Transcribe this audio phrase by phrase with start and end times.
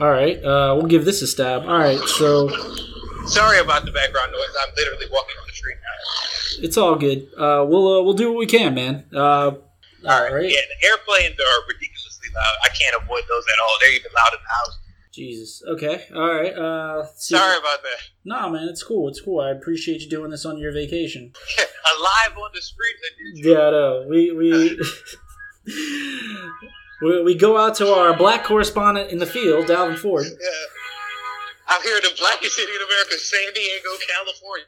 [0.00, 1.62] All right, uh, we'll give this a stab.
[1.62, 2.48] All right, so
[3.26, 4.48] Sorry about the background noise.
[4.60, 6.64] I'm literally walking on the street now.
[6.64, 7.28] it's all good.
[7.36, 9.04] Uh, we'll uh, we'll do what we can, man.
[9.14, 9.54] Uh, all
[10.04, 10.50] right.
[10.50, 12.54] Yeah, the airplanes are ridiculously loud.
[12.64, 13.76] I can't avoid those at all.
[13.80, 14.78] They're even loud in the house.
[15.12, 15.62] Jesus.
[15.68, 16.04] Okay.
[16.14, 16.54] All right.
[16.54, 17.06] Uh.
[17.14, 17.98] Sorry about that.
[18.24, 19.08] Nah, man, it's cool.
[19.08, 19.40] It's cool.
[19.40, 21.32] I appreciate you doing this on your vacation.
[21.58, 23.00] Alive on the streets.
[23.34, 24.06] Did Yeah, I know.
[24.08, 24.80] We we
[27.00, 30.26] we, we go out to our black correspondent in the field, Dalvin Ford.
[30.26, 30.36] Yeah.
[31.68, 34.66] I'm here in the blackest city in America, San Diego, California.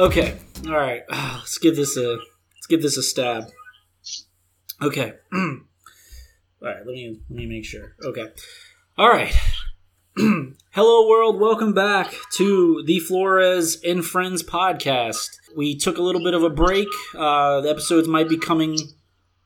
[0.00, 0.38] Okay.
[0.66, 1.02] All right.
[1.10, 2.18] Let's give this a
[2.70, 3.50] give this a stab.
[4.80, 5.14] Okay.
[5.34, 5.58] All
[6.62, 6.86] right.
[6.86, 7.96] Let me let me make sure.
[8.04, 8.28] Okay.
[8.96, 9.34] All right.
[10.16, 11.40] Hello, world.
[11.40, 15.30] Welcome back to the Flores and Friends podcast.
[15.56, 16.86] We took a little bit of a break.
[17.12, 18.78] Uh, the episodes might be coming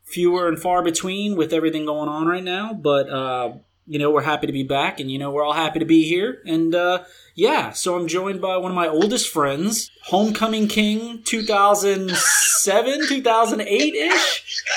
[0.02, 3.54] fewer and far between with everything going on right now, but uh,
[3.86, 6.08] you know we're happy to be back, and you know we're all happy to be
[6.08, 6.42] here.
[6.46, 7.04] And uh,
[7.34, 14.64] yeah, so I'm joined by one of my oldest friends, Homecoming King, 2007, 2008 ish.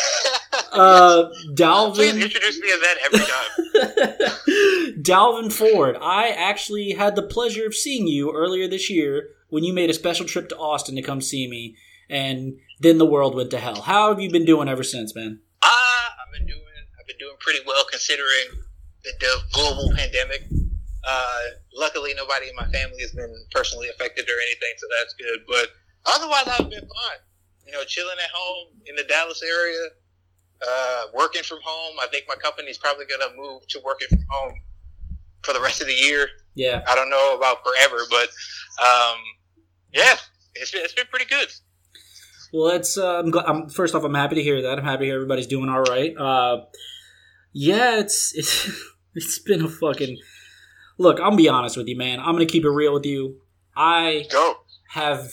[0.70, 1.96] Uh, Dalvin.
[1.96, 4.94] Please introduce me to that every time.
[5.02, 5.98] Dalvin Ford.
[6.00, 9.94] I actually had the pleasure of seeing you earlier this year when you made a
[9.94, 11.76] special trip to Austin to come see me,
[12.10, 13.82] and then the world went to hell.
[13.82, 15.40] How have you been doing ever since, man?
[15.64, 16.62] Ah, I've been doing
[17.00, 18.67] I've been doing pretty well considering
[19.04, 20.44] the, the global pandemic.
[21.08, 21.40] Uh,
[21.74, 25.40] luckily, nobody in my family has been personally affected or anything, so that's good.
[25.48, 25.70] But
[26.06, 27.22] otherwise, I've been fine.
[27.66, 29.88] You know, chilling at home in the Dallas area,
[30.68, 31.98] uh, working from home.
[32.02, 34.54] I think my company's probably going to move to working from home
[35.44, 36.28] for the rest of the year.
[36.56, 36.84] Yeah.
[36.88, 38.30] I don't know about forever, but
[38.84, 39.18] um,
[39.94, 40.16] yeah,
[40.56, 41.48] it's been, it's been pretty good.
[42.54, 44.80] Well, it's Uh, I'm, gl- I'm first off, I'm happy to hear that.
[44.80, 46.16] I'm happy to hear everybody's doing all right.
[46.18, 46.66] Uh,
[47.54, 48.70] yeah, it's it's
[49.24, 50.18] it's been a fucking.
[50.98, 52.20] Look, I'm gonna be honest with you, man.
[52.20, 53.42] I'm gonna keep it real with you.
[53.76, 54.56] I Go.
[54.90, 55.32] have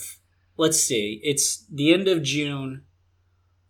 [0.57, 2.83] let's see it's the end of june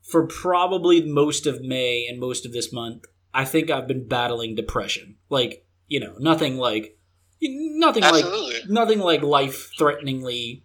[0.02, 4.56] for probably most of may and most of this month i think i've been battling
[4.56, 6.98] depression like you know nothing like
[7.42, 8.54] nothing Absolutely.
[8.54, 10.64] like nothing like life threateningly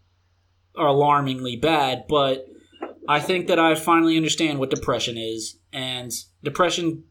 [0.75, 2.47] or alarmingly bad but
[3.09, 6.12] i think that i finally understand what depression is and
[6.43, 7.05] depression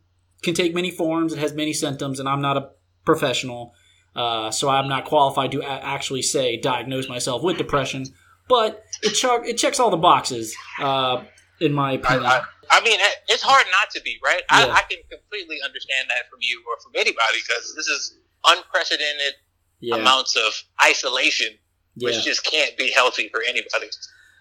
[0.43, 2.69] can take many forms it has many symptoms and i'm not a
[3.05, 3.73] professional
[4.15, 8.05] uh, so I'm not qualified to a- actually say diagnose myself with depression,
[8.47, 11.23] but it ch- it checks all the boxes, uh,
[11.61, 12.25] in my opinion.
[12.25, 12.41] I,
[12.71, 14.41] I mean, it's hard not to be, right?
[14.51, 14.73] Yeah.
[14.73, 19.35] I, I can completely understand that from you or from anybody because this is unprecedented
[19.79, 21.49] yeah, amounts of isolation,
[21.97, 23.87] which yeah, just can't be healthy for anybody.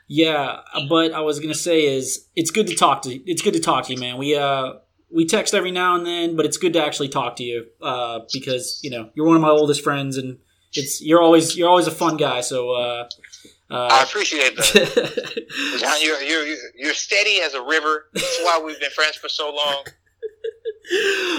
[0.08, 0.60] yeah.
[0.88, 3.86] But I was gonna say is it's good to talk to it's good to talk
[3.86, 4.16] to you, man.
[4.16, 4.72] We uh
[5.10, 8.20] we text every now and then, but it's good to actually talk to you uh,
[8.32, 10.38] because you know you're one of my oldest friends, and
[10.72, 12.40] it's you're always you're always a fun guy.
[12.40, 12.70] So.
[12.72, 13.08] Uh,
[13.70, 15.44] I uh, appreciate that.
[15.78, 18.06] John, you're, you're- you're steady as a river.
[18.14, 19.84] That's why we've been friends for so long.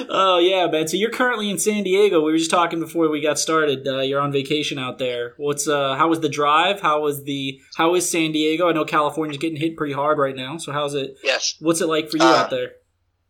[0.10, 0.88] oh yeah, man.
[0.88, 2.24] So you're currently in San Diego.
[2.24, 3.88] We were just talking before we got started.
[3.88, 5.34] Uh, you're on vacation out there.
[5.38, 5.96] What's uh?
[5.96, 6.82] How was the drive?
[6.82, 7.60] How was the?
[7.78, 8.70] How is San Diego?
[8.70, 10.58] I know California's getting hit pretty hard right now.
[10.58, 11.16] So how's it?
[11.24, 11.56] Yes.
[11.60, 12.74] What's it like for you Uh, out there?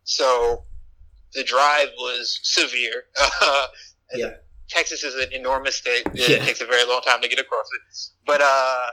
[0.10, 0.64] So
[1.34, 3.04] the drive was severe.
[3.42, 3.68] Uh,
[4.16, 4.32] Yeah.
[4.70, 6.02] Texas is an enormous state.
[6.16, 6.44] It Yeah.
[6.44, 8.10] takes a very long time to get across it.
[8.26, 8.88] But uh,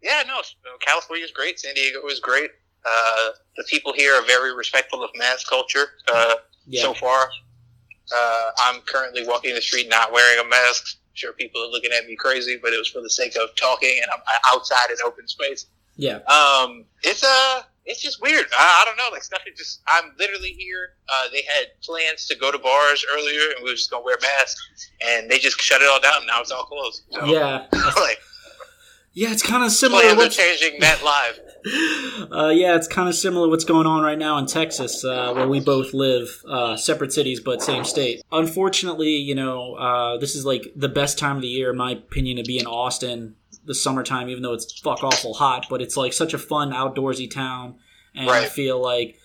[0.00, 0.40] yeah, no,
[0.80, 1.58] California is great.
[1.58, 2.50] San Diego is great.
[2.86, 5.86] Uh, the people here are very respectful of mask culture.
[6.12, 6.34] Uh,
[6.66, 6.82] Yeah.
[6.82, 7.28] So far,
[8.14, 10.98] uh, I'm currently walking the street not wearing a mask.
[11.14, 13.98] Sure, people are looking at me crazy, but it was for the sake of talking,
[14.02, 14.22] and I'm
[14.54, 15.66] outside in open space.
[15.96, 16.18] yeah.
[16.38, 18.46] Um, it's uh, it's just weird.
[18.56, 19.08] I, I don't know.
[19.12, 19.82] Like stuff is just.
[19.88, 20.90] I'm literally here.
[21.08, 24.16] Uh, they had plans to go to bars earlier, and we were just gonna wear
[24.22, 26.26] masks, and they just shut it all down.
[26.26, 27.02] Now it's all closed.
[27.10, 27.66] So, Yeah.
[27.72, 28.18] like
[29.12, 29.32] Yeah.
[29.32, 30.00] It's kind of similar.
[30.02, 31.40] plans to are what's- changing that live.
[32.30, 35.48] uh, yeah, it's kind of similar what's going on right now in Texas, uh, where
[35.48, 38.20] we both live, uh, separate cities but same state.
[38.32, 41.92] Unfortunately, you know, uh, this is like the best time of the year, in my
[41.92, 43.36] opinion, to be in Austin.
[43.66, 47.30] The summertime, even though it's fuck awful hot, but it's like such a fun outdoorsy
[47.30, 47.76] town,
[48.14, 49.18] and I feel like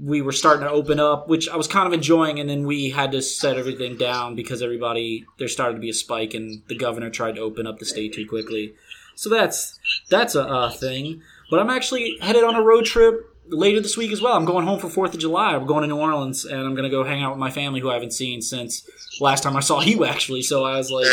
[0.00, 2.90] we were starting to open up, which I was kind of enjoying, and then we
[2.90, 6.76] had to set everything down because everybody there started to be a spike, and the
[6.76, 8.74] governor tried to open up the state too quickly.
[9.14, 9.78] So that's
[10.10, 11.22] that's a uh, thing.
[11.50, 14.34] But I'm actually headed on a road trip later this week as well.
[14.34, 15.54] I'm going home for Fourth of July.
[15.54, 17.90] I'm going to New Orleans, and I'm gonna go hang out with my family who
[17.90, 18.88] I haven't seen since
[19.20, 20.04] last time I saw you.
[20.04, 21.08] Actually, so I was like,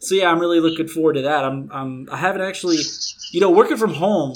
[0.00, 1.44] so yeah, I'm really looking forward to that.
[1.44, 2.78] I'm, I'm I haven't actually,
[3.32, 4.34] you know, working from home.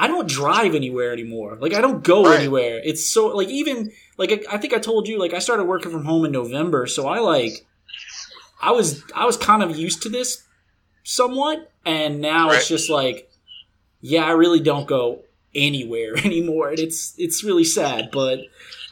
[0.00, 1.56] I don't drive anywhere anymore.
[1.60, 2.38] Like I don't go Right.
[2.38, 2.80] anywhere.
[2.84, 5.90] It's so like even like I, I think I told you like I started working
[5.90, 7.66] from home in November, so I like
[8.60, 10.44] I was I was kind of used to this
[11.04, 13.30] somewhat, and now it's just like
[14.00, 15.22] yeah, I really don't go
[15.54, 16.68] anywhere anymore.
[16.70, 18.40] And it's it's really sad, but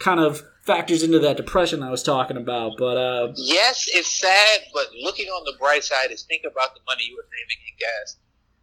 [0.00, 2.72] kind of factors into that depression I was talking about.
[2.78, 6.80] But uh, Yes, it's sad, but looking on the bright side is think about the
[6.86, 8.16] money you were saving in gas.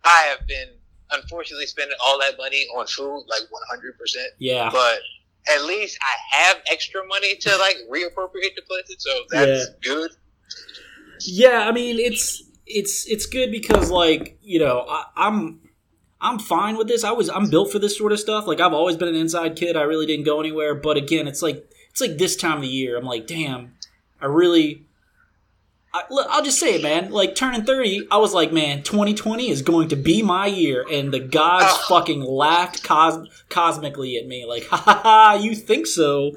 [0.04, 0.68] I have been
[1.12, 4.28] unfortunately spending all that money on food, like one hundred percent.
[4.40, 5.00] yeah, But
[5.54, 10.12] at least I have extra money to like reappropriate to places, so that's good.
[11.22, 15.62] Yeah, I mean it's it's it's good because like you know I, I'm
[16.20, 17.04] I'm fine with this.
[17.04, 18.48] I was I'm built for this sort of stuff.
[18.48, 19.76] Like I've always been an inside kid.
[19.76, 20.76] I really didn't go anywhere.
[20.76, 22.98] But again, it's like it's like this time of the year.
[22.98, 23.76] I'm like, damn,
[24.20, 24.84] I really.
[25.96, 27.12] I, i'll just say it, man.
[27.12, 31.14] Like turning thirty, I was like, man, 2020 is going to be my year, and
[31.14, 31.86] the gods Oh.
[31.88, 36.32] fucking laughed cos- cosmically at me, like, ha ha ha, you think so?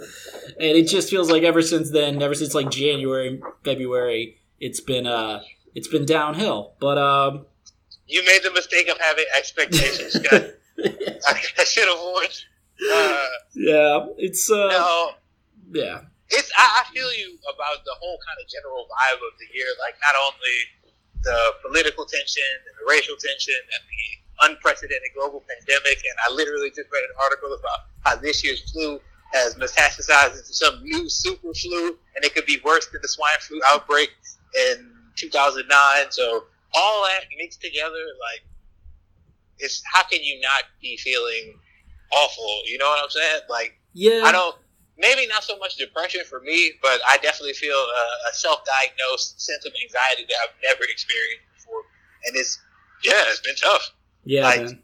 [0.60, 5.06] And it just feels like ever since then, ever since like January, February, it's been
[5.06, 5.40] uh,
[5.74, 6.74] it's been downhill.
[6.78, 7.46] But um,
[8.06, 10.22] You made the mistake of having expectations.
[10.22, 10.50] Scott.
[10.84, 12.44] I, I should have warned.
[12.92, 15.10] Uh, yeah, it's uh, no,
[15.72, 19.48] yeah, it's I, I feel you about the whole kind of general vibe of the
[19.54, 19.66] year.
[19.80, 20.56] Like not only
[21.22, 24.04] the political tension and the racial tension and the
[24.46, 29.00] unprecedented global pandemic, and I literally just read an article about how this year's flu
[29.32, 33.40] has metastasized into some new super flu, and it could be worse than the swine
[33.40, 34.10] flu outbreak
[34.70, 35.66] in 2009.
[36.10, 38.46] So all that mixed together, like,
[39.58, 41.58] it's how can you not be feeling
[42.12, 42.62] awful?
[42.66, 43.40] You know what I'm saying?
[43.48, 43.78] Like.
[43.94, 44.22] yeah.
[44.24, 44.56] I don't.
[44.98, 49.66] Maybe not so much depression for me, but I definitely feel a, a self-diagnosed sense
[49.66, 51.82] of anxiety that I've never experienced before,
[52.24, 52.58] and it's
[53.04, 53.92] yeah, it's been tough.
[54.24, 54.82] yeah, like, man.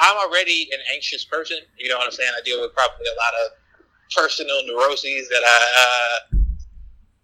[0.00, 1.58] I'm already an anxious person.
[1.76, 2.30] You know what I'm saying?
[2.36, 3.52] I deal with probably a lot of
[4.14, 6.38] personal neuroses that I uh,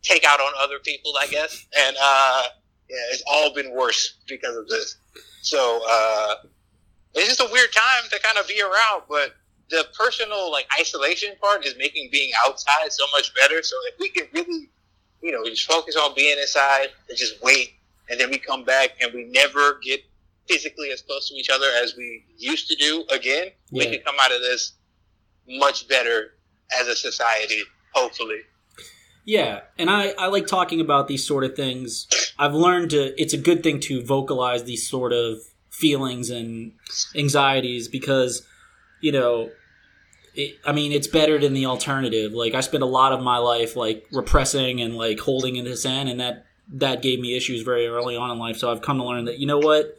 [0.03, 1.67] take out on other people, I guess.
[1.77, 2.43] And uh,
[2.89, 4.97] yeah, it's all been worse because of this.
[5.43, 6.35] So uh,
[7.15, 9.35] it's just a weird time to kind of be around, but
[9.71, 13.63] the personal like isolation part is making being outside so much better.
[13.63, 14.71] So if we can really,
[15.23, 17.75] you know, just focus on being inside and just wait,
[18.11, 20.01] and then we come back and we never get
[20.49, 24.17] physically as close to each other as we used to do again, we can come
[24.21, 24.75] out of this
[25.49, 26.35] much better
[26.79, 27.63] as a society,
[27.95, 28.41] hopefully.
[29.27, 32.07] Yeah, and I, I like talking about these sort of things.
[32.39, 35.39] I've learned to it's a good thing to vocalize these sort of
[35.71, 36.73] feelings and
[37.17, 38.47] anxieties because
[39.05, 39.51] you know
[40.35, 42.33] it, I mean it's better than the alternative.
[42.33, 45.85] Like I spent a lot of my life like repressing and like holding in this
[45.85, 48.57] in and that that gave me issues very early on in life.
[48.57, 49.99] So I've come to learn that you know what?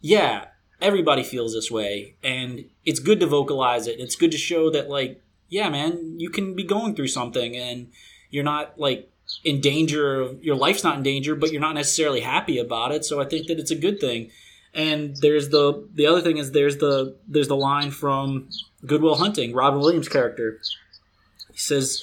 [0.00, 0.46] Yeah,
[0.80, 4.00] everybody feels this way and it's good to vocalize it.
[4.00, 7.88] It's good to show that like yeah, man, you can be going through something and
[8.30, 9.10] you're not like
[9.44, 13.04] in danger of your life's not in danger, but you're not necessarily happy about it.
[13.04, 14.30] So I think that it's a good thing.
[14.74, 18.48] And there's the the other thing is there's the there's the line from
[18.86, 20.60] Good Will Hunting, Robin Williams' character.
[21.52, 22.02] He says,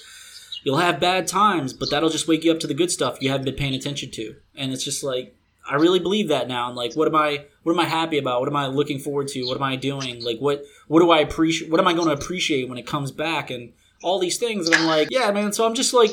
[0.64, 3.30] "You'll have bad times, but that'll just wake you up to the good stuff you
[3.30, 5.36] haven't been paying attention to." And it's just like
[5.70, 6.68] I really believe that now.
[6.68, 8.40] And like, what am I what am I happy about?
[8.40, 9.44] What am I looking forward to?
[9.46, 10.24] What am I doing?
[10.24, 11.72] Like, what what do I appreciate?
[11.72, 13.50] What am I going to appreciate when it comes back?
[13.50, 14.68] And all these things.
[14.68, 15.54] And I'm like, yeah, man.
[15.54, 16.12] So I'm just like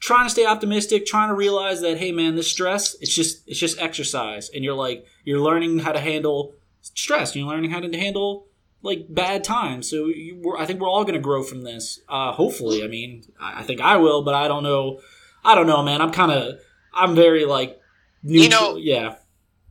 [0.00, 3.58] trying to stay optimistic, trying to realize that hey, man, this stress it's just it's
[3.58, 7.34] just exercise, and you're like you're learning how to handle stress.
[7.34, 8.46] You're learning how to handle
[8.82, 9.90] like bad times.
[9.90, 12.00] So you, we're, I think we're all going to grow from this.
[12.08, 15.00] Uh, hopefully, I mean, I, I think I will, but I don't know.
[15.44, 16.00] I don't know, man.
[16.00, 16.60] I'm kind of
[16.94, 17.78] I'm very like
[18.22, 18.44] neutral.
[18.44, 19.16] You know- yeah,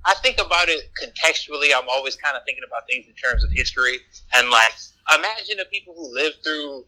[0.06, 1.70] I think about it contextually.
[1.76, 3.98] I'm always kind of thinking about things in terms of history.
[4.36, 4.72] And, like,
[5.14, 6.86] imagine the people who lived through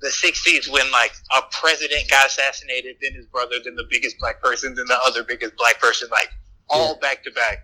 [0.00, 4.40] the 60s when, like, a president got assassinated, then his brother, then the biggest black
[4.42, 6.28] person, then the other biggest black person, like,
[6.68, 7.58] all back to back.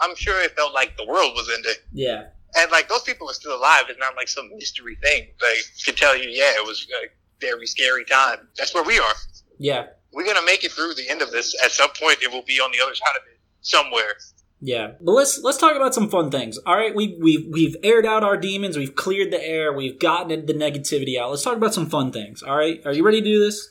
[0.00, 1.72] I'm sure it felt like the world was ending.
[1.92, 2.24] yeah,
[2.56, 3.84] And, like, those people are still alive.
[3.88, 5.28] It's not like some mystery thing.
[5.40, 7.06] They could tell you, yeah, it was a
[7.40, 8.48] very scary time.
[8.58, 9.14] That's where we are.
[9.58, 11.54] yeah, We're going to make it through the end of this.
[11.64, 14.16] At some point, it will be on the other side of it somewhere.
[14.60, 14.92] Yeah.
[15.00, 16.58] But let's let's talk about some fun things.
[16.58, 18.76] All right, we we we've aired out our demons.
[18.76, 19.72] We've cleared the air.
[19.72, 21.30] We've gotten the negativity out.
[21.30, 22.42] Let's talk about some fun things.
[22.42, 23.68] All right, are you ready to do this?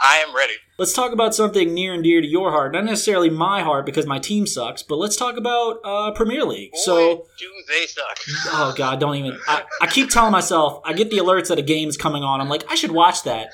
[0.00, 0.52] I am ready.
[0.78, 2.74] Let's talk about something near and dear to your heart.
[2.74, 6.72] Not necessarily my heart because my team sucks, but let's talk about uh, Premier League.
[6.72, 8.18] Boy, so, do they suck?
[8.48, 9.38] oh god, don't even.
[9.48, 12.42] I, I keep telling myself I get the alerts that a game's coming on.
[12.42, 13.48] I'm like, I should watch that,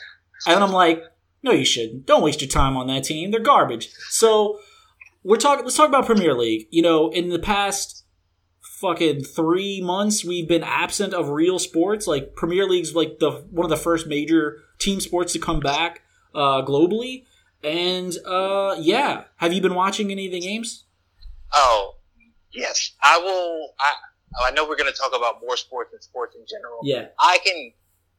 [0.46, 1.04] and I'm like,
[1.44, 2.06] no, you shouldn't.
[2.06, 3.30] Don't waste your time on that team.
[3.30, 3.90] They're garbage.
[4.10, 4.58] So,
[5.24, 5.64] we're talking.
[5.64, 6.66] Let's talk about Premier League.
[6.70, 8.04] You know, in the past
[8.60, 12.06] fucking three months, we've been absent of real sports.
[12.06, 16.02] Like Premier League's like the one of the first major team sports to come back
[16.34, 17.24] uh, globally.
[17.62, 20.84] And uh, yeah, have you been watching any of the games?
[21.54, 21.96] Oh,
[22.52, 22.92] yes.
[23.02, 23.70] I will.
[23.78, 23.92] I
[24.46, 26.80] I know we're going to talk about more sports and sports in general.
[26.82, 27.72] Yeah, I can.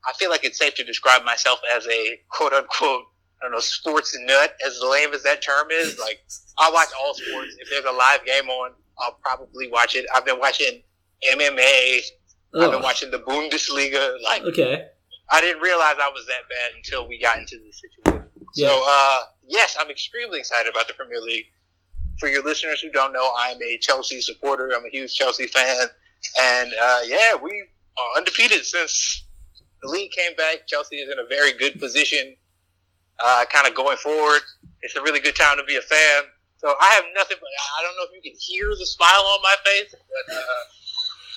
[0.05, 3.03] I feel like it's safe to describe myself as a quote unquote.
[3.43, 5.99] I don't know, sports nut, as lame as that term is.
[5.99, 6.23] Like,
[6.57, 7.55] I watch all sports.
[7.59, 10.05] If there's a live game on, I'll probably watch it.
[10.15, 10.81] I've been watching
[11.29, 11.99] MMA.
[12.55, 14.15] I've been watching the Bundesliga.
[14.23, 14.85] Like, Okay.
[15.29, 18.29] I didn't realize I was that bad until we got into this situation.
[18.55, 18.67] Yeah.
[18.67, 21.45] So, uh, yes, I'm extremely excited about the Premier League.
[22.19, 24.71] For your listeners who don't know, I'm a Chelsea supporter.
[24.75, 25.87] I'm a huge Chelsea fan.
[26.39, 27.51] And, uh, yeah, we
[27.97, 29.25] are undefeated since
[29.81, 30.67] the league came back.
[30.67, 32.35] Chelsea is in a very good position,
[33.23, 34.41] uh, kind of going forward.
[34.81, 36.23] It's a really good time to be a fan.
[36.57, 39.41] So I have nothing but, I don't know if you can hear the smile on
[39.41, 39.93] my face,
[40.27, 40.41] but, uh,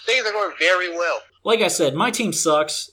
[0.06, 1.21] things are going very well.
[1.45, 2.90] Like I said, my team sucks.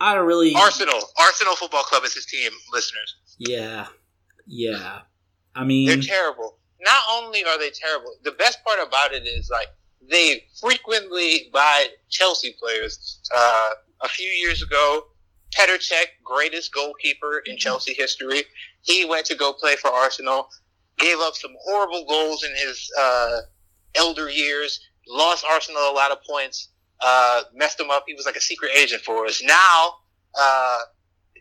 [0.00, 0.54] I don't really.
[0.54, 3.16] Arsenal, Arsenal Football Club is his team, listeners.
[3.38, 3.86] Yeah,
[4.46, 5.00] yeah.
[5.54, 6.58] I mean, They're terrible.
[6.80, 9.68] Not only are they terrible, the best part about it is like
[10.10, 13.20] they frequently buy Chelsea players.
[13.34, 13.70] Uh,
[14.02, 15.06] a few years ago,
[15.54, 18.42] Petr Cech, greatest goalkeeper in Chelsea history,
[18.82, 20.48] he went to go play for Arsenal.
[20.98, 23.40] Gave up some horrible goals in his uh,
[23.96, 24.80] elder years.
[25.08, 26.70] Lost Arsenal a lot of points.
[27.00, 28.04] Uh, messed him up.
[28.06, 29.42] He was like a secret agent for us.
[29.42, 29.94] Now,
[30.38, 30.78] uh,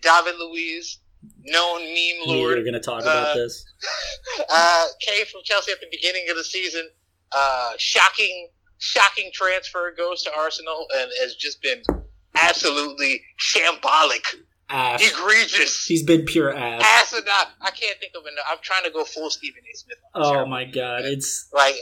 [0.02, 1.00] David Luiz,
[1.44, 2.56] known meme lord.
[2.56, 3.66] we are going to talk about uh, this.
[4.50, 6.88] uh, came from Chelsea at the beginning of the season.
[7.32, 11.82] Uh, shocking, shocking transfer goes to Arsenal and has just been
[12.36, 14.26] absolutely shambolic,
[14.70, 15.12] Ass.
[15.12, 16.82] egregious, He's been pure ass.
[16.84, 17.48] Ass asinine.
[17.62, 18.46] I can't think of enough.
[18.50, 19.78] I'm trying to go full Stephen A.
[19.78, 19.98] Smith.
[20.14, 21.50] on Oh my god, it's.
[21.54, 21.76] Like,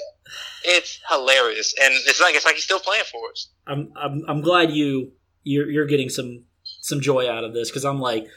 [0.64, 3.50] it's hilarious, and it's like it's like he's still playing for us.
[3.68, 5.12] I'm I'm I'm glad you
[5.44, 8.28] you're you're getting some some joy out of this because I'm like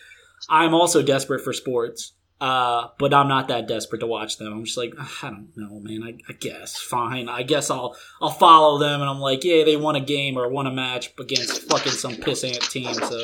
[0.49, 4.53] I'm also desperate for sports, uh, but I'm not that desperate to watch them.
[4.53, 6.03] I'm just like I don't know, man.
[6.03, 7.29] I, I guess fine.
[7.29, 10.49] I guess I'll I'll follow them, and I'm like, yeah, they won a game or
[10.49, 12.93] won a match against fucking some pissant team.
[12.95, 13.23] So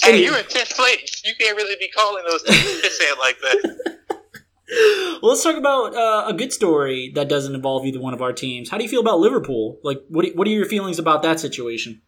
[0.00, 1.22] Hey, you're in tenth place.
[1.24, 3.98] You can't really be calling those things pissant like that.
[5.22, 8.32] well, let's talk about uh, a good story that doesn't involve either one of our
[8.32, 8.70] teams.
[8.70, 9.78] How do you feel about Liverpool?
[9.82, 12.00] Like, what what are your feelings about that situation?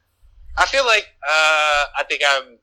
[0.57, 2.59] I feel like uh, I think I'm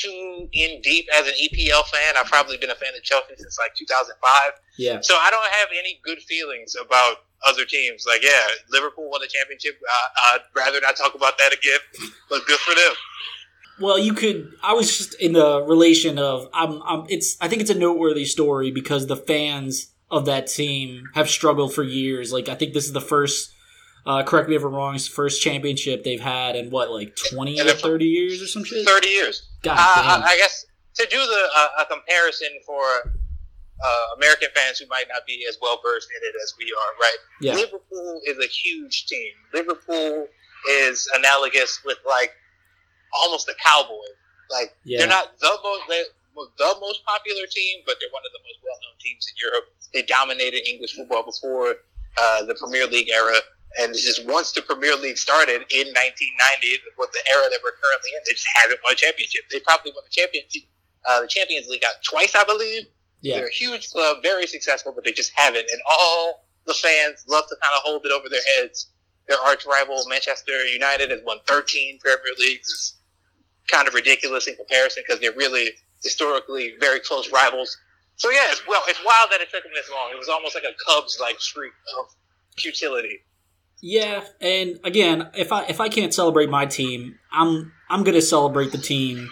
[0.00, 2.14] too in deep as an EPL fan.
[2.16, 5.68] I've probably been a fan of Chelsea since like 2005, Yeah, so I don't have
[5.78, 8.04] any good feelings about other teams.
[8.06, 9.80] Like, yeah, Liverpool won the championship.
[9.82, 12.94] Uh, I'd rather not talk about that again, but good for them.
[13.80, 14.52] Well, you could.
[14.62, 16.48] I was just in the relation of.
[16.54, 16.80] I'm.
[16.82, 17.06] I'm.
[17.08, 17.36] It's.
[17.40, 21.82] I think it's a noteworthy story because the fans of that team have struggled for
[21.82, 22.32] years.
[22.32, 23.52] Like I think this is the first.
[24.06, 24.94] Uh, correct me if I'm wrong.
[24.94, 28.64] It's the first championship they've had in what, like twenty or thirty years or some
[28.64, 28.86] shit.
[28.86, 29.48] 30 years.
[29.62, 30.22] God Uh.
[30.24, 32.82] I guess to do the uh, a comparison for
[33.84, 37.00] uh, American fans who might not be as well versed in it as we are,
[37.00, 37.16] right?
[37.40, 37.54] Yeah.
[37.54, 39.32] Liverpool is a huge team.
[39.52, 40.28] Liverpool
[40.70, 42.30] is analogous with like
[43.12, 43.98] almost the Cowboys.
[44.50, 44.98] Like Yeah.
[45.00, 45.88] they're not the most
[46.58, 49.64] the most popular team, but they're one of the most well known teams in Europe.
[49.94, 51.76] They dominated English football before
[52.20, 53.34] uh, the Premier League era.
[53.80, 57.74] And it's just once the Premier League started in 1990, with the era that we're
[57.74, 59.42] currently in, they just haven't won a championship.
[59.50, 60.62] They probably won the championship,
[61.08, 62.84] uh, the Champions League out twice, I believe.
[63.20, 63.36] yeah.
[63.36, 65.66] They're a huge club, very successful, but they just haven't.
[65.70, 68.90] And all the fans love to kind of hold it over their heads.
[69.26, 72.68] Their arch rival, Manchester United, has won 13 Premier Leagues.
[72.68, 72.98] It's
[73.70, 75.70] kind of ridiculous in comparison because they're really
[76.02, 77.76] historically very close rivals.
[78.16, 80.10] So yeah, it's well, it's wild that it took them this long.
[80.12, 82.06] It was almost like a Cubs like streak of
[82.58, 83.20] futility.
[83.82, 88.72] Yeah, and again, if I if I can't celebrate my team, I'm I'm gonna celebrate
[88.72, 89.28] the team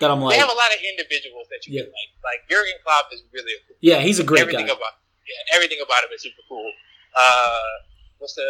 [0.00, 0.34] that I'm like.
[0.34, 1.82] They have a lot of individuals that you Yeah.
[1.82, 2.10] can like.
[2.22, 4.72] Like Jurgen Klopp is really a cool Yeah, he's a great everything guy.
[4.74, 4.92] about
[5.26, 6.70] yeah, everything about him is super cool.
[7.16, 7.60] Uh,
[8.18, 8.48] what's the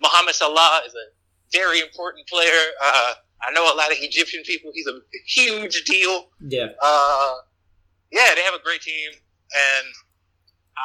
[0.00, 1.06] Mohamed Salah is a
[1.52, 2.60] very important player.
[2.82, 3.12] Uh,
[3.46, 4.70] I know a lot of Egyptian people.
[4.74, 6.30] He's a huge deal.
[6.40, 7.34] Yeah, Uh,
[8.10, 9.86] yeah, they have a great team, and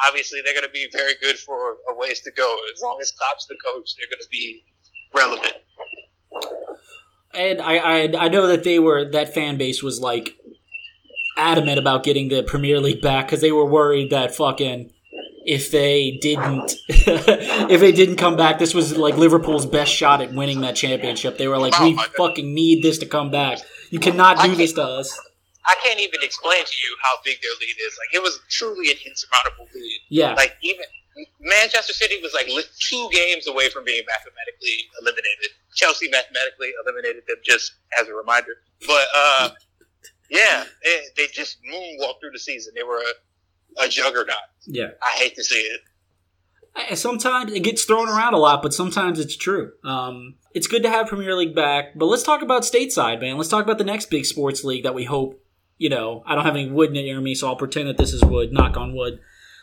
[0.06, 2.56] obviously they're going to be very good for a ways to go.
[2.74, 4.64] As long as Klopp's the coach, they're going to be
[5.14, 5.54] relevant.
[7.34, 10.36] and I, I I know that they were that fan base was like
[11.36, 14.92] adamant about getting the Premier League back because they were worried that fucking
[15.46, 20.32] if they didn't if they didn't come back, this was like Liverpool's best shot at
[20.32, 21.38] winning that championship.
[21.38, 23.58] They were like, Oh we fucking need this to come back.
[23.90, 25.18] You cannot do this to us.
[25.70, 27.94] I can't even explain to you how big their lead is.
[28.02, 30.00] Like it was truly an insurmountable lead.
[30.08, 30.84] Yeah, Like even
[31.40, 35.50] Manchester City was like li- two games away from being mathematically eliminated.
[35.74, 38.54] Chelsea mathematically eliminated them just as a reminder.
[38.86, 39.50] But uh,
[40.30, 42.72] yeah, they, they just moonwalked through the season.
[42.74, 43.02] They were
[43.78, 44.36] a, a juggernaut.
[44.66, 44.90] yeah.
[45.02, 45.80] I hate to see it.
[46.96, 49.72] Sometimes it gets thrown around a lot, but sometimes it's true.
[49.84, 53.36] Um, it's good to have Premier League back, but let's talk about stateside, man.
[53.36, 55.39] Let's talk about the next big sports league that we hope.
[55.80, 58.22] You know, I don't have any wood near me, so I'll pretend that this is
[58.22, 58.52] wood.
[58.52, 59.18] Knock on wood.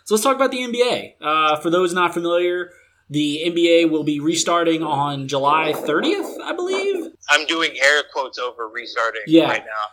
[0.06, 1.14] So let's talk about the NBA.
[1.22, 2.72] Uh, for those not familiar,
[3.08, 7.12] the NBA will be restarting on July 30th, I believe.
[7.30, 9.48] I'm doing air quotes over restarting Yeah.
[9.48, 9.84] right now.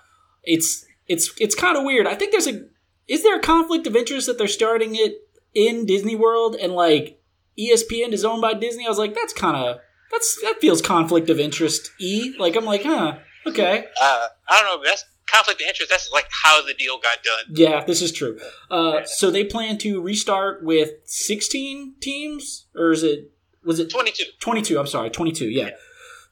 [0.45, 2.07] It's it's it's kind of weird.
[2.07, 2.63] I think there's a
[3.07, 7.21] is there a conflict of interest that they're starting it in Disney World and like
[7.59, 8.87] ESPN is owned by Disney?
[8.87, 9.77] I was like, that's kind of
[10.11, 11.91] that's that feels conflict of interest.
[12.01, 14.85] E like I'm like, huh, okay, Uh, I don't know.
[14.89, 15.91] That's conflict of interest.
[15.91, 17.55] That's like how the deal got done.
[17.57, 18.39] yeah, this is true.
[18.71, 23.31] Uh, so they plan to restart with 16 teams, or is it
[23.65, 24.25] was it 22.
[24.41, 25.71] 22 i'm sorry 22 yeah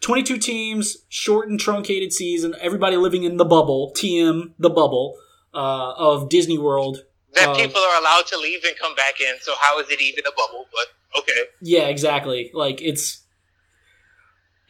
[0.00, 5.16] 22 teams short and truncated season everybody living in the bubble tm the bubble
[5.54, 9.36] uh, of disney world That Um, people are allowed to leave and come back in.
[9.40, 10.66] So how is it even a bubble?
[10.70, 11.44] But okay.
[11.62, 13.21] yeah exactly like it's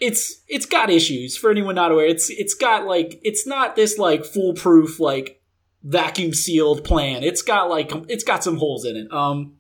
[0.03, 2.07] it's it's got issues for anyone not aware.
[2.07, 5.41] It's it's got like it's not this like foolproof like
[5.83, 7.23] vacuum sealed plan.
[7.23, 9.13] It's got like it's got some holes in it.
[9.13, 9.57] Um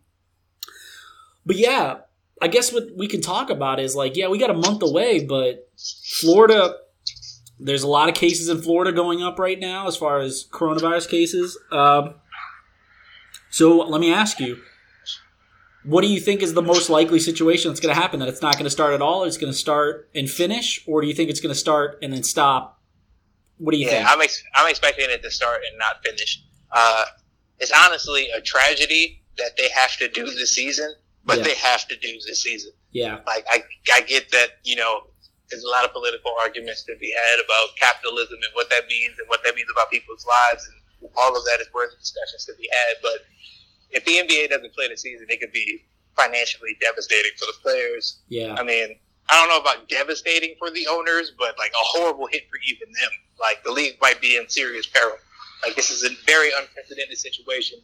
[1.44, 1.96] but yeah
[2.40, 5.25] i guess what we can talk about is like yeah we got a month away
[5.25, 5.68] but
[6.20, 6.75] florida
[7.58, 11.08] there's a lot of cases in florida going up right now as far as coronavirus
[11.08, 11.58] cases.
[11.70, 12.14] Um
[13.50, 14.61] so let me ask you
[15.84, 18.20] what do you think is the most likely situation that's going to happen?
[18.20, 20.82] That it's not going to start at all, or it's going to start and finish,
[20.86, 22.80] or do you think it's going to start and then stop?
[23.58, 24.10] What do you Yeah, think?
[24.10, 26.42] I'm ex- I'm expecting it to start and not finish.
[26.70, 27.04] Uh,
[27.58, 31.45] it's honestly a tragedy that they have to do this season, but Yeah.
[31.45, 32.73] they have to do this season.
[32.92, 33.64] yeah, Like I
[33.95, 35.06] I get that you know
[35.50, 39.18] there's a lot of political arguments to be had about capitalism and what that means
[39.18, 42.54] and what that means about people's lives and all of that is worth discussions to
[42.58, 42.97] be had.
[43.02, 43.18] But
[43.93, 45.85] if the NBA doesn't play the season, it could be
[46.17, 48.19] financially devastating for the players.
[48.28, 48.97] yeah, I mean,
[49.31, 52.89] I don't know about devastating for the owners, but like a horrible hit for even
[53.00, 53.11] them.
[53.41, 55.17] Like the league might be in serious peril.
[55.65, 57.78] Like this is a very unprecedented situation.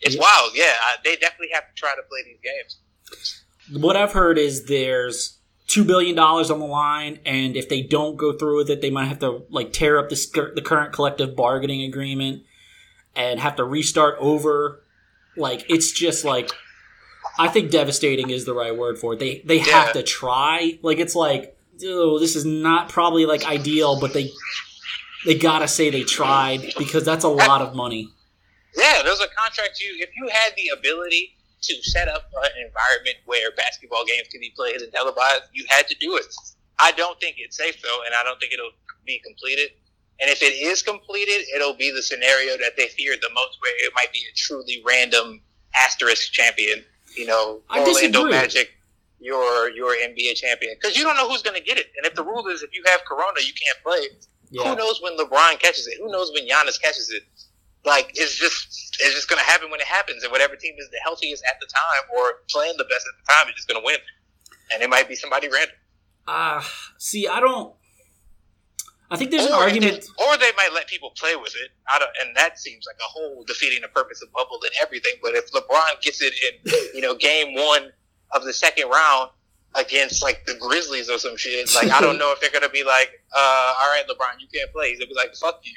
[0.00, 0.20] It's Yeah.
[0.20, 0.74] wild, yeah.
[1.04, 3.80] They definitely have to try to play these games.
[3.82, 8.16] What I've heard is there's two billion dollars on the line, and if they don't
[8.16, 11.34] go through with it, they might have to like tear up the the current collective
[11.36, 12.42] bargaining agreement
[13.14, 14.84] and have to restart over.
[15.36, 16.50] Like it's just like
[17.38, 19.18] I think devastating is the right word for it.
[19.18, 20.78] They they have to try.
[20.82, 24.30] Like it's like oh, this is not probably like ideal, but they
[25.24, 28.08] they gotta say they tried because that's a lot of money.
[28.76, 29.80] Yeah, there's a contract.
[29.80, 34.40] You, if you had the ability to set up an environment where basketball games can
[34.40, 36.26] be played and televised, you had to do it.
[36.80, 38.72] I don't think it's safe though, and I don't think it'll
[39.06, 39.70] be completed.
[40.20, 43.86] And if it is completed, it'll be the scenario that they feared the most, where
[43.86, 45.40] it might be a truly random
[45.74, 46.84] asterisk champion.
[47.16, 48.30] You know, I Orlando disagree.
[48.30, 48.70] Magic,
[49.20, 51.86] your your NBA champion, because you don't know who's going to get it.
[51.96, 54.06] And if the rule is if you have Corona, you can't play.
[54.50, 54.68] Yeah.
[54.68, 55.98] Who knows when LeBron catches it?
[55.98, 57.22] Who knows when Giannis catches it?
[57.84, 60.98] Like it's just it's just gonna happen when it happens, and whatever team is the
[61.02, 63.96] healthiest at the time or playing the best at the time is just gonna win,
[64.72, 65.74] and it might be somebody random.
[66.28, 67.74] Ah, see, I don't.
[69.12, 70.02] I think there's an argument.
[70.18, 71.70] they, or they might let people play with it.
[71.92, 75.12] I don't, and that seems like a whole defeating the purpose of bubble and everything.
[75.22, 77.90] But if LeBron gets it in, you know, game one
[78.32, 79.30] of the second round
[79.74, 82.84] against like the Grizzlies or some shit, like I don't know if they're gonna be
[82.84, 84.90] like, uh, all right, LeBron, you can't play.
[84.90, 85.76] He's gonna be like, fuck you.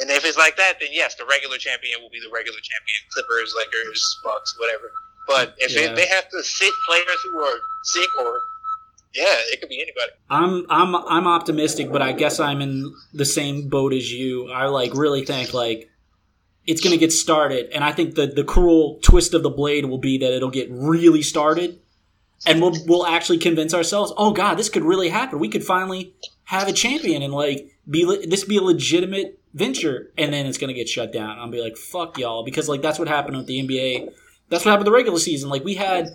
[0.00, 2.98] And if it's like that, then yes, the regular champion will be the regular champion.
[3.12, 4.92] Clippers, Lakers, Bucks, whatever.
[5.26, 5.90] But if Yeah.
[5.92, 8.40] it, they have to sit players who are sick or
[9.14, 10.12] yeah, it could be anybody.
[10.30, 14.50] I'm I'm I'm optimistic, but I guess I'm in the same boat as you.
[14.50, 15.90] I like really think like
[16.66, 19.86] it's going to get started, and I think the the cruel twist of the blade
[19.86, 21.80] will be that it'll get really started,
[22.46, 25.38] and we'll we'll actually convince ourselves, oh god, this could really happen.
[25.38, 30.12] We could finally have a champion and like be le- this be a legitimate venture,
[30.18, 31.38] and then it's going to get shut down.
[31.38, 34.12] I'll be like, fuck y'all, because like that's what happened with the NBA.
[34.50, 35.50] That's what happened the regular season.
[35.50, 36.08] Like we had,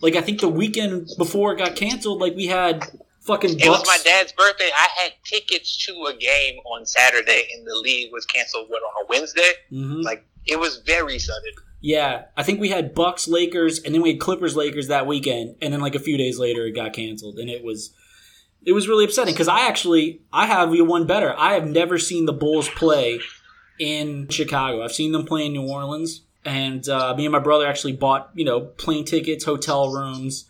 [0.00, 2.84] like I think the weekend before it got canceled, like we had
[3.22, 3.58] fucking.
[3.60, 4.70] It was my dad's birthday.
[4.74, 8.66] I had tickets to a game on Saturday, and the league was canceled.
[8.68, 9.50] What on a Wednesday?
[9.72, 10.02] Mhm.
[10.02, 11.52] Like it was very sudden.
[11.80, 15.54] Yeah, I think we had Bucks, Lakers, and then we had Clippers, Lakers that weekend,
[15.62, 17.92] and then like a few days later it got canceled, and it was
[18.66, 21.34] it was really upsetting because I actually I have you one better.
[21.38, 23.20] I have never seen the Bulls play
[23.78, 24.82] in Chicago.
[24.82, 28.30] I've seen them play in New Orleans, and uh, me and my brother actually bought
[28.34, 30.46] you know plane tickets, hotel rooms,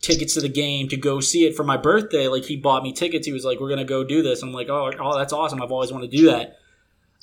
[0.00, 2.28] tickets to the game to go see it for my birthday.
[2.28, 3.26] Like he bought me tickets.
[3.26, 5.62] He was like, "We're gonna go do this." I'm like, "Oh, oh, that's awesome!
[5.62, 6.56] I've always wanted to do that."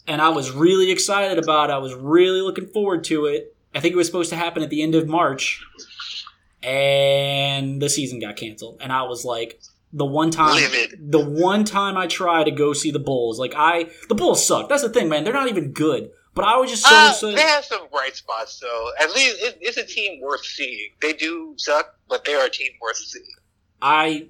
[0.08, 1.74] and I was really excited about it.
[1.74, 3.56] I was really looking forward to it.
[3.76, 5.64] I think it was supposed to happen at the end of March,
[6.64, 8.78] and the season got canceled.
[8.82, 9.60] And I was like,
[9.92, 10.62] the one time,
[10.98, 14.70] the one time I try to go see the Bulls, like I, the Bulls suck.
[14.70, 15.24] That's the thing, man.
[15.24, 16.10] They're not even good.
[16.38, 17.38] But I was just so Uh, excited.
[17.38, 18.92] they have some bright spots, though.
[19.00, 20.92] At least it, it's a team worth seeing.
[21.02, 23.26] They do suck, but they are a team worth seeing.
[23.82, 24.28] I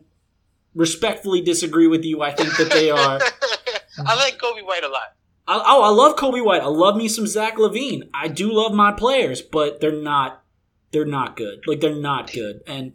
[0.74, 2.22] respectfully disagree with you.
[2.22, 3.20] I think that they are.
[4.06, 5.13] I like Coby White a lot.
[5.50, 6.62] I, oh, I love Coby White.
[6.62, 8.10] I love me some Zach LaVine.
[8.13, 10.43] I do love my players, but they're not.
[10.91, 11.63] They're not good.
[11.67, 12.62] Like they're not good.
[12.67, 12.93] And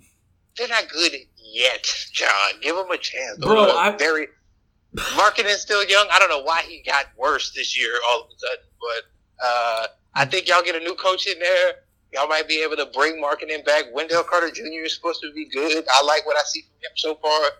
[0.56, 2.60] They're not good yet, John.
[2.62, 3.38] Give them a chance.
[3.38, 4.28] Bro, I- very.
[4.96, 6.06] Markkanen's still young.
[6.10, 9.86] I don't know why he got worse this year all of a sudden, but uh,
[10.14, 11.74] I think y'all get a new coach in there.
[12.12, 13.84] Y'all might be able to bring Markkanen back.
[13.94, 14.84] Wendell Carter Jr.
[14.84, 15.84] is supposed to be good.
[15.88, 17.50] I like what I see from him so far.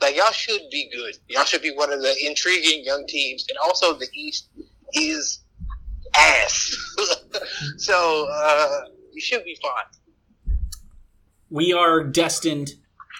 [0.00, 1.16] Like y'all should be good.
[1.28, 4.48] Y'all should be one of the intriguing young teams, and also the East
[4.94, 5.42] is
[6.16, 6.76] ass.
[7.78, 8.80] so uh,
[9.12, 10.70] you should be fine.
[11.50, 12.74] we are destined,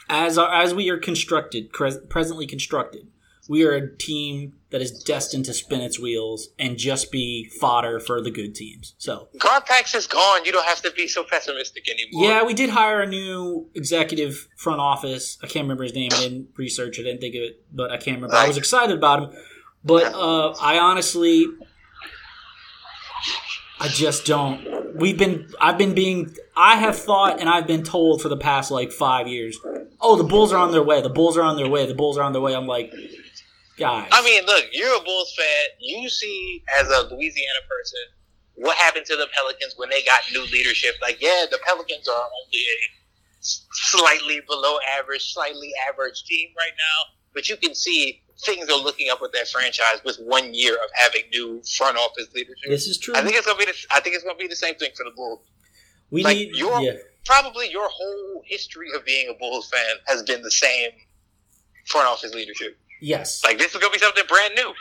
[0.09, 3.09] as as we are constructed, presently constructed.
[3.49, 7.99] We are a team that is destined to spin its wheels and just be fodder
[7.99, 8.95] for the good teams.
[8.99, 10.45] So Garpax is gone.
[10.45, 12.29] You don't have to be so pessimistic anymore.
[12.29, 15.39] yeah, we did hire a new executive front office.
[15.43, 16.11] I can't remember his name.
[16.13, 17.03] I didn't research it.
[17.03, 18.37] I didn't think of it, but I can't remember.
[18.37, 19.41] I was excited about him,
[19.83, 21.47] but uh, I honestly,
[23.81, 24.97] I just don't.
[24.97, 25.49] We've been.
[25.61, 26.35] I've been being.
[26.57, 29.59] I have thought, and I've been told for the past like five years.
[30.01, 31.01] Oh, the Bulls are on their way.
[31.01, 31.87] The Bulls are on their way.
[31.87, 32.55] The Bulls are on their way.
[32.55, 32.93] I'm like,
[33.79, 34.09] guys.
[34.13, 35.67] I mean, look, you're a Bulls fan.
[35.81, 38.01] You see, as a Louisiana person,
[38.55, 40.97] what happened to the Pelicans when they got new leadership.
[41.01, 42.77] Like, yeah, the Pelicans are only a
[43.41, 49.11] slightly below average, slightly average team right now, but you can see things are looking
[49.11, 52.69] up with that franchise with one year of having new front office leadership.
[52.69, 53.15] this is true.
[53.17, 53.65] I think it's gonna be.
[53.65, 55.41] The, I think it's gonna be the same thing for the Bulls.
[56.11, 56.55] we like, need.
[56.57, 56.93] you're- Yeah.
[57.25, 60.91] Probably your whole history of being a Bulls fan has been the same
[61.87, 62.79] front office leadership.
[63.01, 63.43] Yes.
[63.45, 64.73] Like this is gonna be something brand new.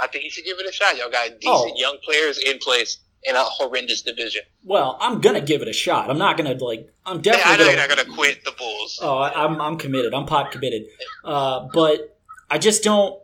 [0.00, 0.96] I think you should give it a shot.
[0.96, 1.72] Y'all got decent Oh.
[1.76, 4.42] young players in place in a horrendous division.
[4.62, 6.08] well, I'm gonna give it a shot.
[6.10, 6.88] I'm not gonna like.
[7.04, 7.50] I'm Yeah, I definitely.
[7.50, 8.98] know gonna, you're not gonna quit the Bulls.
[9.02, 10.14] Oh, I, I'm I'm committed.
[10.14, 10.84] I'm pot committed.
[11.24, 12.16] Uh, but
[12.50, 13.20] I just don't.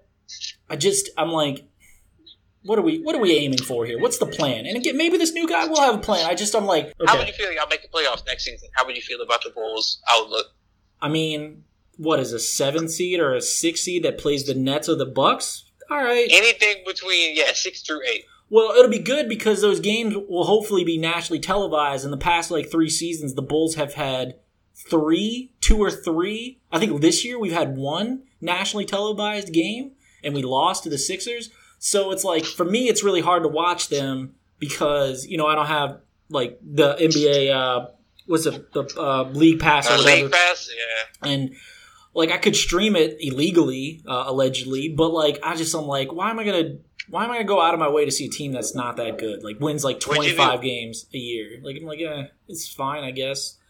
[0.69, 1.65] I just I'm like,
[2.65, 4.01] what are we what are we aiming for here?
[4.01, 4.67] What's the plan?
[4.67, 6.27] And again, maybe this new guy will have a plan.
[6.29, 8.69] I just I'm like, How would you feel y'all make the playoffs next season?
[8.75, 10.47] How would you feel about the Bulls outlook?
[11.01, 11.65] I mean,
[11.99, 15.07] what is a seven seed or a six seed that plays the Nets or the
[15.07, 15.65] Bucks?
[15.91, 16.29] All right.
[16.31, 18.25] Anything between yeah six through eight.
[18.51, 22.05] Well, it'll be good because those games will hopefully be nationally televised.
[22.05, 24.37] In the past like three seasons, the Bulls have had
[24.89, 26.61] three, two or three.
[26.71, 30.99] I think this year we've had one nationally televised game, and we lost to the
[30.99, 31.51] Sixers.
[31.79, 35.55] So it's like for me, it's really hard to watch them because you know I
[35.55, 37.51] don't have like the NBA.
[37.55, 37.89] Uh,
[38.27, 38.73] what's it?
[38.73, 40.71] The uh, league pass or Uh, whatever league pass,
[41.23, 41.29] yeah.
[41.31, 41.55] and
[42.15, 46.31] like I could stream it illegally, uh, allegedly, but like I just I'm like, why
[46.31, 46.77] am I gonna
[47.09, 48.97] why am I gonna go out of my way to see a team that's not
[48.97, 49.43] that good?
[49.45, 51.61] Like wins like 25 games a year.
[51.63, 53.57] Like I'm like, yeah, it's fine, I guess.
[53.57, 53.61] Uh,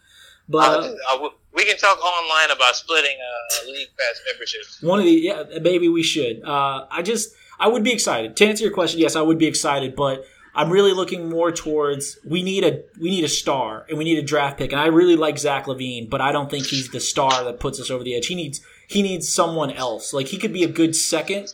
[0.48, 4.62] But uh, we- we can talk online about splitting a league pass membership.
[4.82, 6.42] one of the yeah, maybe we should.
[6.44, 8.98] Uh, I just I would be excited to answer your question.
[9.00, 13.10] Yes, I would be excited, but I'm really looking more towards we need a we
[13.10, 14.72] need a star and we need a draft pick.
[14.72, 17.80] And I really like Zach LaVine, but I don't think he's the star that puts
[17.80, 18.26] us over the edge.
[18.26, 20.12] He needs he needs someone else.
[20.12, 21.52] Like he could be a good second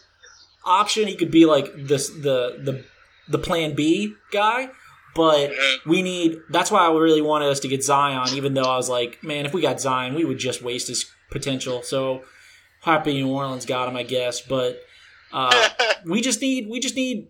[0.64, 1.08] option.
[1.08, 2.84] He could be like this the the
[3.28, 4.70] the plan B guy.
[5.14, 5.50] But
[5.84, 6.38] we need.
[6.50, 8.28] That's why I really wanted us to get Zion.
[8.34, 11.10] Even though I was like, man, if we got Zion, we would just waste his
[11.30, 11.82] potential.
[11.82, 12.22] So
[12.82, 14.40] happy New Orleans got him, I guess.
[14.40, 14.80] But
[15.32, 15.68] uh,
[16.04, 16.68] we just need.
[16.70, 17.28] We just need.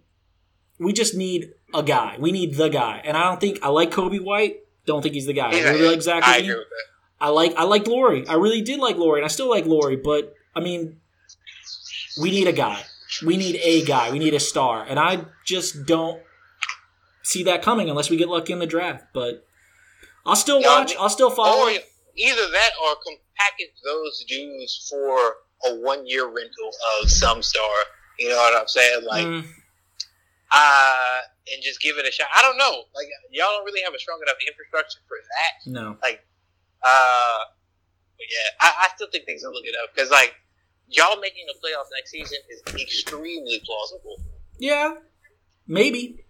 [0.79, 2.17] We just need a guy.
[2.19, 3.01] We need the guy.
[3.05, 4.57] And I don't think I like Coby White.
[4.87, 5.51] Don't think he's the guy.
[5.51, 6.23] I Yeah, really like Zach.
[6.25, 6.85] I agree with that.
[7.21, 8.27] I like I like Lauri.
[8.27, 9.97] I really did like Lauri, and I still like Lauri.
[9.97, 11.01] But I mean,
[12.21, 12.83] we need a guy.
[13.25, 14.11] We need a guy.
[14.11, 16.23] We need a star, and I just don't
[17.23, 19.05] see that coming unless we get lucky in the draft.
[19.13, 19.47] But
[20.25, 20.95] I'll still watch.
[20.99, 21.67] I'll still follow.
[21.67, 22.97] Or either that or
[23.37, 26.71] package those dudes for a one year rental
[27.03, 27.71] of some star.
[28.19, 29.05] You know what I'm saying?
[29.05, 29.45] Like, Mm,
[30.53, 31.19] uh,
[31.53, 32.29] and just give it a shot.
[32.35, 32.85] I don't know.
[32.95, 35.71] Like, y'all don't really have a strong enough infrastructure for that.
[35.71, 35.97] no.
[36.03, 36.25] Like,
[36.83, 37.39] uh,
[38.17, 40.35] but yeah, I, I still think things are looking up because like
[40.89, 44.17] y'all making the playoffs next season is extremely plausible.
[44.59, 44.95] Yeah,
[45.67, 46.25] maybe.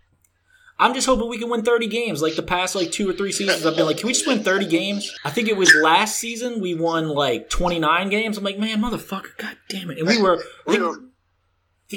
[0.79, 2.23] I'm just hoping we can win 30 games.
[2.23, 4.43] Like the past like two or three seasons, I've been like, can we just win
[4.43, 5.15] 30 games?
[5.25, 8.39] I think it was last season we won like 29 games.
[8.39, 9.99] I'm like, man, motherfucker, god damn it!
[9.99, 10.43] And we were.
[10.67, 11.10] I think,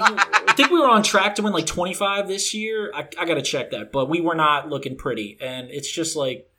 [0.01, 2.91] I think we were on track to win like 25 this year.
[2.93, 6.15] I, I got to check that, but we were not looking pretty, and it's just
[6.15, 6.49] like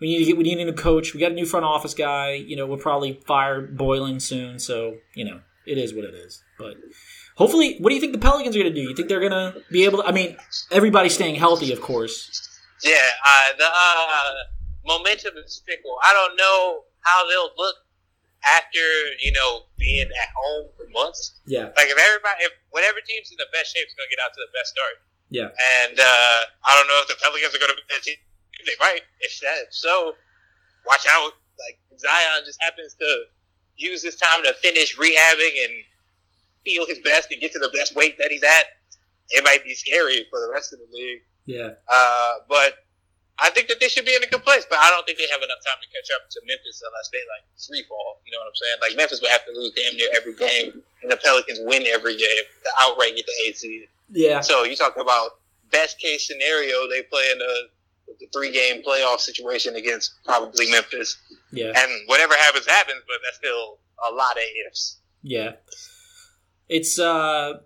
[0.00, 1.14] we need to get we need a new coach.
[1.14, 2.32] We got a new front office guy.
[2.32, 6.42] You know, we'll probably fire Boylen soon, so you know it is what it is.
[6.58, 6.76] But
[7.36, 8.88] hopefully, what do you think the Pelicans are going to do?
[8.88, 10.08] You think they're going to be able to?
[10.08, 10.36] I mean,
[10.70, 12.48] everybody's staying healthy, of course.
[12.82, 12.92] Yeah,
[13.24, 14.32] uh, the uh,
[14.86, 15.98] momentum is fickle.
[16.02, 17.74] I don't know how they'll look
[18.46, 18.84] after
[19.20, 21.40] you know being at home for months.
[21.46, 24.22] Yeah, Like if everybody, if whatever team's in the best shape is going to get
[24.22, 24.94] out to the best start.
[25.30, 25.48] yeah,
[25.82, 28.16] And uh, I don't know if the Pelicans are going to be that team.
[28.66, 29.02] They might.
[29.20, 30.14] If that, so
[30.86, 31.32] watch out.
[31.58, 33.08] Like Zion just happens to
[33.76, 35.72] use this time to finish rehabbing and
[36.64, 38.64] feel his best and get to the best weight that he's at.
[39.30, 41.22] It might be scary for the rest of the league.
[41.46, 41.70] yeah.
[41.90, 42.74] Uh, but
[43.40, 44.66] I think that they should be in a good place.
[44.68, 47.22] But I don't think they have enough time to catch up to Memphis unless they
[47.30, 48.20] like free fall.
[48.26, 48.78] You know what I'm saying?
[48.82, 52.16] Like Memphis would have to lose damn near every game, and the Pelicans win every
[52.16, 53.88] game to outright get the eight seed.
[54.10, 55.38] Yeah, So you talk about
[55.70, 57.54] best case scenario, they play in a
[58.20, 61.18] the three game playoff situation against probably Memphis,
[61.52, 63.02] yeah, and whatever happens happens.
[63.06, 63.78] But that's still
[64.10, 64.98] a lot of ifs.
[65.22, 65.52] yeah.
[66.68, 67.60] It's uh,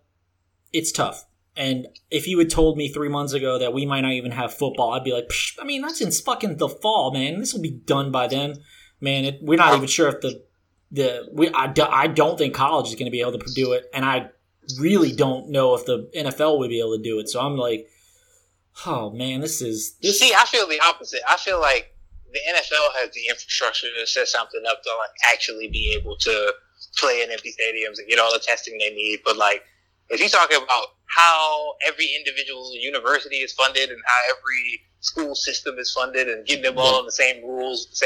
[0.73, 1.27] it's tough.
[1.57, 4.55] And if you had told me three months ago that we might not even have
[4.55, 7.39] football, I'd be like, I mean, that's in fucking the fall, man.
[7.39, 8.55] This will be done by then,
[9.01, 9.25] man.
[9.25, 10.43] It, we're not even sure if the
[10.91, 13.73] the we I, do, I don't think college is going to be able to do
[13.73, 14.31] it, and I
[14.79, 17.29] really don't know if the NFL would be able to do it.
[17.29, 17.87] So I'm like,
[18.87, 20.21] oh man, this is this.
[20.21, 21.21] See, I feel the opposite.
[21.29, 21.95] I feel like
[22.33, 26.55] the NFL has the infrastructure to set something up to like actually be able to
[26.97, 29.21] play in empty stadiums and get all the testing they need.
[29.25, 29.63] But like,
[30.13, 35.77] if you talk about how every individual university is funded and how every school system
[35.79, 38.01] is funded and getting them all on the same rules,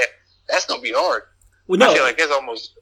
[0.49, 1.23] that's gonna be hard.
[1.67, 2.73] well, no, I feel like there's almost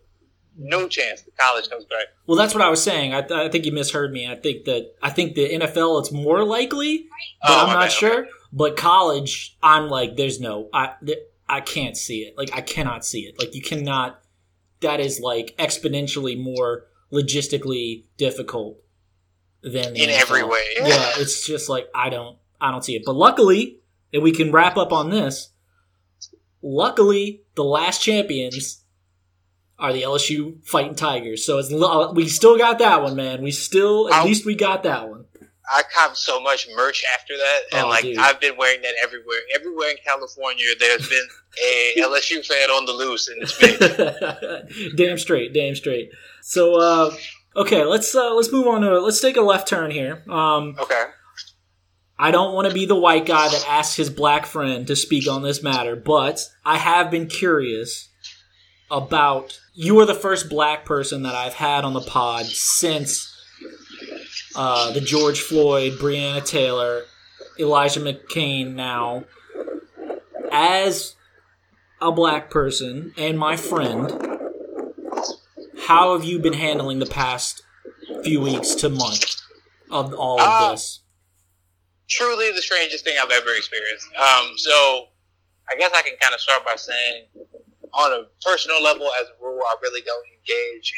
[0.57, 2.07] no chance that college comes back.
[2.27, 3.13] Well, that's what I was saying.
[3.13, 4.31] I, I think you misheard me.
[4.31, 7.09] I think that I think the NFL it's more likely,
[7.43, 8.21] but Oh, I'm not bad, sure.
[8.21, 8.31] okay.
[8.53, 12.39] But college, I'm like, there's no, I th- I can't see it.
[12.39, 13.39] Like I cannot see it.
[13.39, 14.21] Like you cannot.
[14.81, 18.77] That is like exponentially more logistically difficult
[19.65, 20.21] than In NFL.
[20.21, 20.63] every way.
[20.77, 23.03] Yeah, it's just like I don't, I don't see it.
[23.05, 23.79] But luckily,
[24.13, 25.51] and we can wrap up on this.
[26.63, 28.83] Luckily, the last champions
[29.79, 31.45] are the LSU Fighting Tigers.
[31.45, 33.43] So it's uh, we still got that one, man.
[33.43, 35.25] We still at I'll- least we got that one.
[35.67, 38.19] I copped so much merch after that, and Oh, like dude.
[38.19, 39.39] I've been wearing that everywhere.
[39.55, 41.27] Everywhere in California, there's been
[41.67, 44.95] a LSU fan on the loose, and it's big.
[44.97, 46.11] damn straight, damn straight.
[46.43, 47.15] So uh,
[47.57, 50.23] okay, let's uh, let's move on to let's take a left turn here.
[50.29, 51.05] Um, Okay.
[52.17, 55.29] I don't want to be the white guy that asks his black friend to speak
[55.29, 58.09] on this matter, but I have been curious
[58.89, 63.31] about you are the first black person that I've had on the pod since
[64.55, 67.03] uh, the George Floyd, Breonna Taylor,
[67.59, 69.25] Elijah McClain now.
[70.53, 71.17] As
[72.01, 74.34] a black person and my friend,
[75.87, 77.63] how have you been handling the past
[78.23, 79.37] few weeks to month
[79.91, 81.01] of all of Uh, this?
[82.09, 84.07] Truly the strangest thing I've ever experienced.
[84.17, 85.09] Um, so
[85.71, 87.25] I guess I can kind of start by saying,
[87.93, 90.93] on a personal level, as a rule, I really don't engage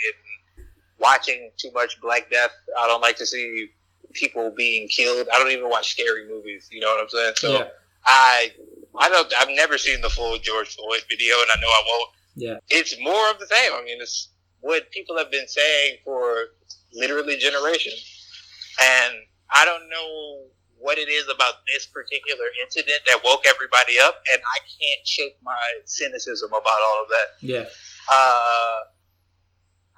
[0.57, 0.65] in
[0.99, 2.51] watching too much Black Death.
[2.79, 3.69] I don't like to see
[4.15, 5.29] people being killed.
[5.33, 6.69] I don't even watch scary movies.
[6.73, 7.33] You know what I'm saying?
[7.37, 7.69] So yeah,
[8.05, 8.53] I,
[8.99, 9.33] I don't.
[9.39, 12.11] I've never seen the full George Floyd video, and I know I won't.
[12.35, 13.73] yeah, it's more of the same.
[13.75, 14.31] I mean, it's
[14.67, 16.51] what people have been saying for
[16.93, 18.03] literally generations.
[18.83, 19.15] And
[19.55, 20.43] I don't know
[20.79, 25.39] what it is about this particular incident that woke everybody up, and I can't shake
[25.43, 27.29] my cynicism about all of that.
[27.41, 27.65] yeah.
[28.13, 28.79] Uh,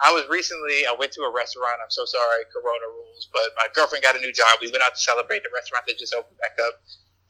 [0.01, 1.81] I was recently, I went to a restaurant.
[1.83, 4.59] I'm so sorry, Corona rules, but my girlfriend got a new job.
[4.61, 6.75] We went out to celebrate the restaurant that just opened back up.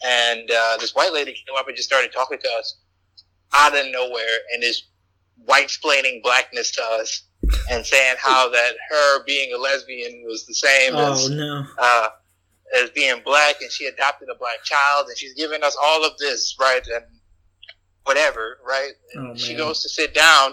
[0.05, 2.77] And uh, this white lady came up and just started talking to us
[3.55, 4.83] out of nowhere and is
[5.47, 7.28] white explaining blackness to us
[7.71, 11.65] and saying how that her being a lesbian was the same Oh as no.
[11.79, 12.09] uh,
[12.81, 16.17] as being black, and she adopted a black child, and she's giving us all of
[16.19, 16.87] this, right?
[16.87, 17.05] And
[18.05, 18.93] whatever, right?
[19.17, 20.53] Oh, she goes to sit down.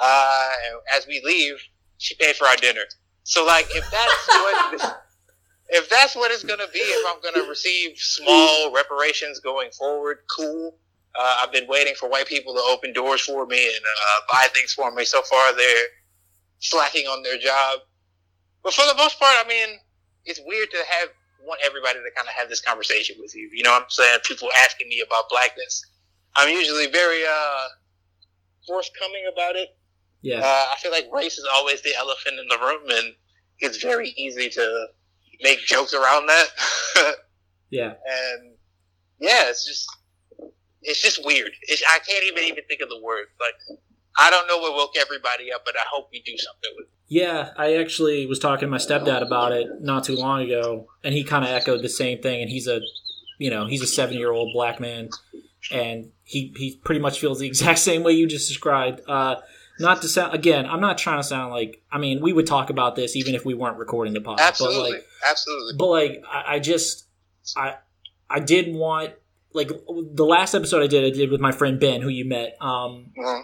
[0.00, 1.56] Uh, and as we leave,
[1.98, 2.82] she paid for our dinner.
[3.24, 4.96] So like, if that's what
[5.68, 10.76] if that's what it's gonna be, if I'm gonna receive small reparations going forward, cool.
[11.18, 14.46] Uh, I've been waiting for white people to open doors for me and uh, buy
[14.54, 15.04] things for me.
[15.04, 15.86] So far, they're
[16.60, 17.80] slacking on their job.
[18.62, 19.78] But for the most part, I mean,
[20.24, 21.08] it's weird to have
[21.42, 23.48] want everybody to kind of have this conversation with you.
[23.52, 24.18] You know what I'm saying?
[24.24, 25.84] People asking me about blackness.
[26.36, 27.64] I'm usually very uh,
[28.66, 29.70] forthcoming about it.
[30.22, 30.40] Yeah.
[30.40, 33.14] Uh, I feel like race is always the elephant in the room, and
[33.60, 34.86] it's very easy to
[35.42, 36.46] make jokes around that.
[37.72, 37.92] Yeah.
[38.04, 38.54] and
[39.20, 39.88] yeah, it's just
[40.82, 41.52] it's just weird.
[41.62, 43.26] It's, I can't even even think of the word.
[43.38, 43.78] Like
[44.20, 46.92] I don't know what woke everybody up, but I hope we do something with it.
[47.08, 51.14] Yeah, I actually was talking to my stepdad about it not too long ago, and
[51.14, 52.42] he kind of echoed the same thing.
[52.42, 52.80] And he's a,
[53.38, 55.08] you know, he's a seven year old black man,
[55.72, 59.00] and he he pretty much feels the exact same way you just described.
[59.08, 59.36] Uh,
[59.80, 61.82] not to sound again, I'm not trying to sound like.
[61.90, 64.40] I mean, we would talk about this even if we weren't recording the podcast.
[64.40, 65.74] Absolutely, But like, absolutely.
[65.78, 67.06] but like, I, I just,
[67.56, 67.76] I,
[68.28, 69.14] I did want
[69.52, 72.56] like the last episode I did, I did with my friend Ben, who you met.
[72.60, 73.42] Um, Mhm.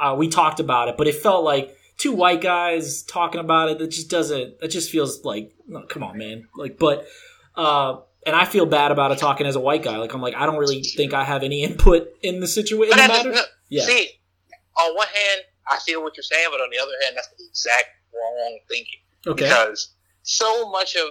[0.00, 3.78] Uh, we talked about it, but it felt like two white guys talking about it.
[3.78, 4.60] That just doesn't.
[4.60, 6.48] That just feels like, no, come on, man.
[6.56, 7.06] Like, but,
[7.54, 9.96] uh, and I feel bad about it talking as a white guy.
[9.98, 12.96] Like, I'm like, I don't really think I have any input in the situation.
[12.96, 13.40] But In the at the- matter.
[13.40, 13.84] no, Yeah.
[13.84, 14.10] see,
[14.76, 17.44] on one hand, I feel what you're saying, but on the other hand, that's the
[17.48, 18.98] exact wrong thinking.
[19.26, 19.44] Okay.
[19.44, 21.08] because so much of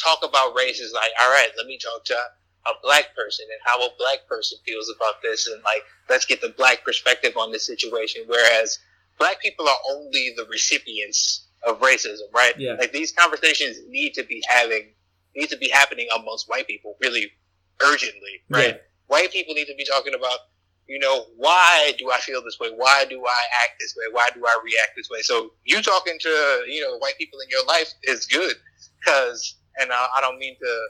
[0.00, 2.16] talk about race is like, all right, let me talk to
[2.66, 6.40] a black person and how a black person feels about this, and like, let's get
[6.40, 8.24] the black perspective on this situation.
[8.26, 8.78] Whereas
[9.18, 12.54] black people are only the recipients of racism, right?
[12.58, 12.74] Yeah.
[12.74, 14.88] Like these conversations need to be having,
[15.36, 17.30] need to be happening amongst white people really
[17.82, 18.76] urgently, right?
[18.76, 18.82] Yeah.
[19.06, 20.38] White people need to be talking about,
[20.86, 22.68] you know, why do I feel this way?
[22.74, 24.04] Why do I act this way?
[24.10, 25.20] Why do I react this way?
[25.22, 26.28] So you talking to,
[26.68, 28.56] you know, white people in your life is good
[28.98, 30.86] because, and I don't mean to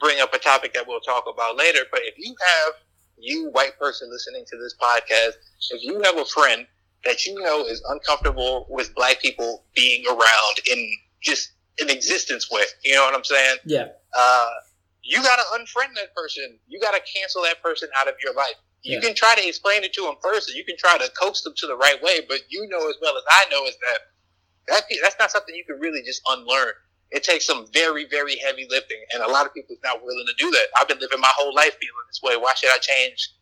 [0.00, 2.72] bring up a topic that we'll talk about later, but if you have,
[3.18, 5.32] you white person listening to this podcast,
[5.70, 6.66] if you have a friend
[7.04, 10.90] that you know is uncomfortable with black people being around in
[11.22, 13.56] just an existence with, you know what I'm saying?
[13.64, 13.88] Yeah.
[14.16, 14.48] uh,
[15.02, 16.58] you gotta unfriend that person.
[16.68, 18.54] You gotta cancel that person out of your life.
[18.82, 19.00] You Yeah.
[19.00, 21.66] can try to explain it to them first, you can try to coax them to
[21.66, 22.20] the right way.
[22.28, 23.98] But you know as well as I know is that
[24.68, 26.72] that that's not something you can really just unlearn.
[27.10, 30.26] It takes some very very heavy lifting, and a lot of people is not willing
[30.26, 30.66] to do that.
[30.78, 32.36] I've been living my whole life feeling this way.
[32.36, 33.32] Why should I change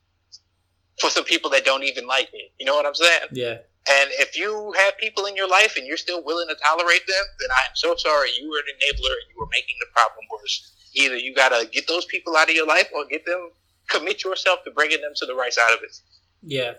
[1.00, 2.52] for some people that don't even like me?
[2.58, 3.28] You know what I'm saying?
[3.32, 3.58] Yeah.
[3.90, 7.24] And if you have people in your life and you're still willing to tolerate them,
[7.40, 8.30] then I am so sorry.
[8.38, 10.74] You were an enabler and you were making the problem worse.
[10.94, 13.50] Either you got to get those people out of your life or get them,
[13.88, 15.96] commit yourself to bringing them to the right side of it.
[16.42, 16.74] Yeah,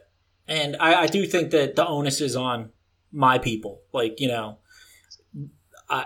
[0.48, 2.72] and I, I do think that the onus is on
[3.12, 3.82] my people.
[3.92, 4.60] Like you know,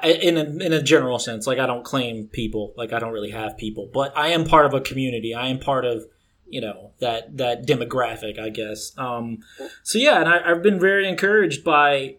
[0.01, 3.31] In a, in a general sense, like I don't claim people, like I don't really
[3.31, 5.35] have people, but I am part of a community.
[5.35, 6.05] I am part of
[6.47, 8.97] you know that that demographic, I guess.
[8.97, 9.39] Um,
[9.83, 12.15] so yeah, and I, I've been very encouraged by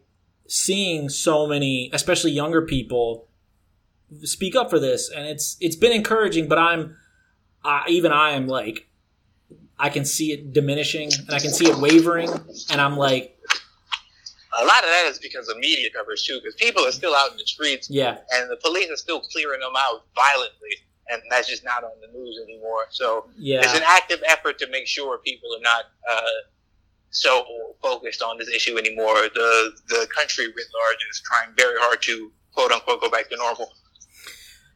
[0.46, 3.28] seeing so many, especially younger people,
[4.24, 6.48] speak up for this, and it's it's been encouraging.
[6.48, 6.96] But I'm,
[7.64, 8.88] I, even I am like
[9.78, 12.30] I can see it diminishing and I can see it wavering,
[12.70, 13.33] and I'm like,
[14.60, 17.30] A lot of that is because of media coverage too, because people are still out
[17.32, 20.74] in the streets yeah, and the police are still clearing them out violently,
[21.08, 22.86] and that's just not on the news anymore.
[22.90, 23.28] So
[23.60, 26.20] it's an active effort to make sure people are not uh,
[27.10, 27.44] so
[27.82, 29.14] focused on this issue anymore.
[29.34, 33.36] The the country writ large is trying very hard to quote unquote go back to
[33.36, 33.72] normal.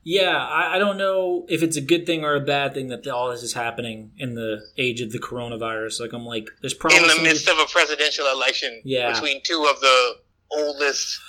[0.08, 0.36] Yeah.
[0.38, 3.30] I, I don't know if it's a good thing or a bad thing that all
[3.30, 6.00] this is happening in the age of the coronavirus.
[6.00, 9.12] Like I'm like, there's probably in the midst of a presidential election Yeah.
[9.12, 10.14] between two of the
[10.50, 11.20] oldest,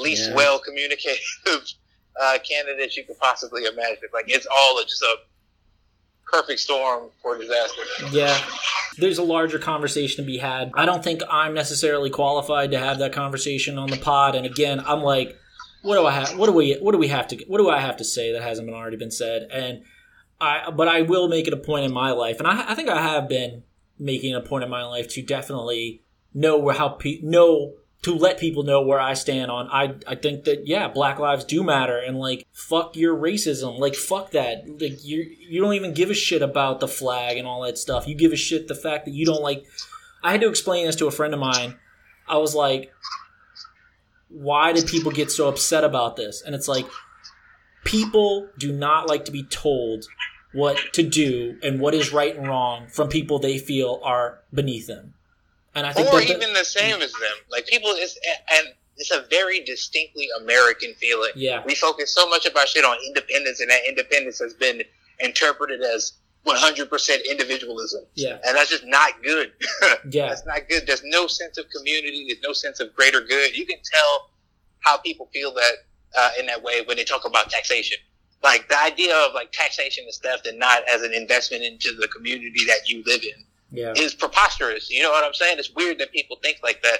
[0.00, 0.36] least Yeah.
[0.36, 1.20] well communicated
[2.22, 4.08] uh, candidates you could possibly imagine.
[4.14, 5.16] Like it's all just a
[6.32, 7.82] perfect storm for disaster.
[8.10, 8.38] Yeah.
[8.98, 10.70] There's a larger conversation to be had.
[10.74, 14.34] I don't think I'm necessarily qualified to have that conversation on the pod.
[14.34, 15.36] And again, I'm like,
[15.82, 16.38] what do I have?
[16.38, 16.74] What do we?
[16.74, 17.36] What do we have to?
[17.46, 19.48] What do I have to say that hasn't been already been said?
[19.52, 19.82] And
[20.40, 22.88] I, but I will make it a point in my life, and I, I think
[22.88, 23.64] I have been
[23.98, 26.02] making a point in my life to definitely
[26.34, 29.68] know where how pe- know to let people know where I stand on.
[29.70, 33.94] I I think that yeah, Black lives do matter, and like fuck your racism, like
[33.94, 34.68] fuck that.
[34.80, 38.06] Like you you don't even give a shit about the flag and all that stuff.
[38.06, 39.64] You give a shit the fact that you don't like.
[40.22, 41.78] I had to explain this to a friend of mine.
[42.28, 42.92] I was like,
[44.32, 46.42] why do people get so upset about this?
[46.44, 46.86] And it's like
[47.84, 50.06] people do not like to be told
[50.52, 54.86] what to do and what is right and wrong from people they feel are beneath
[54.86, 55.14] them.
[55.74, 57.36] And I think or that the- even the same as them.
[57.50, 58.18] Like people, it's
[58.52, 58.68] and
[58.98, 61.32] it's a very distinctly American feeling.
[61.34, 64.82] yeah, We focus so much about shit on independence, and that independence has been
[65.18, 66.12] interpreted as
[66.46, 69.52] 100% individualism, yeah, and that's just not good.
[70.10, 70.86] yeah, That's not good.
[70.86, 72.26] There's no sense of community.
[72.28, 73.56] There's no sense of greater good.
[73.56, 74.30] You can tell
[74.80, 75.72] how people feel that
[76.16, 77.98] uh, in that way when they talk about taxation.
[78.42, 82.08] Like the idea of like taxation is theft and not as an investment into the
[82.08, 83.92] community that you live in yeah.
[83.96, 84.90] is preposterous.
[84.90, 85.58] You know what I'm saying?
[85.58, 86.98] It's weird that people think like that.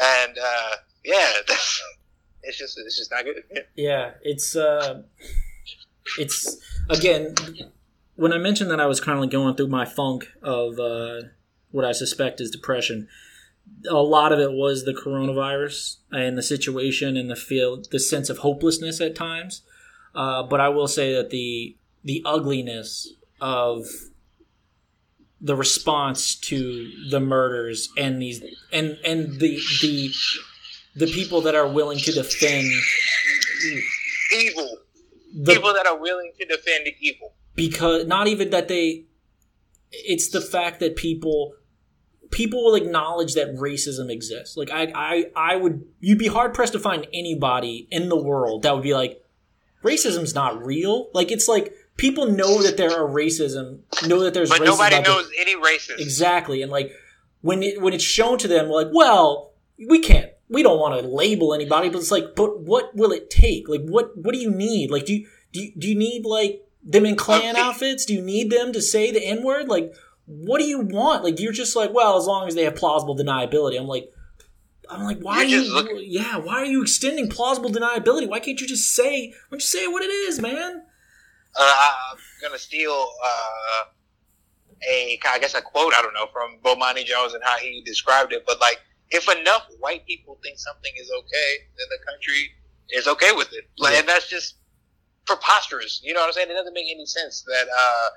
[0.00, 1.82] And uh, yeah, that's,
[2.42, 3.42] it's just it's just not good.
[3.76, 5.02] Yeah, it's uh,
[6.18, 6.56] it's
[6.88, 7.34] again
[8.18, 11.28] when I mentioned that I was currently going through my funk of uh,
[11.70, 13.06] what I suspect is depression.
[13.88, 18.28] A lot of it was the coronavirus and the situation and the feel, the sense
[18.28, 19.62] of hopelessness at times.
[20.16, 23.86] Uh, but I will say that the the ugliness of
[25.40, 28.42] the response to the murders and these
[28.72, 30.10] and and the the
[30.96, 32.66] the people that are willing to defend
[34.34, 34.78] Evil
[35.34, 37.34] the people that are willing to defend evil.
[37.58, 39.04] Because not even that they
[39.90, 41.54] it's the fact that people
[42.30, 44.56] people will acknowledge that racism exists.
[44.56, 48.62] Like i i i would you'd be hard pressed to find anybody in the world
[48.62, 49.20] that would be like
[49.82, 51.08] racism's not real.
[51.12, 54.94] Like it's like people know that there are racism know that there's But racism nobody
[54.94, 55.04] there.
[55.04, 55.98] knows any racism.
[55.98, 56.92] Exactly and like
[57.40, 59.52] when it when it's shown to them like well
[59.88, 63.30] we can't we don't want to label anybody but it's like but what will it
[63.30, 63.68] take?
[63.68, 64.92] Like what what do you need?
[64.92, 68.22] Like do you do you, do you need like them in Klan outfits do you
[68.22, 69.92] need them to say the n word like
[70.26, 73.16] what do you want like you're just like well as long as they have plausible
[73.16, 74.10] deniability i'm like
[74.90, 78.40] i'm like why You're are you looking- yeah why are you extending plausible deniability why
[78.40, 80.82] can't you just say why don't you say what it is man
[81.58, 81.74] Uh,
[82.12, 82.92] I'm gonna steal
[83.24, 83.84] uh,
[84.88, 85.92] a, I guess a quote.
[85.94, 88.44] I don't know from Bomani Jones and how he described it.
[88.46, 88.78] But like,
[89.10, 92.40] if enough white people think something is okay, then the country
[92.90, 93.64] is okay with it.
[93.78, 94.00] Like, Yeah.
[94.00, 94.57] and that's just
[95.26, 96.00] preposterous.
[96.02, 96.50] You know what I'm saying?
[96.50, 98.08] It doesn't make any sense that uh,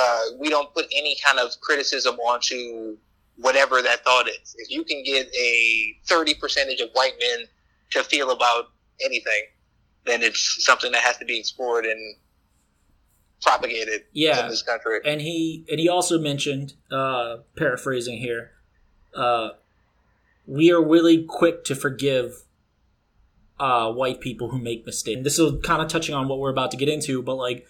[0.00, 2.96] uh, we don't put any kind of criticism onto
[3.36, 4.54] whatever that thought is.
[4.58, 7.46] If you can get a 30 percentage of white men
[7.92, 8.66] to feel about
[9.04, 9.42] anything,
[10.06, 12.16] then it's something that has to be explored and
[13.42, 14.44] propagated Yeah.
[14.44, 14.98] in this country.
[15.04, 18.50] and he and he also mentioned uh paraphrasing here
[19.14, 19.50] uh
[20.46, 22.42] we are really quick to forgive
[23.60, 26.50] uh white people who make mistakes and this is kind of touching on what we're
[26.50, 27.66] about to get into but like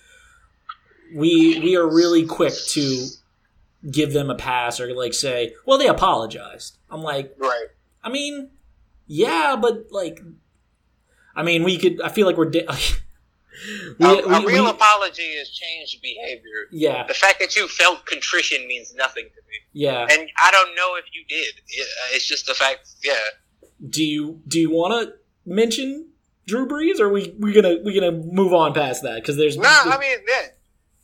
[1.14, 3.07] we we are really quick to
[3.91, 7.66] give them a pass or like say well they apologized i'm like Right.
[8.05, 8.51] i mean
[9.07, 10.20] yeah but like
[11.34, 12.66] i mean we could i feel like we're di-
[13.99, 16.66] we, a, a real we- apology is changed behavior.
[16.70, 19.57] yeah The fact that you felt contrition means nothing to me.
[19.72, 21.55] yeah And I don't know if you did.
[22.14, 23.12] It's just the fact, yeah.
[23.88, 25.14] do you do you want to
[25.51, 26.09] mention
[26.46, 29.57] Drew Brees, or are we we gonna we gonna move on past that because there's
[29.57, 30.46] No, I mean, yeah.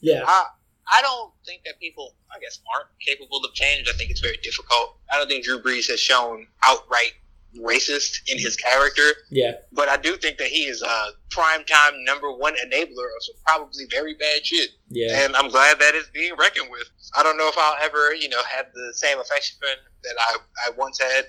[0.01, 0.47] yeah I,
[0.91, 3.89] I don't think that people, I guess, aren't capable of change.
[3.89, 4.99] I think it's very difficult.
[5.13, 7.13] I don't think Drew Brees has shown outright
[7.61, 9.03] racist in his character.
[9.31, 13.21] yeah But I do think that he is a prime time number one enabler of
[13.21, 14.71] some probably very bad shit.
[14.91, 16.89] yeah and I'm glad that it's being reckoned with.
[17.17, 19.57] I don't know if I'll ever, you know, have the same affection
[20.03, 20.37] that I,
[20.67, 21.25] I once had.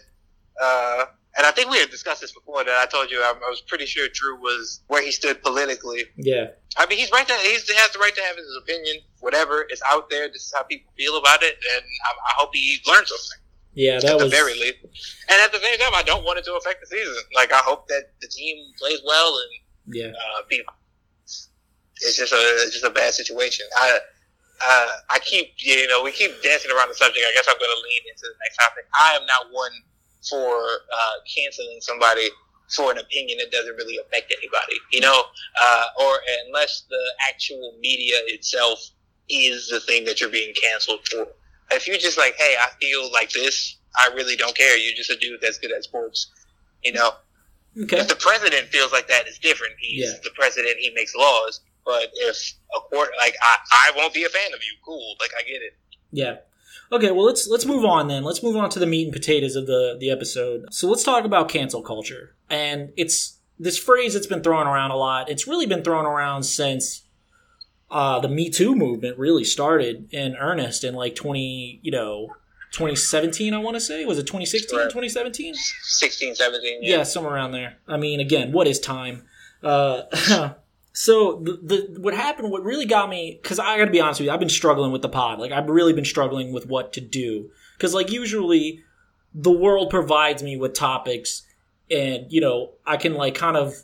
[0.61, 1.05] Uh,
[1.37, 2.63] and I think we had discussed this before.
[2.63, 6.03] That I told you I, I was pretty sure Drew was where he stood politically.
[6.15, 8.97] yeah I mean, he's right to he's, he has the right to have his opinion.
[9.19, 12.53] Whatever is out there, this is how people feel about it, and I, I hope
[12.53, 14.77] he learns something yeah that at the was very least.
[15.29, 17.15] And at the same time, I don't want it to affect the season.
[17.35, 20.73] Like I hope that the team plays well and yeah uh, people.
[22.01, 23.65] It's just a it's just a bad situation.
[23.77, 23.99] I
[24.65, 27.25] uh, I keep you know we keep dancing around the subject.
[27.25, 28.85] I guess I'm going to lean into the next topic.
[28.97, 29.71] I am not one
[30.29, 32.27] for uh, canceling somebody
[32.75, 34.75] for an opinion that doesn't really affect anybody.
[34.91, 35.23] You know,
[35.61, 38.79] uh, or unless the actual media itself
[39.29, 41.27] is the thing that you're being canceled for.
[41.71, 44.77] If you're just like, hey, I feel like this, I really don't care.
[44.77, 46.31] You're just a dude that's good at sports.
[46.83, 47.11] You know,
[47.83, 49.73] okay if the president feels like that, it's different.
[49.79, 50.17] He's Yeah.
[50.23, 51.61] the president; he makes laws.
[51.85, 54.73] But if a court, like I, I won't be a fan of you.
[54.85, 55.73] Cool, like I get it.
[56.11, 56.35] yeah
[56.91, 59.55] okay well let's let's move on then let's move on to the meat and potatoes
[59.55, 64.27] of the the episode so let's talk about cancel culture and it's this phrase that's
[64.27, 67.03] been thrown around a lot it's really been thrown around since
[67.89, 72.35] uh, the Me Too movement really started in earnest in like 20, you know,
[72.71, 74.03] 2017, I want to say.
[74.03, 74.83] Was it 2016, Right.
[74.89, 75.53] 2017?
[75.55, 76.79] 16, 17.
[76.81, 77.77] Yeah, somewhere around there.
[77.87, 79.23] I mean, again, what is time?
[79.63, 80.01] Uh,
[80.99, 84.19] So the, the what happened, what really got me, because I got to be honest
[84.19, 85.37] with you, I've been struggling with the pod.
[85.37, 87.51] Like I've really been struggling with what to do.
[87.77, 88.81] Because like usually,
[89.31, 91.43] the world provides me with topics,
[91.91, 93.75] and you know I can like kind of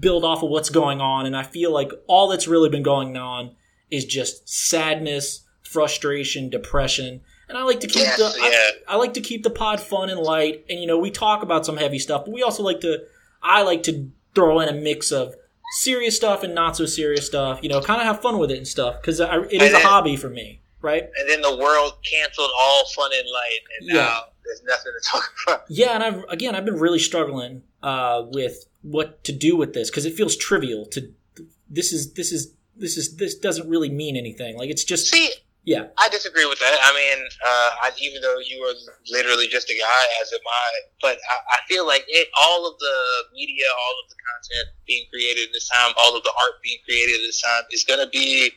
[0.00, 3.14] build off of what's going on, and I feel like all that's really been going
[3.18, 3.54] on
[3.90, 7.20] is just sadness, frustration, depression.
[7.50, 10.08] And I like to keep Yes, the I- I like to keep the pod fun
[10.08, 12.80] and light, and you know we talk about some heavy stuff, but we also like
[12.80, 13.02] to.
[13.42, 15.34] I like to throw in a mix of
[15.70, 17.60] serious stuff and not so serious stuff.
[17.62, 20.16] You know, kind of have fun with it and stuff because it is a hobby
[20.16, 21.04] for me, right?
[21.18, 23.94] And then the world canceled all fun and light, and Yeah.
[23.94, 25.64] now there's nothing to talk about.
[25.68, 29.90] Yeah, and I've again I've been really struggling uh, with what to do with this
[29.90, 30.86] because it feels trivial.
[30.86, 31.12] To
[31.68, 34.56] this is this is this is this doesn't really mean anything.
[34.56, 35.30] Like it's just See,
[35.64, 36.78] yeah I disagree with that.
[36.82, 38.76] I mean, uh, I, even though you are
[39.10, 40.68] literally just a guy, as am I,
[41.02, 42.96] but I, I feel like it, all of the
[43.34, 46.78] media, all of the content being created in this time, all of the art being
[46.84, 48.50] created this time is going to be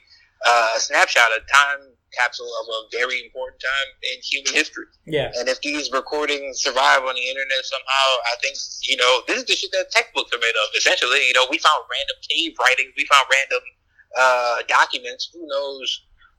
[0.45, 4.85] uh, a snapshot, a time capsule of a very important time in human history.
[5.07, 8.55] yeah And if these recordings survive on the internet somehow, I think,
[8.87, 11.27] you know, this is the shit that textbooks are made of, essentially.
[11.27, 13.63] You know, we found random cave writings, we found random
[14.17, 15.31] uh, documents.
[15.33, 15.87] Who knows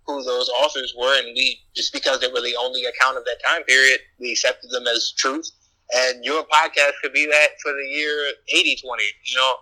[0.07, 1.19] who those authors were?
[1.19, 4.71] And we, just because they were the only account of that time period, we accepted
[4.71, 5.51] them as truth.
[5.95, 9.55] And your podcast could be that for the year 8020, you know?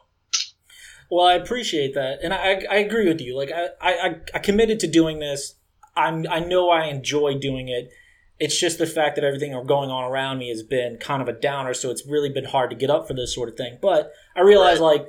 [1.11, 3.37] Well, I appreciate that, and I, I agree with you.
[3.37, 5.55] Like I, I, I committed to doing this.
[5.97, 7.91] I'm, I know I enjoy doing it.
[8.39, 11.33] It's just the fact that everything going on around me has been kind of a
[11.33, 13.79] downer, so it's really been hard to get up for this sort of thing.
[13.83, 14.99] But I realize Right.
[15.01, 15.09] like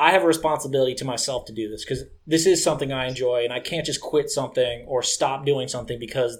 [0.00, 3.44] I have a responsibility to myself to do this because this is something I enjoy,
[3.44, 6.38] and I can't just quit something or stop doing something because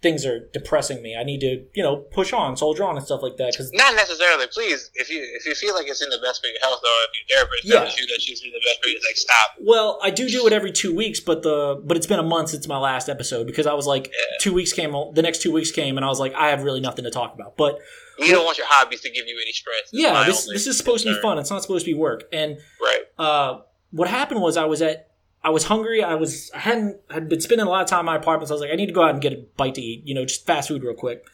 [0.00, 1.16] things are depressing me.
[1.16, 3.50] I need to, you know, push on, soldier on, and stuff like that.
[3.52, 4.46] Because Not necessarily.
[4.46, 6.96] Please, if you if you feel like it's in the best for your health, or
[7.08, 8.00] if your therapist Yeah.
[8.00, 9.50] you that she's in the best for you, like stop.
[9.60, 12.50] Well, I do do it every two weeks, but the but it's been a month
[12.50, 14.36] since my last episode because I was like Yeah.
[14.40, 16.80] two weeks came, the next two weeks came, and I was like, I have really
[16.80, 17.56] nothing to talk about.
[17.56, 17.80] But
[18.18, 19.88] You don't want your hobbies to give you any stress.
[19.92, 21.38] Yeah, this this is supposed to be fun.
[21.38, 22.24] It's not supposed to be work.
[22.32, 23.02] And Right.
[23.18, 23.60] uh,
[23.90, 25.10] what happened was I was at
[25.42, 26.02] I was hungry.
[26.02, 28.48] I was I hadn't had been spending a lot of time in my apartment.
[28.48, 30.02] So I was like, I need to go out and get a bite to eat.
[30.04, 31.24] You know, just fast food real quick.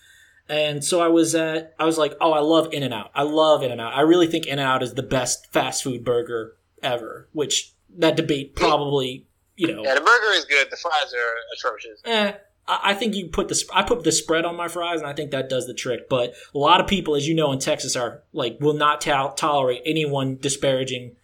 [0.49, 3.11] And so I was at I was like, oh, I love In and Out.
[3.15, 3.95] I love In and Out.
[3.95, 7.29] I really think In and Out is the best fast food burger ever.
[7.33, 9.27] Which that debate probably
[9.57, 10.71] you know Yeah, the burger is good.
[10.71, 12.01] The fries are atrocious.
[12.05, 12.33] eh,
[12.67, 15.31] I think you put the I put the spread on my fries, and I think
[15.33, 16.09] that does the trick.
[16.09, 19.33] But a lot of people, as you know, in Texas, are like will not to-
[19.37, 21.17] tolerate anyone disparaging,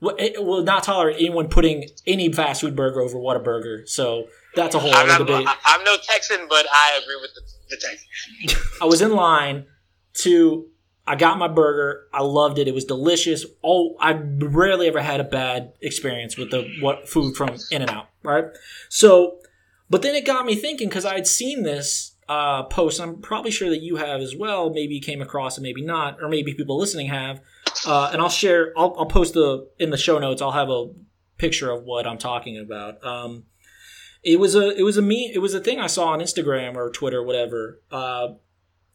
[0.00, 3.88] will eh, will not tolerate anyone putting any fast food burger over Whataburger.
[3.88, 5.46] So that's a whole I'm, other not, debate.
[5.48, 7.40] I- I'm no Texan, but I agree with the,
[7.70, 8.62] the Texan.
[8.82, 9.66] I was in line
[10.14, 10.66] to.
[11.04, 12.06] I got my burger.
[12.12, 12.68] I loved it.
[12.68, 13.44] It was delicious.
[13.64, 17.90] Oh, I rarely ever had a bad experience with the what food from In and
[17.90, 18.06] Out.
[18.22, 18.44] Right.
[18.88, 19.38] So,
[19.92, 22.98] but then it got me thinking because I'd seen this uh, post.
[22.98, 24.70] I'm probably sure that you have as well.
[24.70, 27.42] Maybe you came across it, maybe not, or maybe people listening have.
[27.86, 28.72] Uh, and I'll share.
[28.74, 30.40] I'll, I'll post the in the show notes.
[30.40, 30.86] I'll have a
[31.36, 33.04] picture of what I'm talking about.
[33.04, 33.44] Um,
[34.22, 36.74] it was a it was a me it was a thing I saw on Instagram
[36.74, 38.28] or Twitter or whatever uh,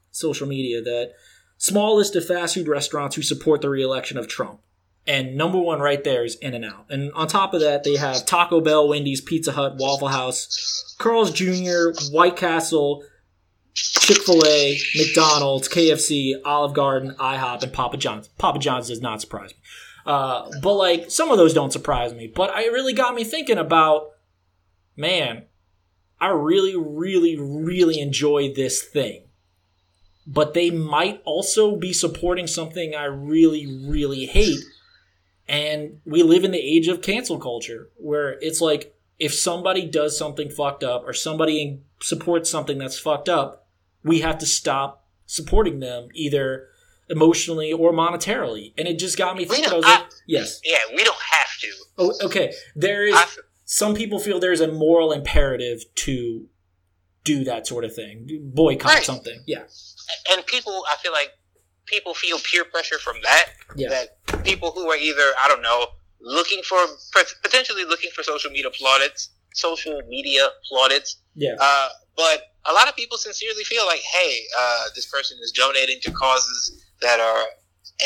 [0.10, 1.12] social media that
[1.60, 4.62] small list of fast food restaurants who support the reelection of Trump.
[5.08, 6.88] And number one right there is In and Out.
[6.90, 11.32] And on top of that, they have Taco Bell, Wendy's, Pizza Hut, Waffle House, Carl's
[11.32, 13.04] Jr., White Castle,
[13.74, 18.28] Chick fil A, McDonald's, KFC, Olive Garden, IHOP, and Papa John's.
[18.38, 19.60] Papa John's does not surprise me.
[20.06, 22.28] Uh, but like some of those don't surprise me.
[22.34, 24.10] But it really got me thinking about,
[24.96, 25.44] man,
[26.20, 29.24] I really, really, really enjoy this thing.
[30.26, 34.60] But they might also be supporting something I really, really hate.
[35.48, 40.18] And we live in the age of cancel culture where it's like if somebody does
[40.18, 43.68] something fucked up or somebody supports something that's fucked up,
[44.04, 46.68] we have to stop supporting them either
[47.10, 48.74] emotionally or monetarily.
[48.78, 49.72] And it just got me thinking.
[49.72, 50.60] I was like, I, yes.
[50.64, 51.74] yeah, we don't have to.
[51.98, 52.54] Oh, okay.
[52.76, 53.26] There is I,
[53.66, 56.48] some people feel there's a moral imperative to
[57.24, 59.04] do that sort of thing, boycott Right.
[59.04, 59.44] something.
[59.46, 59.64] Yeah,
[60.32, 61.32] and people, I feel like
[61.88, 63.46] people feel peer pressure from that.
[63.76, 65.88] yeah, That people who are either, I don't know,
[66.22, 66.78] looking for,
[67.44, 72.96] potentially looking for social media plaudits, social media plaudits, yeah, Uh, but a lot of
[72.96, 77.46] people sincerely feel like, hey, uh, this person is donating to causes that are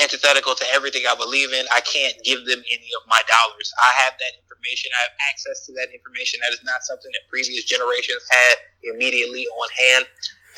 [0.01, 1.65] antithetical to everything I believe in.
[1.73, 3.73] I can't give them any of my dollars.
[3.81, 4.91] I have that information.
[4.95, 6.39] I have access to that information.
[6.43, 8.55] That is not something that previous generations had
[8.93, 10.05] immediately on hand.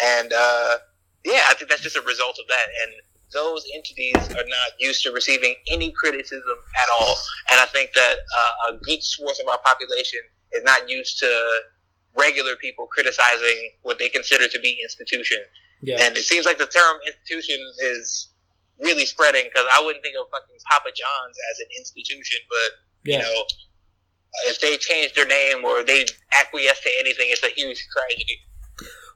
[0.04, 0.78] And uh,
[1.26, 2.68] yeah, I think that's just a result of that.
[2.84, 2.92] And
[3.34, 7.16] those entities are not used to receiving any criticism at all.
[7.52, 10.20] And I think that uh, a good swath of our population
[10.54, 11.60] is not used to
[12.16, 15.38] regular people criticizing what they consider to be institution.
[15.82, 15.98] Yeah.
[16.02, 17.60] And it seems like the term institution
[17.92, 18.30] is
[18.80, 22.70] really spreading because I wouldn't think of fucking Papa John's as an institution, but
[23.10, 23.18] yeah.
[23.18, 23.44] you know,
[24.46, 26.06] if they change their name or they
[26.40, 28.40] acquiesce to anything, it's a huge tragedy.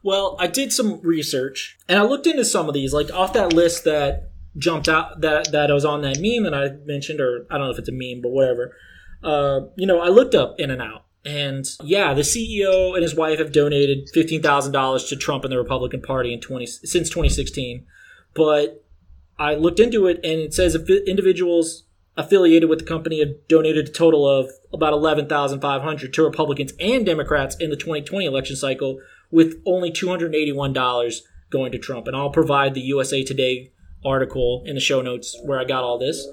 [0.03, 3.53] Well, I did some research and I looked into some of these, like off that
[3.53, 7.57] list that jumped out that that was on that meme that I mentioned, or I
[7.57, 8.75] don't know if it's a meme, but whatever.
[9.23, 13.15] Uh, you know, I looked up In and Out, and yeah, the CEO and his
[13.15, 17.09] wife have donated fifteen thousand dollars to Trump and the Republican Party in twenty since
[17.09, 17.85] twenty sixteen.
[18.33, 18.83] But
[19.39, 21.83] I looked into it, and it says individuals
[22.15, 26.23] affiliated with the company have donated a total of about eleven thousand five hundred to
[26.23, 28.99] Republicans and Democrats in the twenty twenty election cycle,
[29.31, 31.15] with only $281
[31.49, 32.07] going to Trump.
[32.07, 33.71] And I'll provide the USA Today
[34.05, 36.25] article in the show notes where I got all this.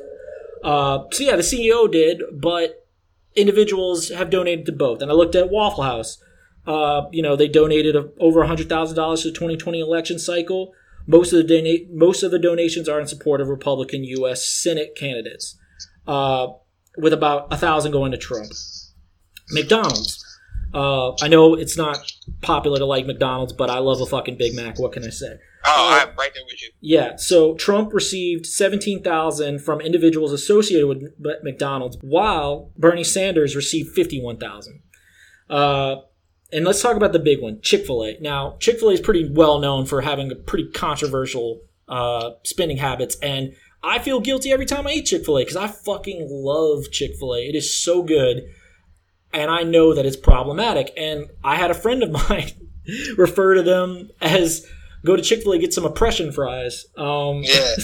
[0.62, 2.86] Uh, so yeah, the CEO did, but
[3.34, 5.02] individuals have donated to both.
[5.02, 6.18] And I looked at Waffle House.
[6.66, 10.72] Uh, you know, they donated over $100,000 to the 2020 election cycle.
[11.06, 14.46] Most of the most of the donations are in support of Republican U.S.
[14.46, 15.58] Senate candidates,
[16.06, 16.46] uh,
[16.96, 18.50] with about a thousand going to Trump.
[19.50, 20.23] McDonald's
[20.74, 21.98] uh, I know it's not
[22.42, 24.78] popular to like McDonald's, but I love a fucking Big Mac.
[24.78, 25.38] What can I say?
[25.66, 26.70] Oh, uh, I'm right there with you.
[26.80, 27.16] Yeah.
[27.16, 34.36] So Trump received seventeen thousand from individuals associated with McDonald's, while Bernie Sanders received fifty-one
[34.38, 34.82] thousand.
[35.48, 35.96] Uh,
[36.52, 38.16] and let's talk about the big one, Chick Fil A.
[38.20, 42.76] Now, Chick Fil A is pretty well known for having a pretty controversial uh, spending
[42.76, 46.28] habits, and I feel guilty every time I eat Chick Fil A because I fucking
[46.30, 47.40] love Chick Fil A.
[47.40, 48.42] It is so good
[49.34, 50.92] and I know that it's problematic.
[50.96, 52.52] And I had a friend of mine
[53.16, 54.66] refer to them as
[55.04, 56.86] go to Chick Fil A get some oppression fries.
[56.96, 57.74] Um, yeah.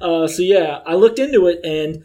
[0.00, 2.04] uh, so yeah, I looked into it, and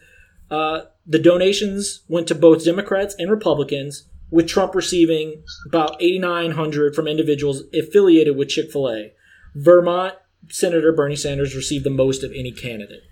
[0.49, 6.51] uh, the donations went to both Democrats and Republicans, with Trump receiving about eighty nine
[6.51, 9.13] hundred from individuals affiliated with Chick Fil A.
[9.55, 10.15] Vermont
[10.49, 13.03] Senator Bernie Sanders received the most of any candidate,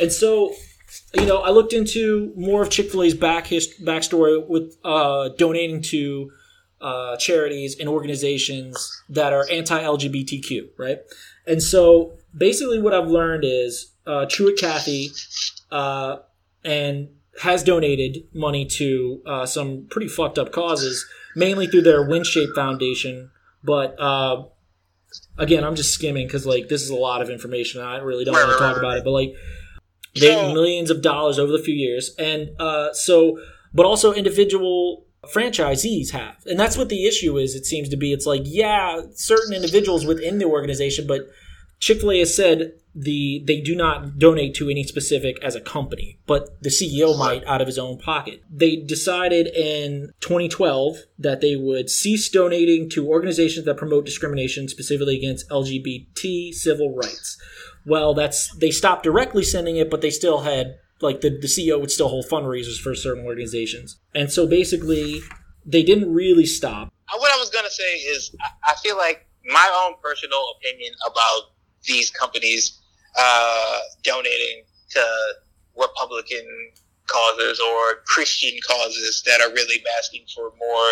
[0.00, 0.54] and so
[1.14, 5.30] you know, I looked into more of Chick Fil A's back hist- backstory with uh,
[5.30, 6.30] donating to
[6.80, 10.98] uh, charities and organizations that are anti-LGBTQ, right?
[11.46, 15.10] And so, basically, what I've learned is uh, Truett Cathy
[15.70, 16.18] uh,
[16.64, 17.08] and
[17.40, 23.30] has donated money to uh, some pretty fucked up causes, mainly through their WinShape Foundation.
[23.62, 24.44] But uh,
[25.38, 27.80] again, I'm just skimming because like this is a lot of information.
[27.80, 29.34] I really don't want to talk about it, but like
[30.14, 33.38] they so, millions of dollars over the few years, and uh, so,
[33.72, 37.54] but also individual franchisees have, and that's what the issue is.
[37.54, 38.12] It seems to be.
[38.12, 41.28] It's like yeah, certain individuals within the organization, but
[41.78, 45.60] Chick Fil A has said the they do not donate to any specific as a
[45.60, 48.42] company, but the CEO might out of his own pocket.
[48.50, 55.16] They decided in 2012 that they would cease donating to organizations that promote discrimination, specifically
[55.16, 57.38] against LGBT civil rights
[57.86, 61.80] well, that's they stopped directly sending it, but they still had like the, the CEO
[61.80, 63.98] would still hold fundraisers for certain organizations.
[64.14, 65.20] And so basically,
[65.64, 66.92] they didn't really stop.
[67.12, 70.92] Uh, what I was going to say is, I feel like my own personal opinion
[71.06, 71.52] about
[71.84, 72.78] these companies
[73.18, 75.04] uh, donating to
[75.76, 76.46] Republican
[77.06, 80.88] causes or Christian causes that are really asking for more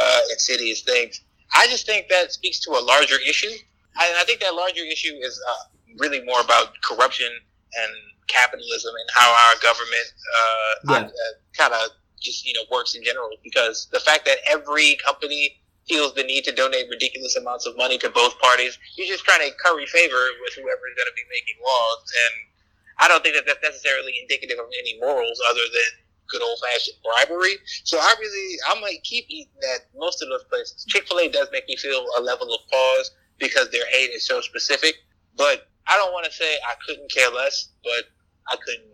[0.00, 1.22] uh, insidious things.
[1.54, 3.50] I just think that speaks to a larger issue.
[3.50, 5.54] And I think that larger issue is uh,
[5.98, 7.92] really more about corruption and
[8.28, 11.06] capitalism and how our government uh, yeah.
[11.06, 11.90] uh, kind of
[12.20, 13.30] just you know works in general.
[13.42, 15.56] Because the fact that every company
[15.88, 19.40] feels the need to donate ridiculous amounts of money to both parties, you're just trying
[19.40, 22.02] to curry favor with whoever is going to be making laws.
[22.06, 22.34] And
[22.98, 26.96] I don't think that that's necessarily indicative of any morals other than good old fashioned
[27.02, 27.56] bribery.
[27.84, 30.84] So I really, I might keep eating at most of those places.
[30.88, 34.26] Chick fil A does make me feel a level of pause because their hate is
[34.26, 34.94] so specific.
[35.36, 38.04] But I don't want to say I couldn't care less, but
[38.48, 38.90] I couldn't.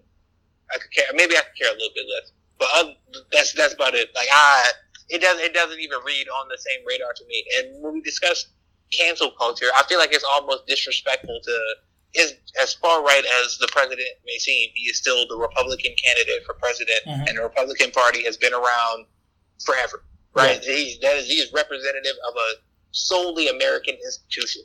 [0.74, 1.06] I could care.
[1.14, 2.92] Maybe I could care a little bit less, but other,
[3.32, 4.10] that's that's about it.
[4.14, 4.70] Like I,
[5.08, 7.44] it doesn't it doesn't even read on the same radar to me.
[7.58, 8.46] And when we discuss
[8.90, 11.74] cancel culture, I feel like it's almost disrespectful to
[12.14, 14.70] is as far right as the president may seem.
[14.74, 17.28] He is still the Republican candidate for president, mm-hmm.
[17.28, 19.06] and the Republican Party has been around
[19.64, 20.04] forever.
[20.34, 20.60] Right?
[20.62, 20.72] Yeah.
[20.72, 22.48] He that is he is representative of a
[22.92, 24.62] solely American institution.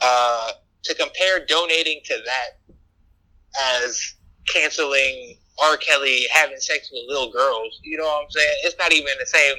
[0.00, 0.52] Uh,
[0.84, 2.74] to compare donating to that
[3.78, 4.14] as
[4.46, 5.76] canceling R.
[5.76, 8.54] Kelly having sex with little girls, you know what I'm saying?
[8.64, 9.56] It's not even the same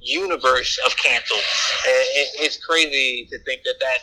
[0.00, 1.36] universe of cancel.
[1.36, 3.98] It, it's crazy to think that that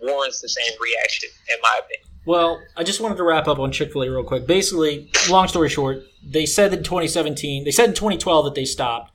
[0.00, 2.06] warrants the same reaction, in my opinion.
[2.26, 4.46] Well, I just wanted to wrap up on Chick Fil A real quick.
[4.46, 9.10] Basically, long story short, they said in 2017, they said in 2012 that they stopped.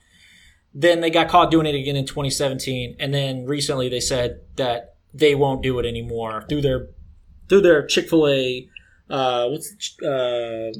[0.74, 4.95] Then they got caught doing it again in 2017, and then recently they said that
[5.18, 6.88] they won't do it anymore through their
[7.48, 8.68] through their Chick Fil A.
[9.08, 10.72] Uh, what's uh,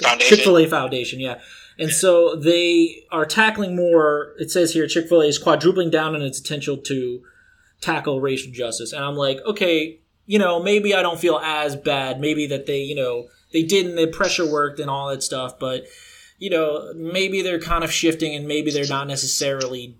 [0.00, 0.36] Foundation.
[0.36, 1.20] Chick Fil A Foundation?
[1.20, 1.40] Yeah.
[1.78, 4.34] And so they are tackling more.
[4.38, 7.22] It says here Chick Fil A is quadrupling down on its potential to
[7.80, 8.92] tackle racial justice.
[8.92, 12.20] And I'm like, okay, you know, maybe I don't feel as bad.
[12.20, 15.58] Maybe that they, you know, they did and the pressure worked and all that stuff.
[15.58, 15.84] But
[16.38, 19.96] you know, maybe they're kind of shifting and maybe they're not necessarily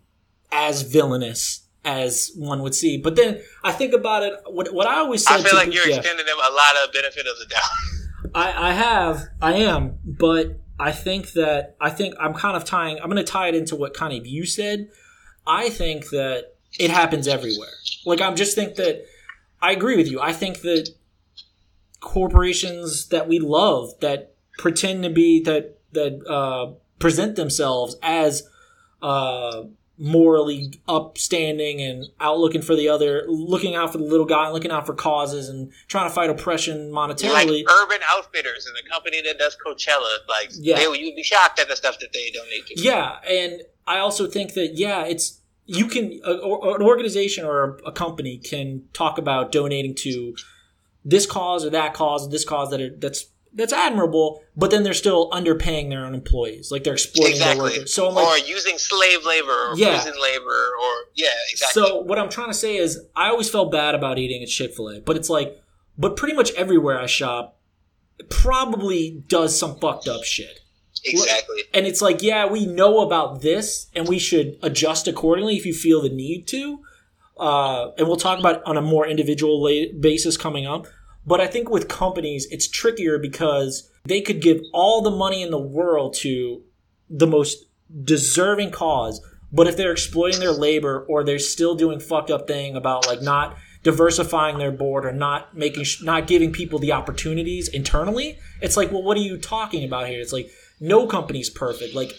[0.50, 2.98] as villainous as one would see.
[2.98, 4.34] But then I think about it.
[4.46, 5.40] What, what I always said.
[5.40, 5.96] I feel like you're yeah.
[5.96, 8.32] extending them a lot of benefit of the doubt.
[8.34, 12.98] I, I have, I am, but I think that I think I'm kind of tying.
[12.98, 14.88] I'm going to tie it into what kind of you said.
[15.46, 17.72] I think that it happens everywhere.
[18.06, 19.04] Like I'm just think that
[19.60, 20.20] I agree with you.
[20.20, 20.88] I think that
[22.00, 28.48] corporations that we love that pretend to be that that uh, present themselves as
[29.02, 29.62] uh,
[29.98, 34.70] morally upstanding and out looking for the other, looking out for the little guy, looking
[34.70, 37.64] out for causes and trying to fight oppression monetarily.
[37.64, 37.70] Like.
[37.70, 40.76] Urban Outfitters and the company that does Coachella, like Yeah.
[40.76, 42.80] they, you'd be shocked at the stuff that they donate to.
[42.80, 47.78] Yeah, and I also think that yeah, it's you can a, or, an organization or
[47.86, 50.34] a company can talk about donating to
[51.04, 54.94] this cause or that cause, this cause that are, that's that's admirable, but then they're
[54.94, 57.92] still underpaying their own employees, like they're exploiting their workers.
[57.92, 60.00] So I'm like, or using slave labor or Yeah.
[60.00, 61.82] prison labor or yeah, exactly.
[61.82, 64.74] so what I'm trying to say is, I always felt bad about eating at Chick
[64.74, 65.60] Fil A, but it's like,
[65.98, 67.58] but pretty much everywhere I shop,
[68.28, 70.60] probably does some fucked up shit.
[71.04, 71.62] exactly.
[71.74, 75.74] And it's like, yeah, we know about this, and we should adjust accordingly if you
[75.74, 76.78] feel the need to.
[77.38, 80.86] Uh, and we'll talk about it on a more individual la- basis coming up.
[81.26, 85.50] But I think with companies, it's trickier because they could give all the money in
[85.50, 86.62] the world to
[87.08, 87.66] the most
[88.04, 89.20] deserving cause,
[89.52, 93.22] but if they're exploiting their labor or they're still doing fucked up thing about like
[93.22, 98.90] not diversifying their board or not making not giving people the opportunities internally, it's like,
[98.90, 100.20] well, what are you talking about here?
[100.20, 100.50] It's like
[100.80, 101.94] no company's perfect.
[101.94, 102.12] Like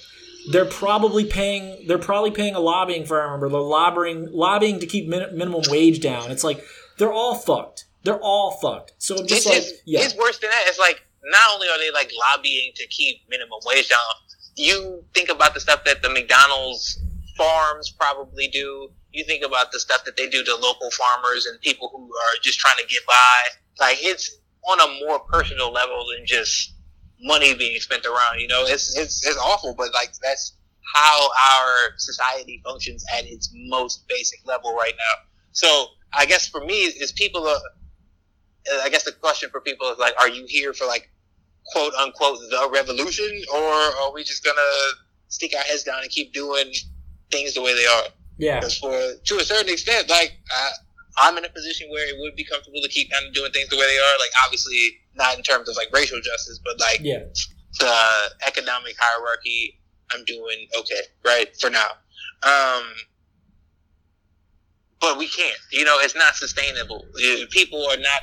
[0.51, 5.07] they're probably paying they're probably paying a lobbying firm or they're lobbying lobbying to keep
[5.07, 6.31] min- minimum wage down.
[6.31, 6.63] It's like
[6.97, 7.85] they're all fucked.
[8.03, 8.93] They're all fucked.
[8.97, 10.63] So I'm just It's, like, it's, yeah, it's worse than that.
[10.67, 13.99] It's like not only are they like lobbying to keep minimum wage down,
[14.55, 16.99] you think about the stuff that the McDonald's
[17.37, 18.89] farms probably do.
[19.11, 22.37] You think about the stuff that they do to local farmers and people who are
[22.41, 23.37] just trying to get by.
[23.79, 24.37] Like it's
[24.67, 26.73] on a more personal level than just
[27.21, 28.39] money being spent around.
[28.39, 30.57] You know, it's it's it's awful, but like that's
[30.93, 35.29] how our society functions at its most basic level right now.
[35.53, 37.61] So I guess for me, is people are.
[38.81, 41.09] I guess the question for people is like, are you here for like
[41.71, 44.61] quote unquote the revolution, or are we just gonna
[45.27, 46.71] stick our heads down and keep doing
[47.31, 48.03] things the way they are?
[48.37, 50.69] yeah, Because for to a certain extent, like I,
[51.17, 53.69] I'm in a position where it would be comfortable to keep kind of doing things
[53.69, 54.15] the way they are.
[54.19, 57.19] Like obviously not in terms of like racial justice, but like yeah,
[57.79, 57.95] the
[58.47, 59.79] economic hierarchy,
[60.11, 61.91] I'm doing okay, right, for now.
[62.43, 62.83] Um,
[64.99, 65.57] but we can't.
[65.71, 67.05] You know, it's not sustainable.
[67.15, 68.21] Uh, People are not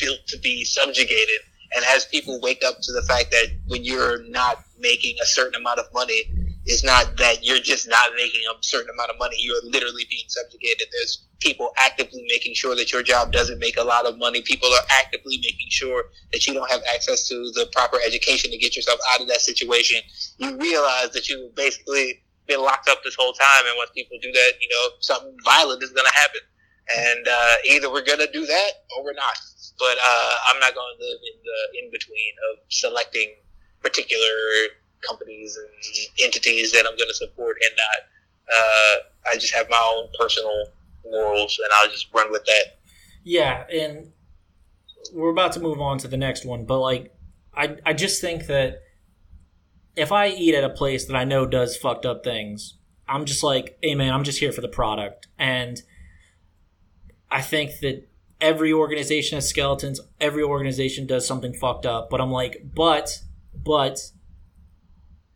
[0.00, 1.40] built to be subjugated.
[1.74, 5.60] And as people wake up to the fact that when you're not making a certain
[5.60, 6.24] amount of money,
[6.66, 9.36] it's not that you're just not making a certain amount of money.
[9.38, 10.88] You're literally being subjugated.
[10.92, 14.42] There's people actively making sure that your job doesn't make a lot of money.
[14.42, 18.58] People are actively making sure that you don't have access to the proper education to
[18.58, 20.00] get yourself out of that situation.
[20.38, 23.64] You realize that you've basically been locked up this whole time.
[23.66, 26.40] And once people do that, you know, something violent is going to happen.
[26.96, 29.38] And uh, either we're to do that or we're not.
[29.78, 33.34] But uh, I'm not to live in the in between of selecting
[33.82, 34.26] particular
[35.08, 35.68] companies and
[36.22, 38.56] entities that I'm to support and not.
[38.56, 40.66] Uh, I just have my own personal
[41.04, 42.64] morals, and I'll just run with that.
[43.24, 43.64] yeah.
[43.72, 44.12] And
[45.14, 47.14] we're about to move on to the next one, but like,
[47.54, 48.80] I I just think that
[49.96, 52.76] if I eat at a place that I know does fucked up things,
[53.08, 55.80] I'm just like, hey man, I'm just here for the product, and
[57.30, 58.08] I think that
[58.40, 60.00] every organization has skeletons.
[60.20, 63.22] Every organization does something fucked up, but I'm like, but
[63.54, 63.98] but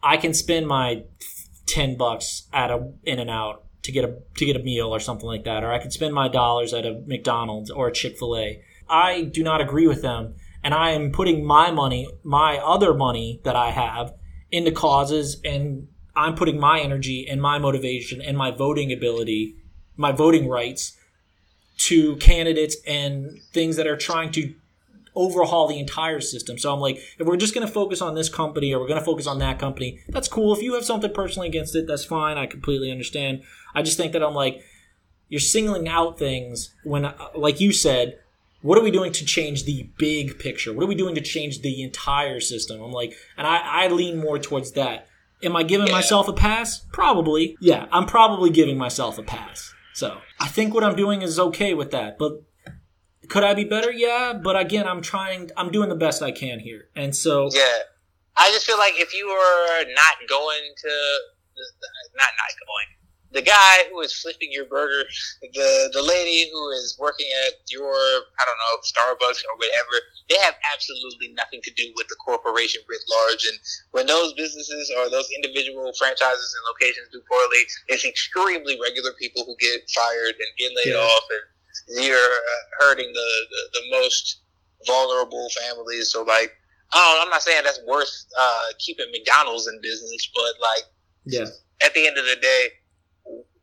[0.03, 1.05] I can spend my
[1.66, 5.01] ten bucks at a In and Out to get a to get a meal or
[5.01, 8.18] something like that, or I can spend my dollars at a McDonald's or a Chick
[8.18, 8.62] Fil A.
[8.88, 13.40] I do not agree with them, and I am putting my money, my other money
[13.45, 14.14] that I have,
[14.51, 19.57] into causes, and I'm putting my energy and my motivation and my voting ability,
[19.97, 20.97] my voting rights,
[21.76, 24.54] to candidates and things that are trying to
[25.16, 26.58] overhaul the entire system.
[26.58, 28.98] So I'm like, if we're just going to focus on this company or we're going
[28.98, 30.54] to focus on that company, that's cool.
[30.54, 32.36] If you have something personally against it, that's fine.
[32.36, 33.42] I completely understand.
[33.74, 34.62] I just think that I'm like,
[35.28, 38.18] you're singling out things when, uh, like you said,
[38.62, 40.72] what are we doing to change the big picture?
[40.72, 42.80] What are we doing to change the entire system?
[42.82, 45.06] I'm like, and I, I lean more towards that.
[45.42, 45.92] Am I giving Yeah.
[45.92, 46.80] myself a pass?
[46.92, 47.56] Probably.
[47.60, 49.74] Yeah, I'm probably giving myself a pass.
[49.95, 52.18] So I think what I'm doing is okay with that.
[52.18, 52.42] But
[53.28, 53.90] could I be better?
[53.92, 54.34] Yeah.
[54.34, 55.51] But again, I'm trying.
[55.57, 56.88] I'm doing the best I can here.
[56.95, 57.78] And so Yeah,
[58.36, 60.92] I just feel like if you are not going to,
[62.16, 63.03] not not going,
[63.35, 65.03] the guy who is flipping your burger,
[65.43, 69.95] the the lady who is working at your, I don't know, Starbucks or whatever,
[70.30, 73.45] they have absolutely nothing to do with the corporation writ large.
[73.45, 73.59] And
[73.91, 79.45] when those businesses or those individual franchises and locations do poorly, it's extremely regular people
[79.45, 81.03] who get fired and get laid Yeah.
[81.03, 81.45] off, and
[82.07, 84.41] you're uh, hurting the, the the most
[84.87, 86.11] vulnerable families.
[86.12, 86.53] So like.
[86.93, 90.85] I don't, I'm not saying that's worth uh, keeping McDonald's in business, but like
[91.24, 91.47] yeah,
[91.85, 92.68] at the end of the day,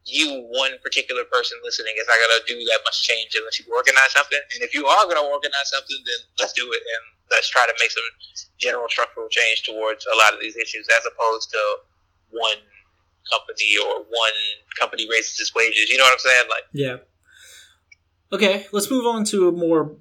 [0.06, 4.12] you one particular person listening is not gonna do that much change unless you organize
[4.12, 4.39] something.
[4.56, 7.74] And if you are gonna organize something, then let's do it and let's try to
[7.80, 8.04] make some
[8.58, 11.62] general structural change towards a lot of these issues, as opposed to
[12.32, 12.58] one
[13.30, 14.38] company or one
[14.80, 15.89] company raises its wages.
[15.89, 16.45] You know what I'm saying?
[16.49, 16.97] Like, yeah.
[18.34, 19.97] Okay, let's move on to a more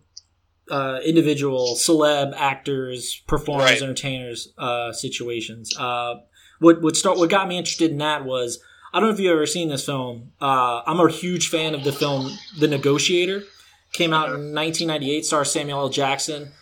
[0.71, 3.83] uh, individual celeb actors, performers, Right.
[3.83, 5.77] entertainers uh, situations.
[5.77, 6.15] Uh,
[6.61, 8.61] what what start what got me interested in that was
[8.93, 10.33] I don't know if you've ever seen this film.
[10.41, 13.45] Uh, I'm a huge fan of the film The Negotiator.
[13.93, 15.89] Came out in 1998, stars Samuel L.
[15.89, 16.53] Jackson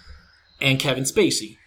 [0.62, 1.58] and Kevin Spacey,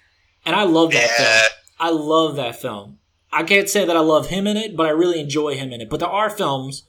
[0.43, 1.49] and I love that film.
[1.79, 2.97] I love that film.
[3.31, 5.79] I can't say that I love him in it, but I really enjoy him in
[5.79, 5.89] it.
[5.89, 6.83] But there are films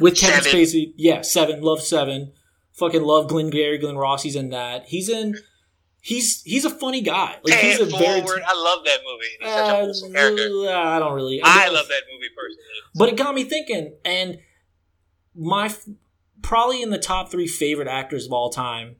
[0.00, 0.60] with Kevin Seven.
[0.60, 0.92] Spacey.
[0.96, 1.60] Yeah, Seven.
[1.60, 2.32] Love Seven.
[2.72, 4.24] Fucking love Glenn Gary, Glen Ross.
[4.24, 4.86] He's in that.
[4.86, 5.36] He's in.
[6.02, 7.36] He's he's a funny guy.
[7.44, 8.20] Like pay he's a it very.
[8.22, 8.42] forward.
[8.46, 9.26] I love that movie.
[9.40, 10.42] He's such a Uh, wholesome character.
[10.70, 11.40] I don't really.
[11.42, 12.64] I don't- love that movie personally.
[12.94, 14.38] but it got me thinking, and
[15.34, 15.74] my
[16.42, 18.96] probably in the top three favorite actors of all time,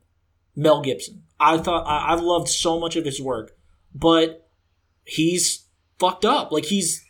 [0.54, 1.22] Mel Gibson.
[1.38, 3.52] I thought I, I've loved so much of his work,
[3.94, 4.48] but
[5.04, 5.64] he's
[5.98, 6.52] fucked up.
[6.52, 7.02] Like he's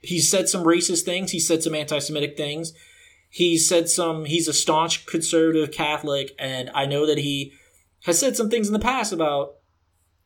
[0.00, 1.32] he's said some racist things.
[1.32, 2.72] He said some anti-Semitic things.
[3.30, 4.26] He said some.
[4.26, 7.52] He's a staunch conservative Catholic, and I know that he
[8.04, 9.56] has said some things in the past about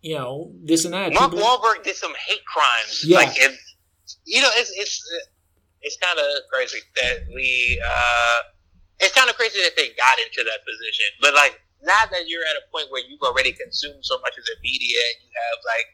[0.00, 1.12] you know this and that.
[1.12, 3.04] Mark People- Wahlberg did some hate crimes.
[3.06, 3.18] Yeah.
[3.18, 3.52] Like, it,
[4.24, 5.02] you know, it's it's
[5.82, 7.80] it's kind of crazy that we.
[7.84, 8.40] uh
[9.00, 12.42] It's kind of crazy that they got into that position, but like now that you're
[12.50, 15.58] at a point where you've already consumed so much of the media and you have
[15.62, 15.88] like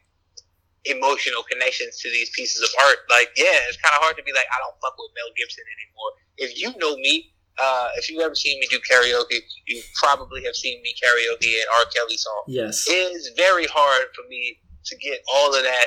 [0.84, 4.32] emotional connections to these pieces of art, like yeah, it's kind of hard to be
[4.32, 6.10] like, I don't fuck with Mel Gibson anymore.
[6.36, 7.33] If you know me.
[7.62, 11.66] Uh, if you've ever seen me do karaoke, you probably have seen me karaoke an
[11.78, 11.84] R.
[11.94, 12.86] Kelly song yes.
[12.88, 15.86] it is very hard for me to get all of that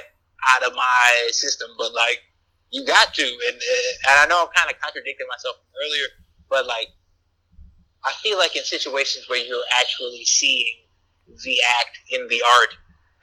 [0.56, 2.22] out of my system, but like
[2.72, 6.08] you got to, and, uh, and I know I'm kind of contradicting myself earlier,
[6.50, 6.88] but like
[8.06, 10.74] I feel like in situations where you're actually seeing
[11.44, 12.74] the act in the art,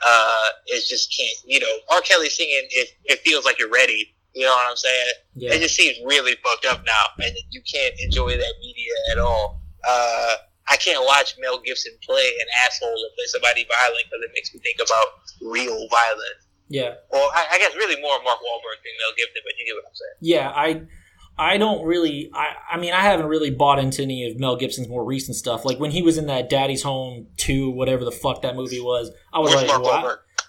[0.07, 1.36] uh, it just can't.
[1.47, 2.01] You know, R.
[2.03, 4.14] Kelly singing, it it feels like you're ready.
[4.35, 5.12] You know what I'm saying?
[5.35, 5.53] Yeah.
[5.55, 9.61] It just seems really fucked up now, and you can't enjoy that media at all.
[9.87, 10.35] Uh,
[10.68, 14.53] I can't watch Mel Gibson play an asshole or play somebody violent because it makes
[14.55, 15.07] me think about
[15.53, 16.41] real violence.
[16.68, 16.95] Yeah.
[17.11, 19.85] Or I, I guess really more Mark Wahlberg than Mel Gibson, but you get what
[19.87, 20.16] I'm saying.
[20.20, 24.41] Yeah, I I don't really I I mean I haven't really bought into any of
[24.41, 25.64] Mel Gibson's more recent stuff.
[25.66, 29.11] Like when he was in that Daddy's Home 2, whatever the fuck that movie was.
[29.32, 29.82] I was With like Mark.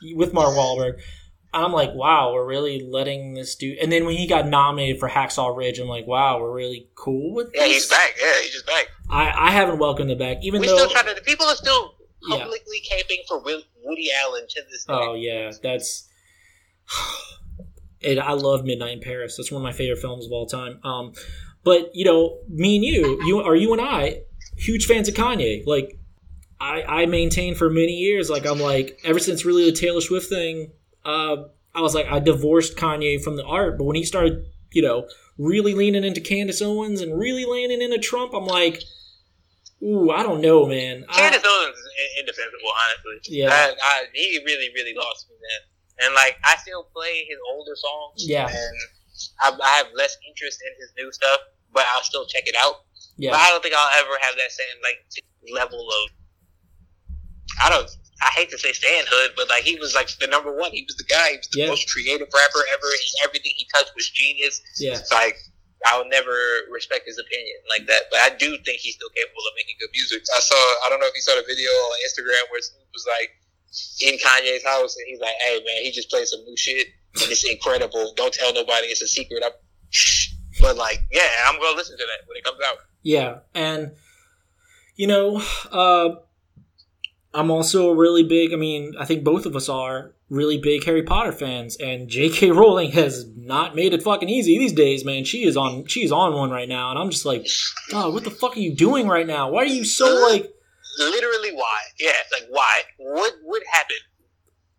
[0.01, 0.15] Wahlberg.
[0.15, 1.01] with Mark Wahlberg.
[1.64, 3.78] I'm like, wow, we're really letting this dude.
[3.78, 7.34] And then when he got nominated for Hacksaw Ridge, I'm like, wow, we're really cool
[7.34, 7.62] with this.
[7.62, 8.14] Yeah, he's back.
[8.22, 8.88] Yeah, he's just back.
[9.10, 10.76] I, I haven't welcomed him back, even We though.
[10.78, 11.14] still try to.
[11.14, 11.95] The people are still
[12.28, 12.39] Yeah.
[12.39, 14.93] publicly camping for Will, Woody Allen to this day.
[14.93, 16.10] Oh yeah, that's.
[18.03, 19.36] And I love Midnight in Paris.
[19.36, 20.80] That's one of my favorite films of all time.
[20.84, 21.14] Um,
[21.64, 24.20] but you know, me and you, you are you and I,
[24.58, 25.66] huge fans of Kanye.
[25.66, 25.97] Like,
[26.60, 30.30] I I maintain for many years, like I'm like ever since really the Taylor Swift
[30.30, 30.72] thing.
[31.06, 34.82] Uh, I was like I divorced Kanye from the art, but when he started, you
[34.82, 38.82] know, really leaning into Candace Owens and really leaning into Trump, I'm like,
[39.84, 41.06] ooh, I don't know, man.
[41.10, 43.36] I- Candace Owens is in- indefensible, honestly.
[43.38, 43.49] Yeah.
[43.51, 46.08] I, I, he really, really lost me then.
[46.08, 48.28] And like, I still play his older songs.
[48.28, 48.47] Yeah.
[48.47, 48.78] And
[49.43, 51.39] I, I have less interest in his new stuff,
[51.74, 52.84] but I'll still check it out.
[53.18, 54.97] But yeah, I don't think I'll ever have that same like
[55.53, 56.10] level of.
[57.64, 57.89] I don't.
[58.24, 60.72] I hate to say Stan Hood, but like he was like the number one.
[60.72, 61.32] He was the guy.
[61.32, 61.68] He was the Yeah.
[61.68, 62.88] most creative rapper ever.
[62.95, 64.61] He, everything he touched was genius.
[64.80, 65.36] yeah, It's like
[65.88, 66.34] I'll never
[66.72, 68.03] respect his opinion like that.
[68.09, 70.24] But I do think he's still capable of making good music.
[70.36, 73.05] I saw, I don't know if you saw the video on Instagram where Snoop was
[73.05, 73.30] like
[74.01, 76.88] in Kanye's house and he's like, "Hey man, he just played some new shit
[77.22, 78.13] and it's incredible.
[78.16, 78.88] Don't tell nobody.
[78.88, 79.51] It's a secret." I'm,
[80.61, 82.78] but like, yeah, I'm gonna listen to that when it comes out.
[83.03, 83.91] Yeah, and
[84.95, 86.16] you know, uh,
[87.36, 88.53] I'm also a really big.
[88.53, 92.51] I mean, I think both of us are really big Harry Potter fans, and J.K.
[92.51, 95.25] Rowling has not made it fucking easy these days, man.
[95.25, 95.86] She is on.
[95.86, 97.45] She's on one right now, and I'm just like,
[97.91, 99.51] God, what the fuck are you doing right now?
[99.51, 100.49] Why are you so like?
[100.97, 101.81] Literally, why?
[101.99, 102.81] Yeah, like why?
[102.99, 103.97] What would happen?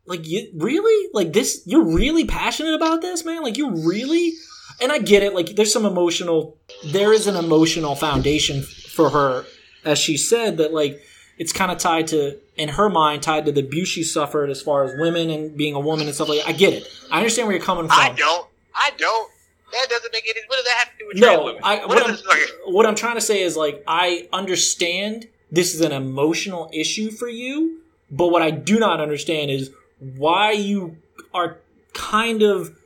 [0.06, 1.62] Like you really like this?
[1.66, 3.42] You're really passionate about this, man.
[3.42, 4.32] Like you really.
[4.80, 5.34] And I get it.
[5.34, 6.56] Like there's some emotional.
[6.86, 9.44] There is an emotional foundation for her,
[9.84, 10.98] as she said that like
[11.38, 14.62] it's kind of tied to in her mind tied to the abuse she suffered as
[14.62, 16.48] far as women and being a woman and stuff like that.
[16.48, 16.88] I get it.
[17.10, 17.98] I understand where you're coming from.
[17.98, 18.46] I don't.
[18.74, 19.30] I don't.
[19.72, 20.40] That doesn't make any.
[20.46, 21.60] What does that have to do with no, women?
[21.62, 25.80] I, what, what, I'm, what I'm trying to say is like I understand this is
[25.80, 27.80] an emotional issue for you,
[28.10, 30.96] but what I do not understand is why you
[31.34, 31.58] are
[31.92, 32.76] kind of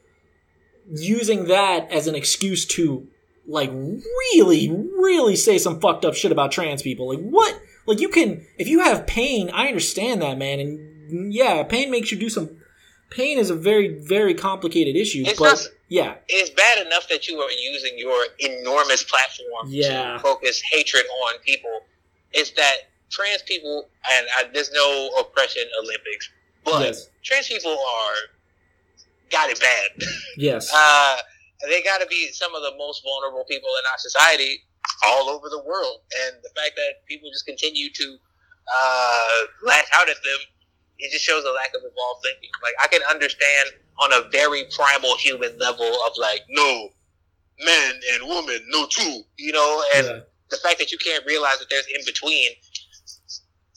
[0.89, 3.07] using that as an excuse to
[3.47, 7.09] like really, really say some fucked up shit about trans people.
[7.09, 7.61] Like what?
[7.87, 10.61] Like you can, if you have pain, I understand that, man.
[10.61, 12.57] And yeah, pain makes you do some.
[13.11, 15.25] Pain is a very, very complicated issue.
[15.27, 20.13] It's but not, yeah, it's bad enough that you are using your enormous platform yeah.
[20.13, 21.81] to focus hatred on people.
[22.33, 22.77] It's that
[23.11, 26.31] trans people, and I, there's no oppression Olympics,
[26.65, 27.09] but yes.
[27.25, 28.15] trans people are
[29.31, 30.09] got it bad.
[30.37, 30.73] Yes.
[30.73, 31.17] Uh,
[31.69, 34.63] they got to be some of the most vulnerable people in our society
[35.07, 36.01] all over the world.
[36.27, 38.17] And the fact that people just continue to
[38.69, 40.41] uh, lash out at them,
[40.99, 42.51] it just shows a lack of evolved thinking.
[42.63, 46.91] Like, I can understand on a very primal human level of like, no,
[47.65, 50.21] men and women, no two, you know, and yeah.
[50.51, 52.51] the fact that you can't realize that there's in between.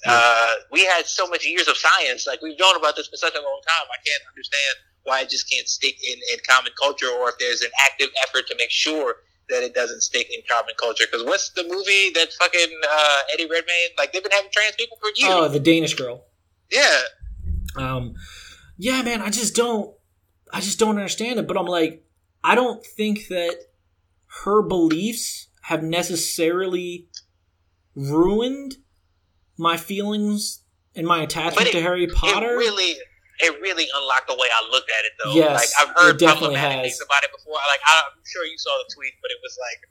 [0.05, 3.35] Uh, we had so much years of science, like we've known about this for such
[3.35, 3.87] a long time.
[3.87, 7.61] I can't understand why it just can't stick in, in common culture or if there's
[7.61, 9.15] an active effort to make sure
[9.49, 11.05] that it doesn't stick in common culture.
[11.09, 14.97] Because what's the movie that fucking uh, Eddie Redmayne, like they've been having trans people
[14.99, 15.33] for years.
[15.33, 16.25] Oh, the Danish girl.
[16.71, 17.01] Yeah.
[17.75, 18.15] Um,
[18.77, 19.95] yeah, man, I just don't,
[20.51, 21.47] I just don't understand it.
[21.47, 22.05] But I'm like,
[22.43, 23.57] I don't think that
[24.43, 27.07] her beliefs have necessarily
[27.95, 28.77] ruined
[29.57, 30.61] my feelings
[30.95, 32.53] and my attachment it, to Harry Potter.
[32.53, 32.95] It really,
[33.39, 35.33] it really unlocked the way I looked at it, though.
[35.33, 37.55] Yes, like I've heard problematic things about it before.
[37.67, 39.81] Like I'm sure you saw the tweet, but it was like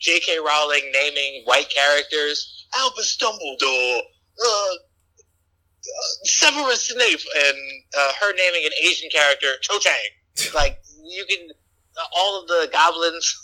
[0.00, 0.38] J.K.
[0.38, 7.58] Rowling naming white characters Albus Dumbledore, uh, uh, Severus Snape, and
[7.96, 9.94] uh, her naming an Asian character Cho Chang.
[10.54, 11.48] like you can,
[12.16, 13.36] all of the goblins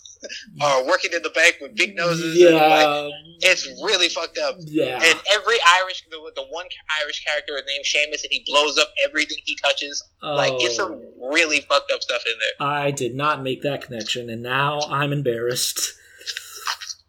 [0.60, 2.38] are working in the bank with big noses.
[2.38, 4.56] Yeah, like, it's really fucked up.
[4.60, 6.66] Yeah, and every Irish, the, the one
[7.02, 10.02] Irish character named Seamus, and he blows up everything he touches.
[10.22, 10.34] Oh.
[10.34, 11.00] Like it's some
[11.30, 12.68] really fucked up stuff in there.
[12.68, 15.94] I did not make that connection, and now I'm embarrassed.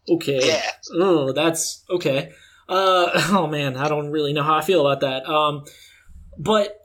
[0.10, 0.48] Okay.
[0.48, 0.72] Yeah.
[0.94, 2.32] Oh, that's okay.
[2.68, 5.30] Uh, oh man, I don't really know how I feel about that.
[5.30, 5.66] Um,
[6.38, 6.76] but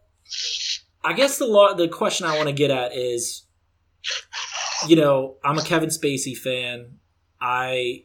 [1.02, 3.44] I guess the law, the question I want to get at is
[4.86, 6.98] you know, I'm a Kevin Spacey fan.
[7.40, 8.04] I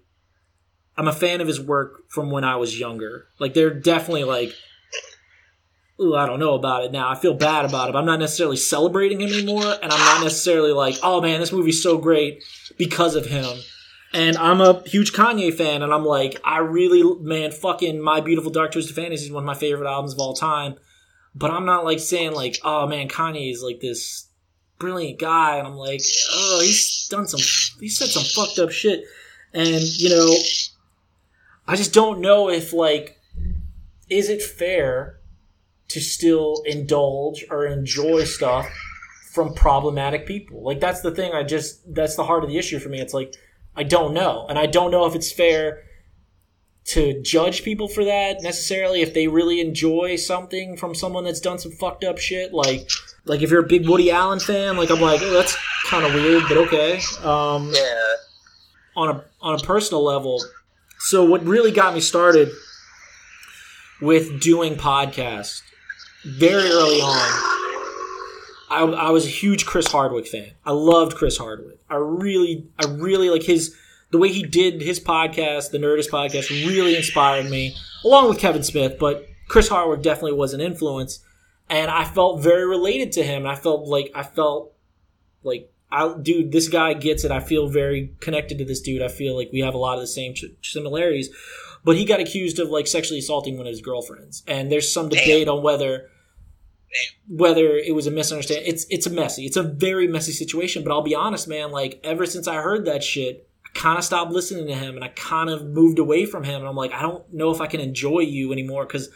[0.97, 3.28] I'm a fan of his work from when I was younger.
[3.39, 4.53] Like they're definitely like
[6.01, 7.09] Ooh, I don't know about it now.
[7.09, 7.95] I feel bad about it.
[7.95, 11.84] I'm not necessarily celebrating him anymore, and I'm not necessarily like, oh man, this movie's
[11.84, 12.41] so great
[12.78, 13.59] because of him.
[14.13, 18.49] And I'm a huge Kanye fan, and I'm like, I really, man, fucking My Beautiful
[18.49, 20.76] Dark Twisted Fantasy is one of my favorite albums of all time.
[21.36, 24.28] But I'm not like saying like, oh man, Kanye is like this
[24.80, 26.01] brilliant guy, and I'm like,
[26.32, 27.39] oh, he's done some,
[27.80, 29.03] he said some fucked up shit,
[29.53, 30.34] and you know,
[31.67, 33.19] I just don't know if like,
[34.09, 35.19] is it fair
[35.89, 38.67] to still indulge or enjoy stuff
[39.34, 40.63] from problematic people?
[40.63, 41.34] Like that's the thing.
[41.34, 42.99] I just that's the heart of the issue for me.
[42.99, 43.36] It's like
[43.75, 45.84] I don't know, and I don't know if it's fair
[46.86, 51.59] to judge people for that necessarily if they really enjoy something from someone that's done
[51.59, 52.89] some fucked up shit like
[53.30, 55.55] like if you're a big Woody Allen fan like I'm like oh, that's
[55.86, 56.99] kind of weird but okay.
[57.23, 58.13] Um, yeah.
[58.95, 60.43] on a on a personal level
[60.99, 62.49] so what really got me started
[64.01, 65.61] with doing podcasts
[66.25, 67.55] very early on
[68.69, 70.51] I, I was a huge Chris Hardwick fan.
[70.63, 71.80] I loved Chris Hardwick.
[71.89, 73.75] I really I really like his
[74.11, 78.63] the way he did his podcast, the Nerdist podcast, really inspired me, along with Kevin
[78.63, 78.97] Smith.
[78.99, 81.19] But Chris Hardwick definitely was an influence,
[81.70, 83.45] and I felt very related to him.
[83.45, 84.74] I felt like I felt
[85.43, 87.32] like I, dude, this guy gets it.
[87.32, 89.01] I feel very connected to this dude.
[89.01, 91.30] I feel like we have a lot of the same similarities.
[91.84, 95.09] But he got accused of like sexually assaulting one of his girlfriends, and there's some
[95.09, 95.55] debate Damn.
[95.55, 96.09] on whether
[97.28, 98.67] whether it was a misunderstanding.
[98.67, 99.45] It's it's a messy.
[99.45, 100.84] It's a very messy situation.
[100.84, 101.72] But I'll be honest, man.
[101.72, 105.05] Like ever since I heard that shit, I kind of stopped listening to him, and
[105.05, 106.59] I kind of moved away from him.
[106.59, 109.09] And I'm like, I don't know if I can enjoy you anymore because,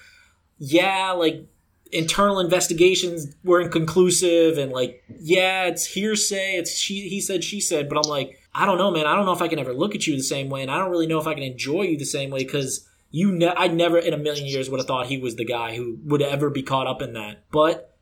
[0.58, 1.46] yeah, like
[1.94, 7.88] internal investigations were inconclusive and like yeah it's hearsay it's she he said she said
[7.88, 9.06] but i'm like i don't know man.
[9.06, 10.78] I don't know if i can ever look at you the same way and i
[10.78, 13.68] don't really know if i can enjoy you the same way because you ne- i
[13.68, 16.50] never in a million years would have thought he was the guy who would ever
[16.50, 17.96] be caught up in that but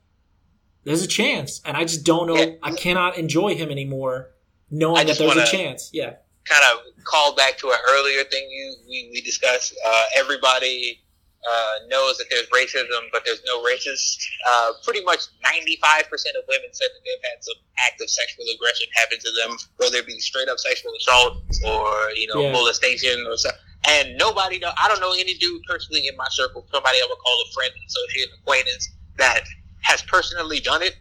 [0.86, 2.58] there's a chance and i just don't know.
[2.64, 4.30] I cannot enjoy him anymore
[4.70, 5.90] knowing that there's a chance.
[5.92, 6.14] Yeah.
[6.46, 11.01] kind of call back to an earlier thing you we, we discussed uh, everybody
[11.50, 14.18] uh, knows that there's racism, but there's no racist.
[14.48, 16.06] Uh, pretty much 95%
[16.38, 19.98] of women said that they've had some act of sexual aggression happen to them, whether
[19.98, 22.52] it be straight up sexual assault or, you know, yeah.
[22.52, 23.60] molestation or something.
[23.90, 27.18] And nobody know, I don't know any dude personally in my circle, somebody I would
[27.18, 29.42] call a friend, associate, acquaintance that
[29.82, 30.96] has personally done it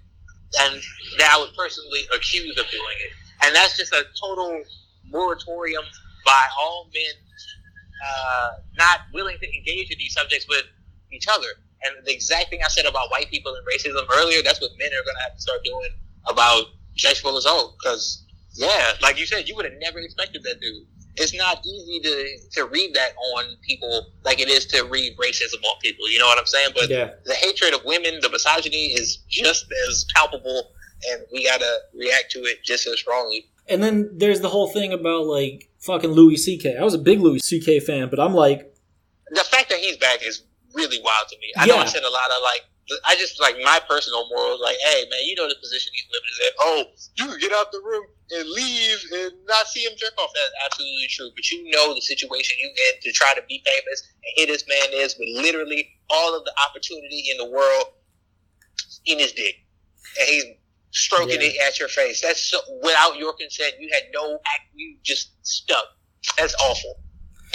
[0.60, 0.82] and
[1.18, 3.12] that I would personally accuse of doing it.
[3.44, 4.62] And that's just a total
[5.10, 5.84] moratorium
[6.24, 7.14] by all men
[8.04, 10.64] uh, not willing to engage in these subjects with
[11.12, 11.48] each other.
[11.82, 14.88] And the exact thing I said about white people and racism earlier, that's what men
[14.88, 15.90] are going to have to start doing
[16.28, 16.64] about
[16.96, 17.76] sexual assault.
[17.82, 20.86] Because, yeah, like you said, you would have never expected that dude.
[21.16, 25.62] It's not easy to, to read that on people like it is to read racism
[25.64, 26.08] on people.
[26.10, 26.70] You know what I'm saying?
[26.74, 27.10] But yeah.
[27.24, 30.70] the hatred of women, the misogyny is just as palpable,
[31.10, 33.46] and we got to react to it just as strongly.
[33.68, 36.76] And then there's the whole thing about like fucking Louis C.K.
[36.76, 37.80] I was a big Louis C.K.
[37.80, 38.74] fan, but I'm like,
[39.30, 41.52] the fact that he's back is really wild to me.
[41.56, 41.74] I yeah.
[41.74, 42.62] know I said a lot of like,
[43.06, 46.34] I just like my personal morals, like, hey man, you know the position he's living
[46.42, 46.52] in.
[46.58, 46.84] Oh,
[47.16, 50.30] you can get out the room and leave and not see him jerk off.
[50.34, 51.30] That's absolutely true.
[51.34, 54.64] But you know the situation you get to try to be famous and here this
[54.68, 57.94] man is with literally all of the opportunity in the world
[59.06, 59.54] in his dick,
[60.18, 60.44] and he's
[60.90, 61.48] stroking yeah.
[61.48, 62.20] it at your face.
[62.20, 63.74] That's so, without your consent.
[63.78, 64.70] You had no act.
[64.74, 65.84] You just stuck.
[66.36, 67.00] That's awful.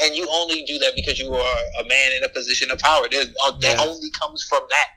[0.04, 3.08] And you only do that because you are a man in a position of power.
[3.10, 4.88] There's, uh, that only comes from that.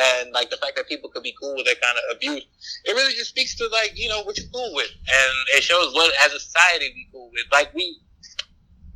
[0.00, 2.44] And like the fact that people could be cool with that kind of abuse,
[2.84, 5.94] it really just speaks to like you know what you're cool with, and it shows
[5.94, 7.46] what as a society we cool with.
[7.50, 7.98] Like we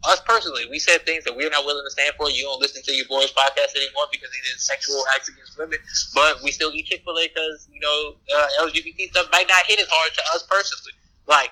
[0.04, 2.30] us personally, we said things that we're not willing to stand for.
[2.30, 5.78] You don't listen to your boys' podcast anymore because he did sexual acts against women,
[6.14, 9.64] but we still eat Chick Fil A because you know uh, LGBT stuff might not
[9.66, 10.92] hit as hard to us personally.
[11.26, 11.50] Like,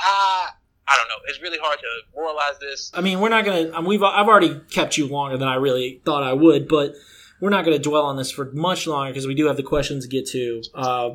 [0.00, 0.46] uh,
[0.88, 1.20] I don't know.
[1.28, 2.90] It's really hard to moralize this.
[2.94, 3.70] I mean, we're not gonna.
[3.72, 6.94] Um, we've I've already kept you longer than I really thought I would, but
[7.40, 10.04] we're not gonna dwell on this for much longer because we do have the questions
[10.04, 10.62] to get to.
[10.74, 11.10] Uh,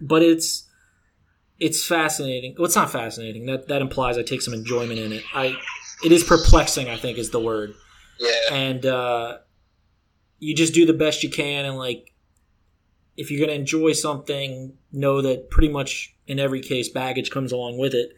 [0.00, 0.68] but it's
[1.58, 2.54] it's fascinating.
[2.58, 3.46] Well, it's not fascinating.
[3.46, 5.22] That that implies I take some enjoyment in it.
[5.34, 5.56] I
[6.04, 6.88] it is perplexing.
[6.88, 7.74] I think is the word.
[8.18, 8.54] Yeah.
[8.54, 9.38] And uh,
[10.38, 12.12] you just do the best you can, and like,
[13.16, 17.78] if you're gonna enjoy something, know that pretty much in every case, baggage comes along
[17.78, 18.14] with it.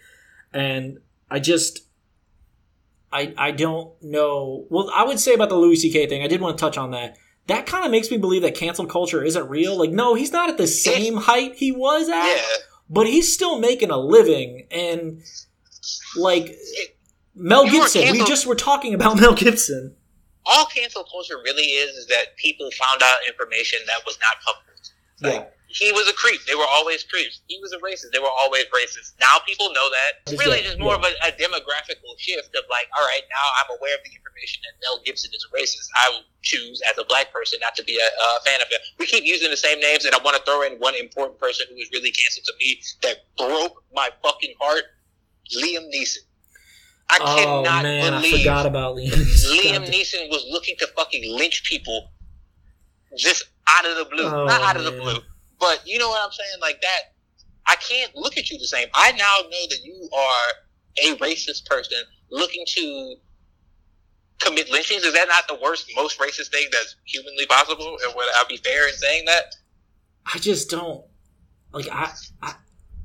[0.53, 0.99] And
[1.31, 1.81] I just,
[3.13, 4.67] I I don't know.
[4.71, 6.07] Well, I would say about the Louis C.K.
[6.07, 6.23] thing.
[6.23, 7.17] I did want to touch on that.
[7.47, 9.79] That kind of makes me believe that cancel culture isn't real.
[9.79, 12.57] Like, no, he's not at the same height he was at, yeah.
[12.89, 14.67] but he's still making a living.
[14.71, 15.23] And
[16.17, 16.57] like,
[17.35, 18.13] Mel Gibson.
[18.13, 19.97] We just were talking about Mel Gibson.
[20.47, 24.65] All cancel culture really is is that people found out information that was not public.
[25.23, 25.51] Like, yeah.
[25.75, 26.39] He was a creep.
[26.47, 27.43] They were always creeps.
[27.51, 28.15] He was a racist.
[28.15, 29.19] They were always racist.
[29.19, 30.31] Now people know that.
[30.31, 31.03] It's really just more yeah.
[31.03, 34.63] of a, a, demographical shift of like, all right, now I'm aware of the information
[34.63, 35.91] that Mel Gibson is a racist.
[35.99, 38.79] I will choose as a black person not to be a, a fan of him.
[39.03, 41.67] We keep using the same names, and I want to throw in one important person
[41.69, 44.85] who was really canceled to me that broke my fucking heart.
[45.59, 46.23] Liam Neeson.
[47.15, 49.11] I oh, cannot man, believe I forgot about Liam.
[49.13, 52.11] Liam Neeson was looking to fucking lynch people
[53.17, 54.27] just out of the blue.
[54.27, 55.19] Oh, Not out of the blue.
[55.59, 56.61] But you know what I'm saying?
[56.61, 57.15] Like that
[57.67, 58.89] I can't look at you the same.
[58.95, 61.99] I now know that you are a racist person
[62.31, 63.17] looking to
[64.41, 65.03] commit lynchings.
[65.03, 67.97] Is that not the worst, most racist thing that's humanly possible?
[68.05, 69.55] And would I be fair in saying that?
[70.33, 71.05] I just don't
[71.73, 72.13] like I,
[72.43, 72.55] I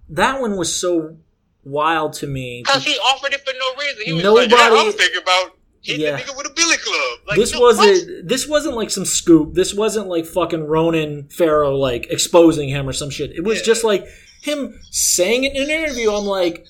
[0.10, 1.18] that one was so
[1.64, 2.64] wild to me.
[2.66, 4.06] Because he offered it for no reason.
[4.06, 6.20] He was Nobody, like, yeah, I'm thinking about hitting yeah.
[6.20, 7.20] nigga with a billy club.
[7.28, 8.28] Like, this no, wasn't what?
[8.28, 9.54] this wasn't like some scoop.
[9.54, 13.32] This wasn't like fucking Ronan Farrow like exposing him or some shit.
[13.32, 13.66] It was yeah.
[13.66, 14.06] just like
[14.42, 16.12] him saying it in an interview.
[16.12, 16.66] I'm like,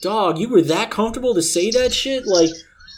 [0.00, 2.26] dog, you were that comfortable to say that shit?
[2.26, 2.50] Like,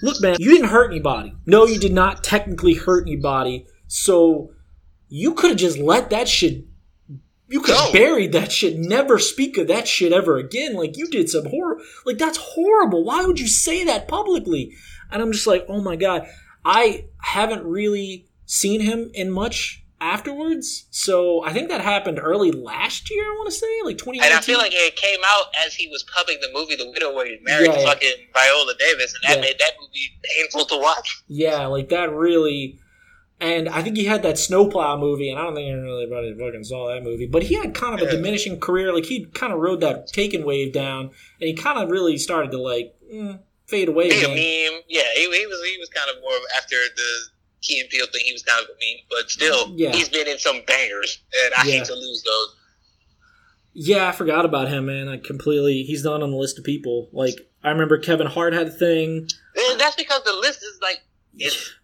[0.02, 1.34] look, man, you didn't hurt anybody.
[1.46, 3.66] No, you did not technically hurt anybody.
[3.86, 4.50] So
[5.08, 6.64] you could have just let that shit
[7.48, 7.92] you could No.
[7.92, 8.76] bury that shit.
[8.76, 10.74] Never speak of that shit ever again.
[10.74, 11.78] Like you did some horror.
[12.06, 13.04] Like that's horrible.
[13.04, 14.72] Why would you say that publicly?
[15.12, 16.26] And I'm just like, oh my god.
[16.64, 20.86] I haven't really seen him in much afterwards.
[20.90, 23.22] So I think that happened early last year.
[23.24, 24.22] I want to say like 2019.
[24.24, 27.14] And I feel like it came out as he was pubbing the movie The Widow
[27.14, 29.40] where he married Yeah, fucking Viola Davis, and that Yeah.
[29.42, 31.22] made that movie painful to watch.
[31.28, 32.78] Yeah, like that really.
[33.40, 36.88] And I think he had that snowplow movie, and I don't think anybody fucking saw
[36.94, 37.26] that movie.
[37.26, 38.94] But he had kind of a diminishing career.
[38.94, 41.06] Like he kind of rode that Taken wave down,
[41.40, 44.80] and he kind of really started to like mm, fade away Be a meme.
[44.88, 47.10] Yeah, he, he was he was kind of more after the
[47.60, 48.22] Key and Peele thing.
[48.24, 49.92] He was kind of a meme, but still, Yeah.
[49.92, 51.78] he's been in some bangers, and I Yeah.
[51.78, 52.56] hate to lose those.
[53.74, 55.08] Yeah, I forgot about him, man.
[55.08, 55.82] I completely.
[55.82, 57.08] He's not on the list of people.
[57.12, 57.34] Like
[57.64, 59.28] I remember Kevin Hart had a thing.
[59.70, 61.02] And that's because the list is like
[61.36, 61.72] it's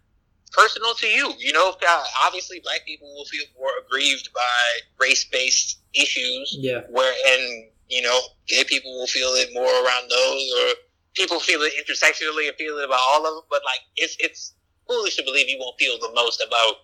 [0.51, 1.33] personal to you.
[1.37, 7.13] You know, uh, obviously, black people will feel more aggrieved by race-based issues, Yeah, where
[7.33, 10.73] and you know, gay people will feel it more around those, or
[11.15, 13.43] people feel it intersectionally and feel it about all of them.
[13.49, 14.53] But like, it's it's
[14.87, 16.75] foolish to believe you won't feel the most about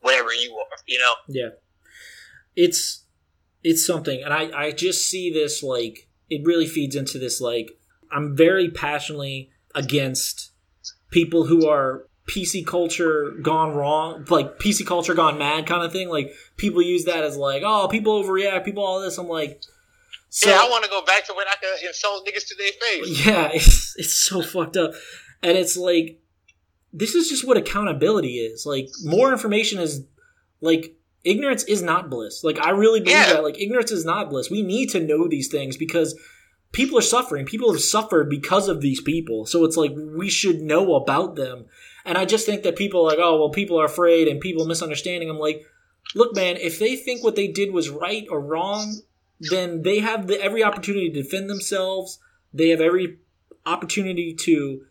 [0.00, 0.78] whatever you are.
[0.86, 1.48] You know, yeah.
[2.54, 3.04] It's
[3.62, 7.70] it's something, and I I just see this like it really feeds into this like
[8.10, 10.50] I'm very passionately against
[11.10, 16.08] people who are PC culture gone wrong, like PC culture gone mad kind of thing.
[16.08, 19.18] Like people use that as like, oh, people overreact, people all this.
[19.18, 19.60] I'm like,
[20.30, 22.72] so yeah, I want to go back to when I could insult niggas to their
[22.80, 23.26] face.
[23.26, 24.92] yeah, it's it's so fucked up,
[25.42, 26.20] and it's like
[26.92, 28.64] this is just what accountability is.
[28.66, 30.04] Like more information is
[30.60, 30.94] like
[31.24, 32.44] ignorance is not bliss.
[32.44, 33.32] Like I really believe Yeah.
[33.34, 33.42] that.
[33.44, 34.50] Like ignorance is not bliss.
[34.50, 36.18] We need to know these things because
[36.72, 37.46] people are suffering.
[37.46, 39.44] People have suffered because of these people.
[39.46, 41.66] So it's like we should know about them.
[42.04, 44.66] And I just think that people are like, oh well, people are afraid and people
[44.66, 45.30] misunderstanding.
[45.30, 45.64] I'm like,
[46.14, 49.00] look, man, if they think what they did was right or wrong,
[49.40, 52.18] then they have the, every opportunity to defend themselves.
[52.52, 53.18] They have every
[53.66, 54.84] opportunity to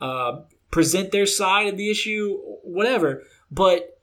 [0.00, 3.22] uh, present their side of the issue, whatever.
[3.50, 3.96] But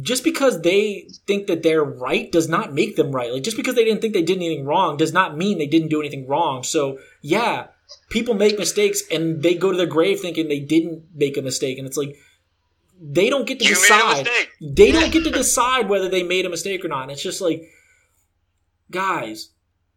[0.00, 3.32] just because they think that they're right does not make them right.
[3.32, 5.88] Like just because they didn't think they did anything wrong does not mean they didn't
[5.88, 6.62] do anything wrong.
[6.62, 7.66] So yeah,
[8.10, 11.78] people make mistakes and they go to their grave thinking they didn't make a mistake,
[11.78, 12.16] and it's like
[13.00, 14.28] they don't get to You decide.
[14.60, 17.10] They don't get to decide whether they made a mistake or not.
[17.10, 17.62] It's just like,
[18.90, 19.50] guys,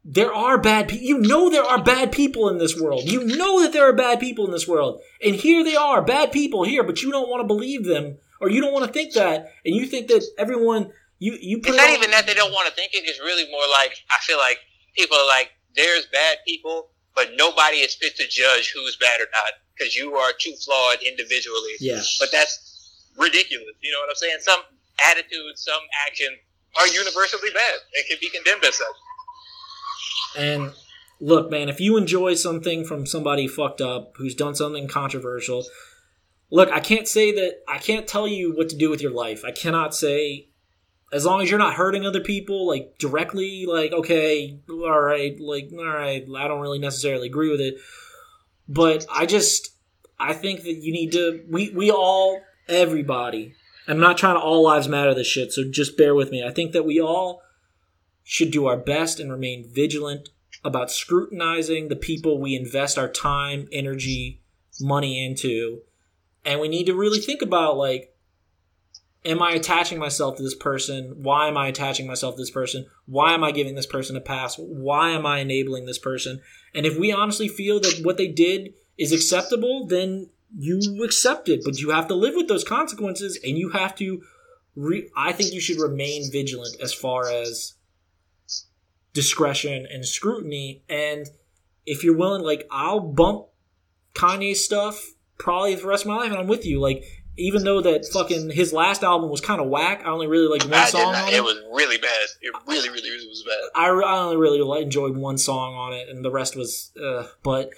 [0.03, 1.05] there are bad people.
[1.05, 3.03] You know there are bad people in this world.
[3.03, 5.01] You know that there are bad people in this world.
[5.23, 8.49] And here they are, bad people here, but you don't want to believe them or
[8.49, 11.75] you don't want to think that and you think that everyone you you put It's
[11.75, 13.03] it not on- even that they don't want to think it.
[13.05, 14.59] It's really more like I feel like
[14.95, 19.25] people are like, there's bad people, but nobody is fit to judge who's bad or
[19.33, 21.73] not because you are too flawed individually.
[21.79, 22.01] Yeah.
[22.19, 23.73] But that's ridiculous.
[23.81, 24.37] You know what I'm saying?
[24.41, 24.59] Some
[25.09, 26.37] attitudes, some actions
[26.79, 28.87] are universally bad and can be condemned as such.
[30.37, 30.73] And
[31.19, 35.65] look, man, if you enjoy something from somebody fucked up who's done something controversial,
[36.51, 39.43] look, I can't say that I can't tell you what to do with your life.
[39.43, 40.49] I cannot say
[41.11, 45.69] as long as you're not hurting other people like directly like okay, all right, like
[45.71, 47.75] all right, I don't really necessarily agree with it.
[48.67, 49.69] But I just
[50.19, 53.55] I think that you need to we we all everybody
[53.87, 56.43] I'm not trying to all lives matter this shit, so just bear with me.
[56.43, 57.41] I think that we all
[58.23, 60.29] should do our best and remain vigilant
[60.65, 64.41] about scrutinizing the people we invest our time, energy,
[64.81, 65.81] money into.
[66.43, 68.13] And we need to really think about like
[69.25, 71.15] am I attaching myself to this person?
[71.17, 72.85] Why am I attaching myself to this person?
[73.05, 74.55] Why am I giving this person a pass?
[74.57, 76.41] Why am I enabling this person?
[76.73, 81.61] And if we honestly feel that what they did is acceptable, then you accept it,
[81.65, 84.21] but you have to live with those consequences and you have to
[84.75, 87.73] re- I think you should remain vigilant as far as
[89.13, 90.83] discretion and scrutiny.
[90.87, 91.27] And
[91.85, 93.47] if you're willing, like, I'll bump
[94.13, 96.79] Kanye stuff probably the rest of my life, and I'm with you.
[96.79, 97.03] Like,
[97.37, 100.63] even though that fucking his last album was kind of whack, I only really like
[100.63, 101.23] one I song not.
[101.23, 101.43] on It it.
[101.43, 102.27] was really bad.
[102.41, 103.69] It really, really, really was bad.
[103.75, 106.91] I, I only really enjoyed one song on it, and the rest was.
[107.01, 107.69] Uh, but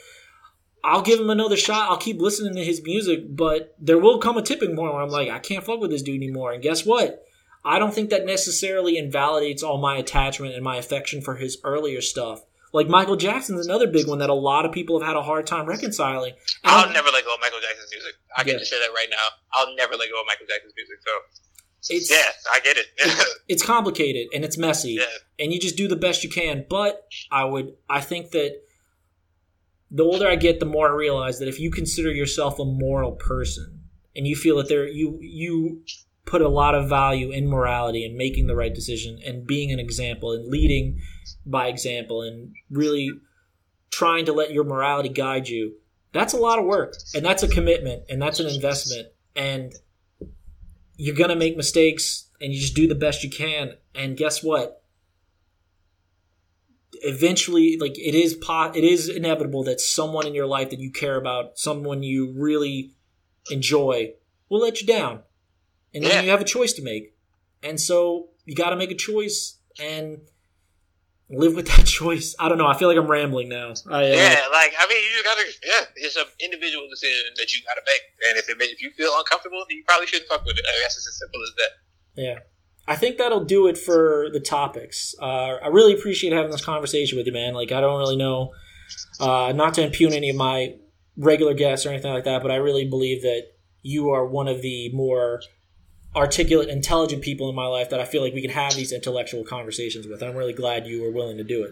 [0.83, 1.89] I'll give him another shot.
[1.89, 5.09] I'll keep listening to his music, but there will come a tipping point where I'm
[5.09, 6.53] like, I can't fuck with this dude anymore.
[6.53, 7.25] And guess what?
[7.65, 11.99] I don't think that necessarily invalidates all my attachment and my affection for his earlier
[11.99, 12.43] stuff.
[12.71, 15.45] Like Michael Jackson's another big one that a lot of people have had a hard
[15.47, 16.33] time reconciling.
[16.63, 17.59] And I'll never let go of Michael.
[18.37, 18.59] I can Yeah.
[18.59, 19.25] just say that right now.
[19.53, 20.97] I'll never let go of Michael Jackson's music.
[21.03, 21.11] So
[21.95, 22.17] it's yeah,
[22.53, 22.87] I get it.
[23.47, 24.93] it's complicated and it's messy.
[24.99, 25.05] yeah.
[25.39, 26.65] and you just do the best you can.
[26.69, 27.01] But
[27.31, 28.59] I would, I think that
[29.91, 33.13] the older I get, the more I realize that if you consider yourself a moral
[33.13, 33.81] person
[34.15, 35.83] and you feel that there, you you
[36.25, 39.79] put a lot of value in morality and making the right decision and being an
[39.79, 40.99] example and leading
[41.43, 43.09] by example and really
[43.89, 45.73] trying to let your morality guide you.
[46.11, 49.73] That's a lot of work and that's a commitment and that's an investment and
[50.95, 54.43] you're going to make mistakes and you just do the best you can and guess
[54.43, 54.83] what?
[57.01, 60.91] Eventually like it is pot it is inevitable that someone in your life that you
[60.91, 62.95] care about, someone you really
[63.51, 64.11] enjoy
[64.49, 65.21] will let you down
[65.93, 66.21] and then Yeah.
[66.21, 67.15] you have a choice to make.
[67.63, 70.21] And so you got to make a choice and
[71.29, 72.35] live with that choice.
[72.39, 72.67] I don't know.
[72.67, 73.73] I feel like I'm rambling now.
[73.89, 75.43] I, uh, Yeah, like I mean, you gotta.
[75.65, 78.91] Yeah, it's an individual decision that you gotta make, and if it ma- if you
[78.91, 80.65] feel uncomfortable, then you probably shouldn't fuck with it.
[80.67, 82.21] I guess it's as simple as that.
[82.21, 82.39] Yeah.
[82.87, 85.13] I think that'll do it for the topics.
[85.21, 87.53] Uh, I really appreciate having this conversation with you, man.
[87.53, 88.51] Like, I don't really know,
[89.19, 90.73] uh, not to impugn any of my
[91.15, 93.43] regular guests or anything like that, but I really believe that
[93.83, 95.39] you are one of the more
[96.15, 99.43] articulate, intelligent people in my life that I feel like we can have these intellectual
[99.43, 100.23] conversations with.
[100.23, 101.71] I'm really glad you were willing to do it.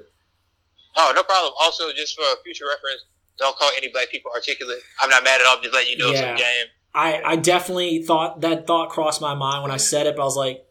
[0.95, 1.53] Oh, no problem.
[1.61, 3.05] Also, just for future reference,
[3.37, 4.79] don't call any black people articulate.
[5.01, 5.57] I'm not mad at all.
[5.57, 6.21] I'm just letting you know Yeah.
[6.29, 6.65] some game.
[6.93, 10.25] I, I definitely thought that thought crossed my mind when I said it, but I
[10.25, 10.63] was like,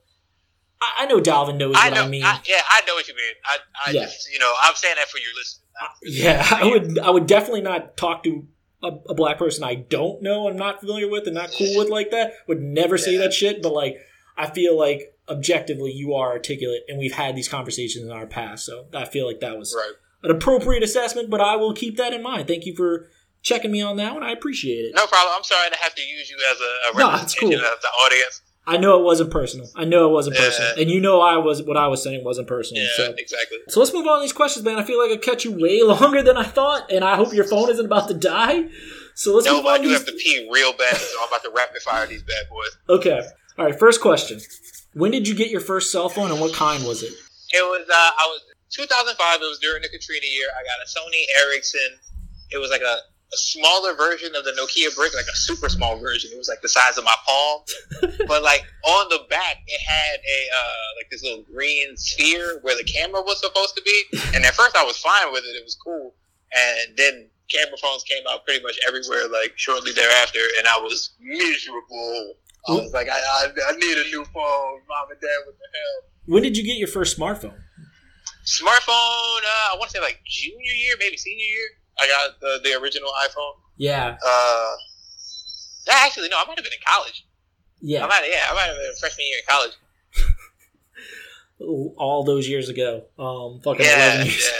[0.82, 2.04] I, I know Dalvin knows I what know.
[2.04, 2.24] I mean.
[2.24, 3.34] I, yeah, I know what you mean.
[3.44, 3.56] I,
[3.86, 4.00] I Yeah.
[4.02, 5.62] just, you know, I'm saying that for your listeners.
[5.80, 6.22] not for you.
[6.24, 6.98] Yeah, I would.
[6.98, 8.44] I would definitely not talk to
[8.86, 11.88] a, a black person I don't know, I'm not familiar with, and not cool with
[11.88, 12.32] like that.
[12.48, 13.20] Would never say Yeah.
[13.20, 13.62] that shit.
[13.62, 13.96] But like,
[14.36, 18.64] I feel like objectively, you are articulate, and we've had these conversations in our past.
[18.66, 19.92] So I feel like that was Right.
[20.22, 21.30] an appropriate assessment.
[21.30, 22.46] But I will keep that in mind.
[22.48, 23.08] Thank you for
[23.42, 24.22] checking me on that one.
[24.22, 24.94] I appreciate it.
[24.94, 25.34] No problem.
[25.36, 27.54] I'm sorry to have to use you as a, a No, cool.
[27.54, 28.42] of the audience.
[28.68, 29.68] I know it wasn't personal.
[29.76, 30.44] I know it wasn't Yeah.
[30.46, 32.82] personal, and you know I was what I was saying wasn't personal.
[32.82, 33.14] Yeah, So.
[33.16, 33.58] exactly.
[33.68, 34.76] So let's move on to these questions, man.
[34.78, 37.44] I feel like I kept you way longer than I thought, and I hope your
[37.44, 38.64] phone isn't about to die.
[39.14, 41.18] So let's No, move I on to do these have to pee real bad, so
[41.22, 42.76] I'm about to rapid fire these bad boys.
[42.88, 43.20] Okay.
[43.58, 43.78] All right.
[43.78, 44.40] First question:
[44.94, 47.12] When did you get your first cell phone, and what kind was it?
[47.52, 49.40] It was uh, I was 2005.
[49.40, 50.48] It was during the Katrina year.
[50.58, 52.00] I got a Sony Ericsson.
[52.50, 52.98] It was like a,
[53.32, 56.30] a smaller version of the Nokia brick, like a super small version.
[56.32, 57.60] It was like the size of my palm,
[58.28, 62.76] but like on the back, it had a uh, like this little green sphere where
[62.76, 64.04] the camera was supposed to be.
[64.34, 65.56] And at first, I was fine with it.
[65.56, 66.14] It was cool.
[66.54, 71.14] And then camera phones came out pretty much everywhere, like shortly thereafter, and I was
[71.20, 72.34] miserable.
[72.68, 75.38] I was like, I, I, I need a new phone, mom and dad.
[75.46, 76.10] What the hell?
[76.26, 77.54] When did you get your first smartphone?
[78.44, 81.68] Smartphone, uh, I want to say like junior year, maybe senior year.
[81.98, 83.52] I got the, the original iPhone.
[83.76, 84.16] Yeah.
[84.24, 84.72] Uh,
[85.90, 87.26] actually, no, I might have been in college.
[87.80, 88.04] Yeah.
[88.04, 89.72] I might, yeah, I might have been freshman year in college.
[91.96, 93.04] All those years ago.
[93.18, 93.60] Um.
[93.64, 94.50] Fucking Yeah, eleven yeah, years.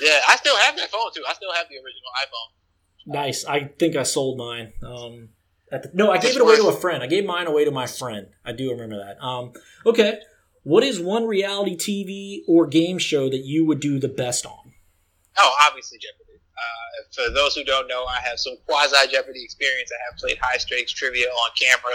[0.00, 0.20] yeah.
[0.28, 1.22] I still have that phone too.
[1.28, 3.12] I still have the original iPhone.
[3.14, 3.44] Nice.
[3.44, 4.72] I think I sold mine.
[4.82, 5.30] Um.
[5.72, 7.02] At the, no, I gave it away to a friend.
[7.02, 8.28] I gave mine away to my friend.
[8.44, 9.20] I do remember that.
[9.20, 9.52] Um.
[9.84, 10.20] Okay.
[10.62, 14.72] What is one reality TV or game show that you would do the best on?
[15.36, 16.25] Oh, obviously Jeopardy.
[16.56, 19.90] Uh, for those who don't know, I have some quasi Jeopardy experience.
[19.92, 21.94] I have played high stakes trivia on camera.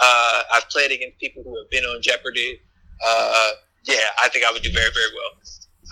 [0.00, 2.60] Uh, I've played against people who have been on Jeopardy.
[3.04, 3.52] Uh,
[3.84, 5.40] yeah, I think I would do very, very well.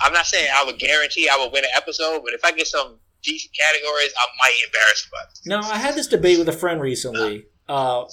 [0.02, 2.66] I'm not saying I would guarantee I would win an episode, but if I get
[2.66, 5.46] some decent categories, I might embarrass myself.
[5.46, 7.46] Now, I had this debate with a friend recently.
[7.68, 8.04] Uh,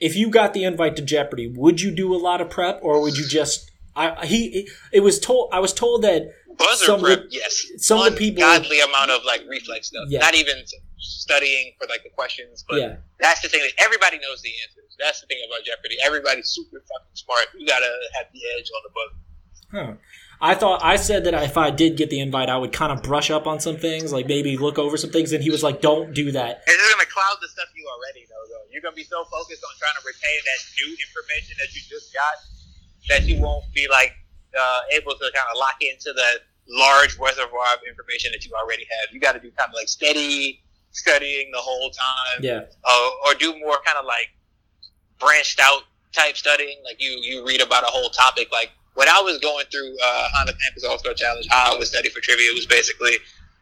[0.00, 3.00] if you got the invite to Jeopardy, would you do a lot of prep, or
[3.02, 3.70] would you just?
[3.96, 7.64] I he it was told I was told that Buzzer Some prep, the- yes.
[7.78, 10.06] some of the people- Ungodly amount of like reflex stuff.
[10.08, 10.18] Yeah.
[10.20, 10.64] Not even
[10.98, 13.60] studying for like the questions, but yeah That's the thing.
[13.62, 14.96] That everybody knows the answers.
[14.98, 15.96] That's the thing about Jeopardy.
[16.04, 17.46] Everybody's super fucking smart.
[17.56, 19.18] You gotta have the edge on the buzzer.
[19.70, 19.92] Huh.
[20.40, 23.02] I thought I said that if I did get the invite, I would kind of
[23.02, 25.32] brush up on some things, like maybe look over some things.
[25.32, 28.22] And he was like, "Don't do that." It's just gonna cloud the stuff you already
[28.30, 28.64] know, though.
[28.70, 32.14] You're gonna be so focused on trying to retain that new information that you just
[32.14, 32.34] got
[33.08, 34.12] that you won't be like
[34.58, 38.86] uh, able to kind of lock into the large reservoir of information that you already
[38.90, 39.12] have.
[39.12, 40.60] You got to do kind of like steady
[40.90, 44.30] studying the whole time, Yeah, uh, or do more kind of like
[45.18, 46.78] branched out type studying.
[46.84, 48.48] Like you, you read about a whole topic.
[48.52, 51.86] Like when I was going through uh, the Campus All Star Challenge, how I would
[51.86, 53.16] study for trivia It was basically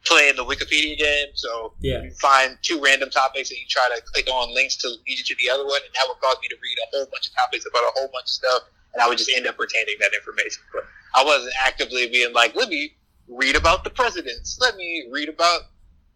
[0.04, 1.28] playing the Wikipedia game.
[1.34, 4.88] So yeah, you find two random topics and you try to click on links to
[4.88, 7.06] lead you to the other one, and that would cause me to read a whole
[7.12, 8.62] bunch of topics about a whole bunch of stuff,
[8.96, 10.62] and I would just end up retaining that information.
[10.72, 12.94] But I wasn't actively being like, let me
[13.28, 15.62] read about the presidents, let me read about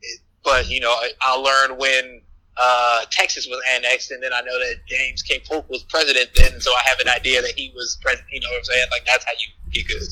[0.01, 0.20] it.
[0.43, 2.23] But, you know, I, I'll learn when
[2.57, 5.43] uh, Texas was annexed, and then I know that James K.
[5.47, 8.28] Polk was president then, so I have an idea that he was president.
[8.32, 8.86] You know what I'm saying?
[8.90, 10.02] Like, that's how you get good.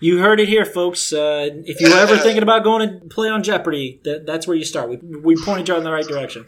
[0.00, 1.12] you heard it here, folks.
[1.12, 4.64] Uh, if you're ever thinking about going to play on Jeopardy, that, that's where you
[4.64, 4.88] start.
[4.88, 6.46] We we pointed you in the right direction.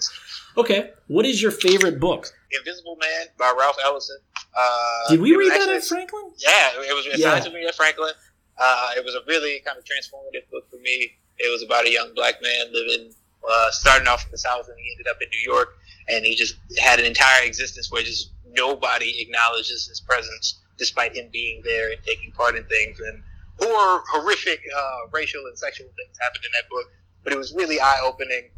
[0.56, 0.90] Okay.
[1.06, 2.26] What is your favorite book?
[2.58, 4.18] Invisible Man by Ralph Ellison.
[4.56, 6.32] Uh, Did we read that actually- at Franklin?
[6.38, 7.40] Yeah, it was assigned Yeah.
[7.40, 8.12] to me at Franklin.
[8.58, 11.16] Uh, it was a really kind of transformative book for me.
[11.38, 13.14] It was about a young black man living,
[13.48, 15.78] uh, starting off in the South, and he ended up in New York,
[16.08, 21.28] and he just had an entire existence where just nobody acknowledges his presence, despite him
[21.32, 23.00] being there and taking part in things.
[23.00, 23.22] And
[23.60, 26.90] hor- horrific uh, racial and sexual things happened in that book,
[27.24, 28.50] but it was really eye opening.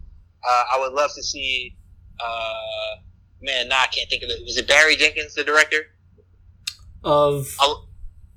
[0.49, 1.77] Uh, I would love to see.
[2.19, 2.97] Uh,
[3.43, 4.43] man, nah, I can't think of it.
[4.45, 5.87] Was it Barry Jenkins, the director?
[7.05, 7.49] Of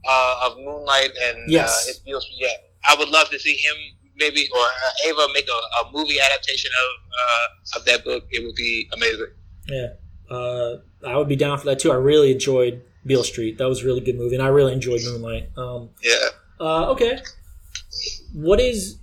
[0.07, 1.87] uh, of Moonlight and Yes.
[1.87, 2.47] uh, it feels yeah.
[2.87, 3.75] I would love to see him
[4.17, 8.25] maybe or uh, Ava make a, a movie adaptation of uh, of that book.
[8.31, 9.27] It would be amazing.
[9.67, 9.87] yeah,
[10.35, 10.77] uh,
[11.07, 11.91] I would be down for that too.
[11.91, 13.57] I really enjoyed Beale Street.
[13.59, 15.49] That was a really good movie, and I really enjoyed Moonlight.
[15.57, 16.15] Um, Yeah.
[16.59, 17.19] uh, okay.
[18.33, 18.97] What is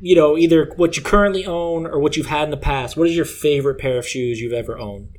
[0.00, 2.96] you know either what you currently own or what you've had in the past?
[2.98, 5.16] What is your favorite pair of shoes you've ever owned?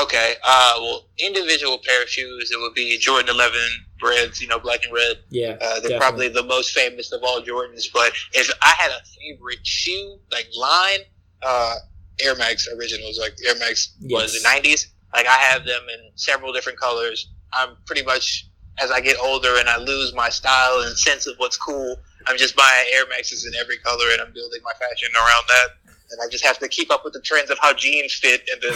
[0.00, 0.34] Okay.
[0.44, 2.50] Uh, well, individual pair of shoes.
[2.50, 3.60] It would be Jordan Eleven
[4.02, 4.40] Reds.
[4.40, 5.16] You know, black and red.
[5.30, 5.98] Yeah, Uh, they're definitely.
[5.98, 7.86] probably the most famous of all Jordans.
[7.92, 11.00] But if I had a favorite shoe, like line,
[11.42, 11.74] uh,
[12.20, 14.42] Air Max originals, like Air Max was Yes.
[14.42, 14.86] the '90s.
[15.14, 17.28] Like I have them in several different colors.
[17.52, 18.46] I'm pretty much
[18.80, 21.96] as I get older and I lose my style and sense of what's cool.
[22.26, 25.68] I'm just buying Air Maxes in every color and I'm building my fashion around that.
[26.10, 28.62] And I just have to keep up with the trends of how jeans fit, and
[28.62, 28.72] then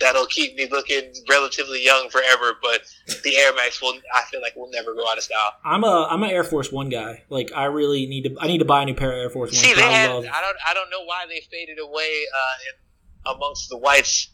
[0.00, 2.54] that'll keep me looking relatively young forever.
[2.60, 2.82] But
[3.22, 5.52] the Air Max will, I feel like, will never go out of style.
[5.64, 7.22] I'm a I'm an Air Force One guy.
[7.28, 9.52] Like I really need to I need to buy a new pair of Air Force
[9.52, 9.62] One.
[9.62, 13.30] See, they I had, love I don't I don't know why they faded away uh,
[13.30, 14.28] in, amongst the whites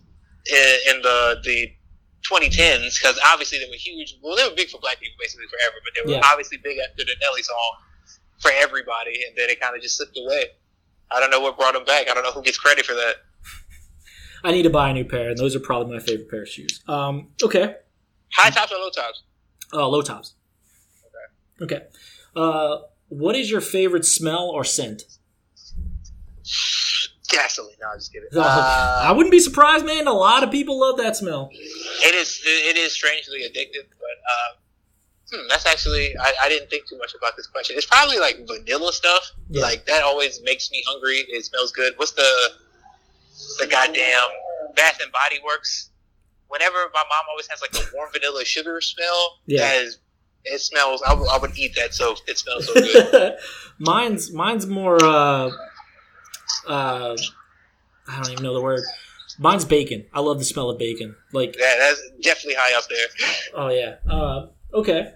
[0.50, 1.68] in, in the the
[2.28, 4.16] 2010s because obviously they were huge.
[4.22, 6.28] Well, they were big for black people basically forever, but they were Yeah.
[6.30, 7.76] obviously big after the Nelly song
[8.40, 10.46] for everybody, and then it kind of just slipped away.
[11.10, 12.08] I don't know what brought them back.
[12.10, 13.14] I don't know who gets credit for that.
[14.44, 16.48] I need to buy a new pair, and those are probably my favorite pair of
[16.48, 16.80] shoes.
[16.86, 17.76] Um, okay,
[18.34, 19.22] High tops or low tops?
[19.72, 20.34] uh, low tops.
[21.60, 21.82] Okay.
[22.36, 22.78] Uh,
[23.08, 25.02] what is your favorite smell or scent?
[27.30, 27.74] Gasoline.
[27.80, 28.28] No, I'm just kidding.
[28.36, 30.06] I Uh, wouldn't be surprised, man.
[30.06, 31.50] A lot of people love that smell.
[31.52, 34.56] it is it is strangely addictive, but uh,
[35.32, 37.76] hmm, that's actually I, I didn't think too much about this question.
[37.76, 39.32] It's probably like vanilla stuff.
[39.50, 39.62] Yeah.
[39.62, 41.24] Like that always makes me hungry.
[41.28, 41.94] It smells good.
[41.96, 42.30] What's the
[43.60, 44.28] the goddamn
[44.74, 45.90] Bath and Body Works?
[46.48, 49.60] Whenever my mom always has like a warm vanilla sugar smell, Yeah.
[49.60, 49.98] that is,
[50.44, 51.02] it smells.
[51.02, 51.92] I would- would eat that.
[51.94, 53.36] So it smells so good.
[53.78, 54.96] mine's mine's more.
[55.02, 55.50] Uh,
[56.66, 57.16] uh,
[58.08, 58.80] I don't even know the word.
[59.38, 60.06] Mine's bacon.
[60.12, 61.14] I love the smell of bacon.
[61.32, 63.06] Like, yeah, that's definitely high up there.
[63.54, 63.96] oh yeah.
[64.12, 65.12] Uh, okay.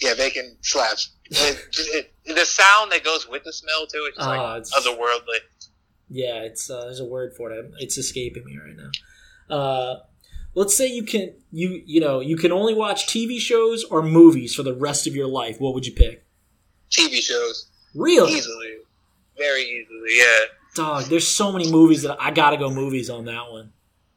[0.00, 1.12] Yeah, bacon slaps.
[1.30, 4.72] It, it, the sound that goes with the smell too, it's just like Ah, it's-
[4.76, 5.38] otherworldly.
[6.10, 7.70] Yeah, it's uh, there's a word for it.
[7.78, 9.54] It's escaping me right now.
[9.56, 10.00] Uh,
[10.54, 14.54] let's say you can you you know you can only watch TV shows or movies
[14.54, 15.60] for the rest of your life.
[15.60, 16.24] What would you pick?
[16.90, 17.68] TV shows.
[17.94, 18.76] Really, Easily.
[19.38, 20.44] Very easily, yeah.
[20.74, 21.04] dog.
[21.04, 23.72] There's so many movies that I gotta go movies on that one.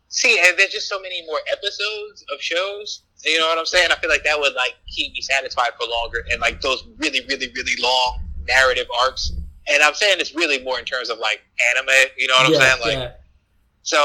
[0.09, 3.03] See, and there's just so many more episodes of shows.
[3.26, 3.89] You know what I'm saying?
[3.91, 7.22] I feel like that would like keep me satisfied for longer, and like those really,
[7.27, 9.31] really, really long narrative arcs.
[9.68, 11.41] And I'm saying it's really more in terms of like
[11.76, 11.89] anime.
[12.18, 12.81] You know what yeah, I'm saying?
[12.81, 13.11] Like, yeah.
[13.81, 13.98] so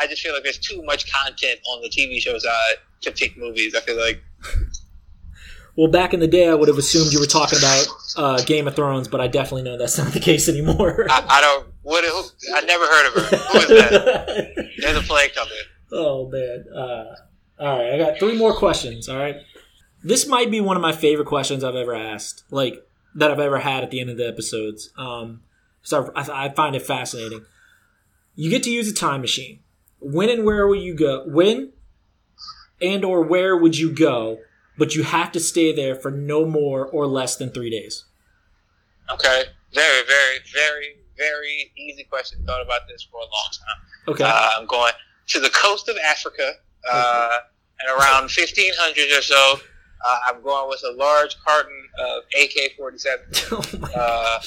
[0.00, 3.36] I, just feel like there's too much content on the TV show side to pick
[3.36, 3.74] movies.
[3.74, 4.22] I feel like
[5.76, 7.86] Well, back in the day, I would have assumed you were talking about
[8.16, 11.06] uh, Game of Thrones, but I definitely know that's not the case anymore.
[11.10, 11.66] I, I don't.
[11.82, 12.04] What?
[12.04, 13.36] Who, I never heard of her.
[13.36, 14.68] Who is that?
[14.78, 15.52] There's a plague coming.
[15.92, 16.64] oh man.
[16.72, 17.16] Uh,
[17.58, 19.08] all right, I got three more questions.
[19.08, 19.36] All right,
[20.02, 23.58] this might be one of my favorite questions I've ever asked, like that I've ever
[23.58, 24.90] had at the end of the episodes.
[24.96, 25.42] Um,
[25.82, 27.44] so I, I find it fascinating.
[28.34, 29.60] You get to use a time machine.
[30.00, 31.24] When and where will you go?
[31.26, 31.72] When
[32.80, 34.38] and or where would you go?
[34.76, 38.04] But you have to stay there for no more or less than three days.
[39.12, 39.44] Okay.
[39.72, 42.44] Very, very, very, very easy question.
[42.44, 44.14] Thought about this for a long time.
[44.14, 44.24] Okay.
[44.24, 44.92] Uh, I'm going
[45.28, 46.54] to the coast of Africa,
[46.92, 47.38] uh,
[47.80, 49.58] and around 1500 or so,
[50.06, 54.40] uh, I'm going with a large carton of AK-47, oh uh,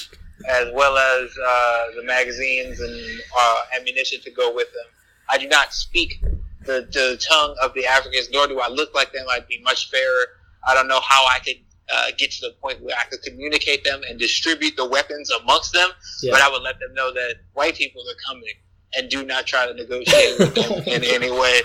[0.48, 4.84] as well as uh, the magazines and uh, ammunition to go with them.
[5.30, 6.20] I do not speak
[6.64, 9.26] the, the tongue of the Africans, nor do I look like them.
[9.30, 10.26] I'd be much fairer.
[10.66, 11.56] I don't know how I could
[11.92, 15.72] uh, get to the point where I could communicate them and distribute the weapons amongst
[15.72, 15.88] them,
[16.22, 16.32] Yeah.
[16.32, 18.52] but I would let them know that white people are coming
[18.96, 21.60] and do not try to negotiate with them in any way.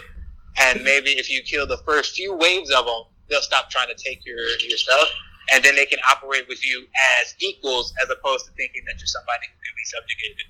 [0.59, 3.95] And maybe if you kill the first few waves of them, they'll stop trying to
[3.95, 5.09] take your, your stuff.
[5.53, 6.85] And then they can operate with you
[7.21, 10.45] as equals as opposed to thinking that you're somebody who can be subjugated.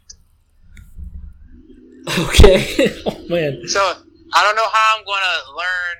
[2.30, 3.02] Okay.
[3.08, 3.68] oh man.
[3.68, 3.80] So
[4.34, 5.98] I don't know how I'm gonna learn.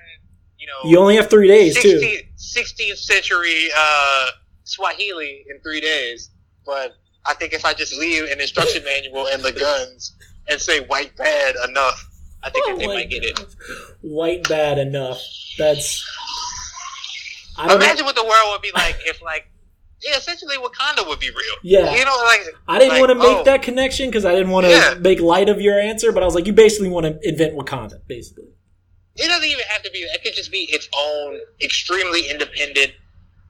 [0.58, 1.98] You know, You only have three days too.
[1.98, 4.26] 16th, 16th century uh,
[4.64, 6.30] Swahili in three days.
[6.64, 6.92] But
[7.26, 10.14] I think if I just leave an instruction manual and the guns
[10.48, 12.08] and say white bad enough,
[12.44, 13.40] I think they Oh my might get it.
[14.02, 15.20] White bad enough.
[15.58, 16.04] That's.
[17.56, 17.76] I don't.
[17.76, 19.48] Imagine what the world would be like if, like,
[20.02, 21.56] yeah, essentially Wakanda would be real.
[21.62, 21.94] Yeah.
[21.94, 24.50] You know, like, I didn't like, want to make oh, that connection because I didn't
[24.50, 24.94] want to Yeah.
[25.00, 28.00] make light of your answer, but I was like, you basically want to invent Wakanda,
[28.06, 28.48] basically.
[29.16, 30.00] It doesn't even have to be.
[30.00, 32.92] It could just be its own extremely independent,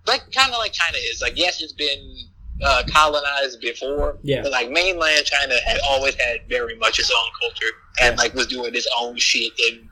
[0.06, 1.22] like kind of like China is.
[1.22, 2.28] Like, yes, it's been
[2.62, 4.42] uh, colonized before, Yeah.
[4.42, 7.72] but like mainland China had always had very much its own culture
[8.02, 9.52] and like was doing its own shit.
[9.70, 9.88] And,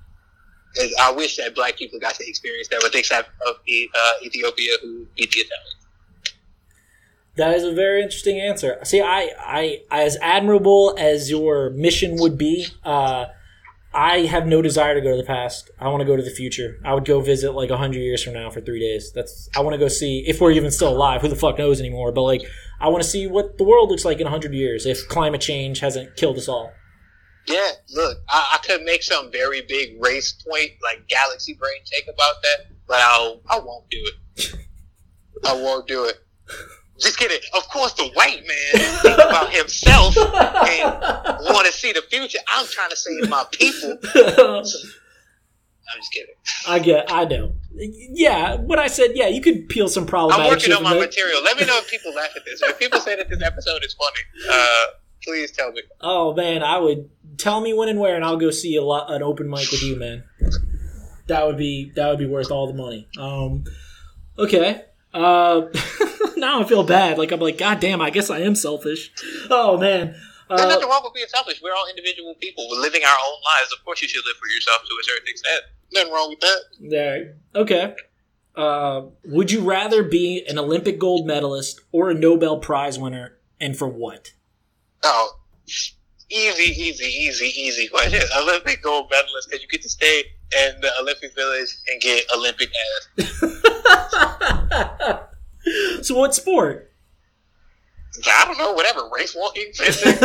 [0.80, 4.12] and I wish that black people got to experience that, with the exception of uh,
[4.24, 5.76] Ethiopia, who beat the Italians.
[7.36, 8.78] That is a very interesting answer.
[8.84, 13.26] See, I, I, as admirable as your mission would be, uh,
[13.94, 15.70] I have no desire to go to the past.
[15.78, 16.80] I want to go to the future.
[16.84, 19.12] I would go visit like hundred years from now for three days.
[19.12, 21.20] That's I want to go see if we're even still alive.
[21.20, 22.12] Who the fuck knows anymore?
[22.12, 22.42] But like,
[22.80, 25.80] I want to see what the world looks like in hundred years if climate change
[25.80, 26.72] hasn't killed us all.
[27.46, 32.04] Yeah, look, I, I could make some very big race point, like galaxy brain take
[32.04, 34.54] about that, but I'll, I won't do it.
[35.44, 36.18] I won't do it.
[37.02, 37.40] Just kidding.
[37.54, 40.24] Of course, the white man think about himself and
[41.46, 42.38] want to see the future.
[42.48, 43.98] I'm trying to save my people.
[45.92, 46.34] I'm just kidding.
[46.68, 47.10] I get.
[47.10, 47.54] I know.
[47.74, 50.40] Yeah, what I said yeah, you could peel some problems.
[50.40, 51.00] I'm working on my that.
[51.00, 51.42] material.
[51.42, 52.62] Let me know if people laugh at this.
[52.62, 54.86] If people say that this episode is funny, uh,
[55.22, 55.82] please tell me.
[56.00, 59.10] Oh man, I would tell me when and where, and I'll go see a lot,
[59.10, 60.24] an open mic with you, man.
[61.26, 63.08] That would be that would be worth all the money.
[63.18, 63.64] Um,
[64.38, 64.84] okay.
[65.14, 65.66] Uh,
[66.36, 67.18] now I feel bad.
[67.18, 69.12] Like I'm like, God damn, I guess I am selfish.
[69.50, 70.14] Oh man.
[70.48, 71.60] There's Uh, nothing wrong with being selfish.
[71.62, 72.66] We're all individual people.
[72.70, 73.72] We're living our own lives.
[73.72, 75.62] Of course, you should live for yourself to a certain extent.
[75.92, 76.58] Nothing wrong with that.
[76.80, 77.34] there.
[77.54, 77.94] Okay.
[78.54, 83.74] Uh, would you rather be an Olympic gold medalist or a Nobel Prize winner, and
[83.78, 84.32] for what?
[85.02, 85.38] Oh,
[86.28, 88.20] easy, easy, easy, easy question.
[88.36, 90.24] Olympic gold medalist because you get to stay
[90.66, 92.70] in the Olympic Village and get Olympic
[93.18, 93.62] ass.
[96.02, 96.90] so what sport?
[98.26, 99.08] I don't know, whatever.
[99.14, 100.18] Race walking, fencing.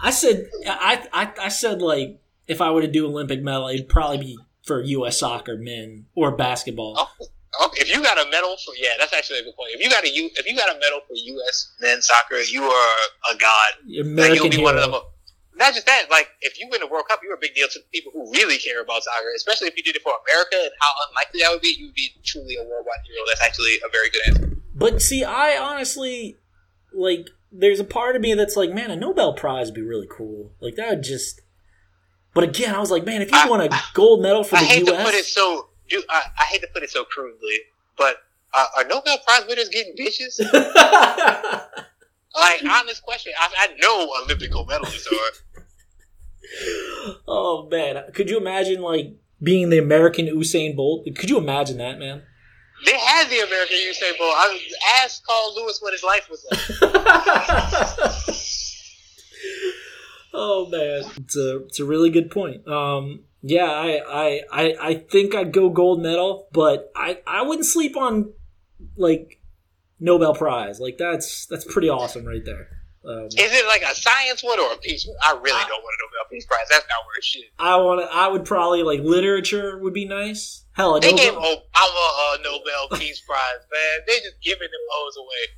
[0.00, 3.88] I said I, I I said like if I were to do Olympic medal, it'd
[3.88, 5.18] probably be for U.S.
[5.18, 6.94] soccer men or basketball.
[6.96, 7.82] Oh, okay.
[7.82, 9.70] If you got a medal for yeah, that's actually a good point.
[9.74, 11.72] If you got a if you got a medal for U.S.
[11.80, 12.96] men's soccer, you are
[13.32, 13.68] a god.
[13.86, 14.64] Like, you'll be hero.
[14.64, 15.00] one of them.
[15.56, 17.80] Not just that, like if you win the World Cup, you're a big deal to
[17.92, 20.90] people who really care about soccer, especially if you did it for America and how
[21.08, 21.74] unlikely that would be.
[21.78, 23.24] You'd be truly a worldwide hero.
[23.28, 24.56] That's actually a very good answer.
[24.74, 26.36] But see, I honestly
[26.92, 27.28] like.
[27.56, 30.50] There's a part of me that's like, man, a Nobel Prize would be really cool.
[30.60, 31.40] Like that would just.
[32.34, 34.60] But again, I was like, man, if you I- won a gold medal for I
[34.60, 34.98] the hate U.S.
[34.98, 35.68] to put it so.
[35.88, 37.60] dude, I, I hate to put it so crudely,
[37.96, 38.16] but
[38.52, 40.40] uh, are Nobel Prize winners getting bitches?
[42.34, 43.32] like honest question.
[43.38, 45.32] I, I know Olympic gold medalists are.
[47.28, 51.06] oh man, could you imagine like being the American Usain Bolt?
[51.16, 52.22] Could you imagine that, man?
[52.84, 54.34] They had the American Usain Bolt.
[54.36, 54.60] I
[55.02, 56.60] asked Carl Lewis what his life was like.
[60.34, 62.68] oh man, it's a it's a really good point.
[62.68, 67.66] Um, yeah, I, I I I think I'd go gold medal, but I I wouldn't
[67.66, 68.32] sleep on
[68.96, 69.40] like
[70.00, 70.80] Nobel Prize.
[70.80, 72.68] Like that's that's pretty awesome right there.
[73.06, 75.16] Um, Is it like a science one or a peace one?
[75.22, 76.66] I really don't want a Nobel Peace Prize.
[76.70, 77.44] That's not where it shit.
[77.58, 78.06] I want to.
[78.16, 80.64] I would probably like literature would be nice.
[80.72, 84.00] Hell, They Nobel- gave Obama a Nobel Peace Prize, man.
[84.06, 85.52] They're just giving them hoes away.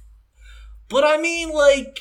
[0.89, 1.99] But I mean, like,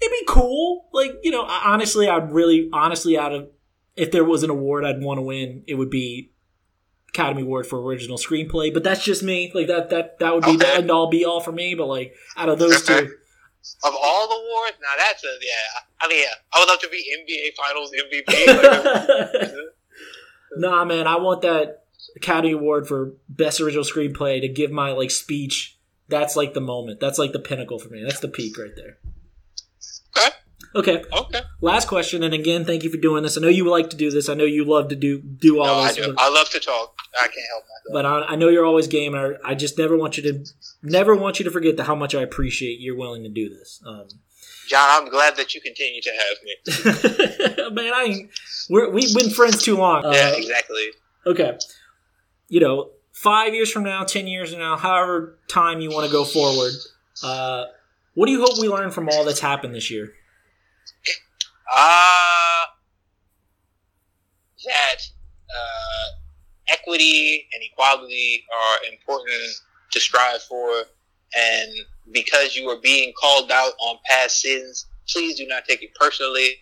[0.00, 0.88] it'd be cool.
[0.94, 3.48] Like, you know, honestly, I'd really, honestly, out of
[3.96, 6.32] if there was an award I'd want to win, it would be
[7.10, 8.72] Academy Award for original screenplay.
[8.72, 9.50] But that's just me.
[9.54, 10.78] Like that, that that would be the Okay.
[10.78, 11.74] end all be all for me.
[11.74, 12.94] But like, out of those two,
[13.84, 15.80] Of all the awards, now that's a yeah.
[16.00, 19.42] I mean, yeah, I would love to be NBA Finals MVP.
[19.42, 19.52] Like,
[20.56, 21.84] nah, man, I want that
[22.16, 25.76] Academy Award for best original screenplay to give my like speech.
[26.08, 27.00] That's like the moment.
[27.00, 28.02] That's like the pinnacle for me.
[28.02, 28.96] That's the peak right there.
[30.16, 30.34] okay,
[30.74, 31.02] Okay.
[31.12, 31.40] okay.
[31.60, 33.36] Last question, and again, thank you for doing this.
[33.36, 34.28] I know you like to do this.
[34.28, 36.12] I know you love to do do all No, I do.
[36.14, 36.94] but, I love to talk.
[37.18, 37.92] I can't help myself.
[37.92, 39.14] but I, I know you're always game.
[39.14, 40.44] And I, I just never want you to
[40.82, 43.82] never want you to forget the, how much I appreciate you're willing to do this.
[43.86, 44.08] Um,
[44.68, 47.74] John, I'm glad that you continue to have me.
[47.74, 48.28] man, I
[48.68, 50.04] we're, we've been friends too long.
[50.04, 50.88] Uh, yeah, exactly.
[51.26, 51.56] Okay,
[52.48, 56.12] you know, five years from now, ten years from now, however time you want to
[56.12, 56.72] go forward.
[57.24, 57.64] Uh,
[58.14, 60.12] what do you hope we learn from all that's happened this year?
[61.74, 62.64] Uh,
[64.64, 65.00] that
[65.54, 66.18] uh,
[66.68, 69.42] equity and equality are important
[69.92, 70.84] to strive for,
[71.36, 71.72] and
[72.12, 76.56] because you are being called out on past sins, please do not take it personally.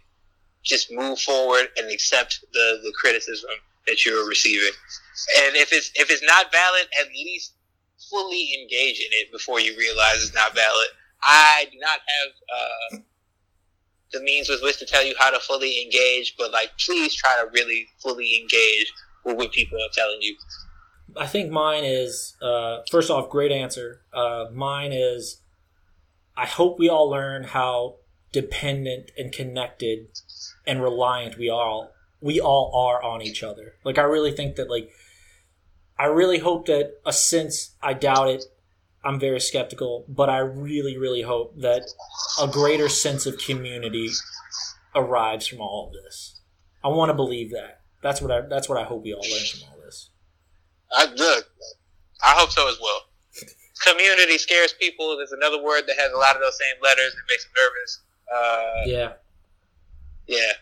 [0.65, 3.51] Just move forward and accept the, the criticism
[3.87, 4.73] that you're receiving.
[5.45, 7.55] And if it's if it's not valid, at least
[8.11, 10.89] fully engage in it before you realize it's not valid.
[11.23, 12.99] I do not have uh,
[14.13, 17.37] the means with which to tell you how to fully engage, but like, please try
[17.43, 18.93] to really fully engage
[19.25, 20.37] with what people are telling you.
[21.17, 24.03] I think mine is uh, first off, great answer.
[24.13, 25.41] Uh, mine is
[26.37, 27.97] I hope we all learn how
[28.33, 30.09] dependent and connected
[30.67, 33.75] and reliant we all we all are on each other.
[33.85, 34.91] Like I really think that like
[35.99, 38.45] I really hope that a sense I doubt it.
[39.07, 41.83] I'm very skeptical, but I really really hope that
[42.43, 44.09] a greater sense of community
[44.95, 46.41] arrives from all of this.
[46.85, 47.81] I want to believe that.
[48.03, 50.11] That's what I that's what I hope we all learn from all this.
[50.93, 51.45] I look.
[52.25, 53.03] I hope so as well.
[53.87, 55.17] Community scares people.
[55.17, 57.13] There's another word that has a lot of those same letters.
[57.13, 58.01] It makes them nervous.
[58.35, 59.13] Uh, Yeah.
[60.27, 60.53] yeah.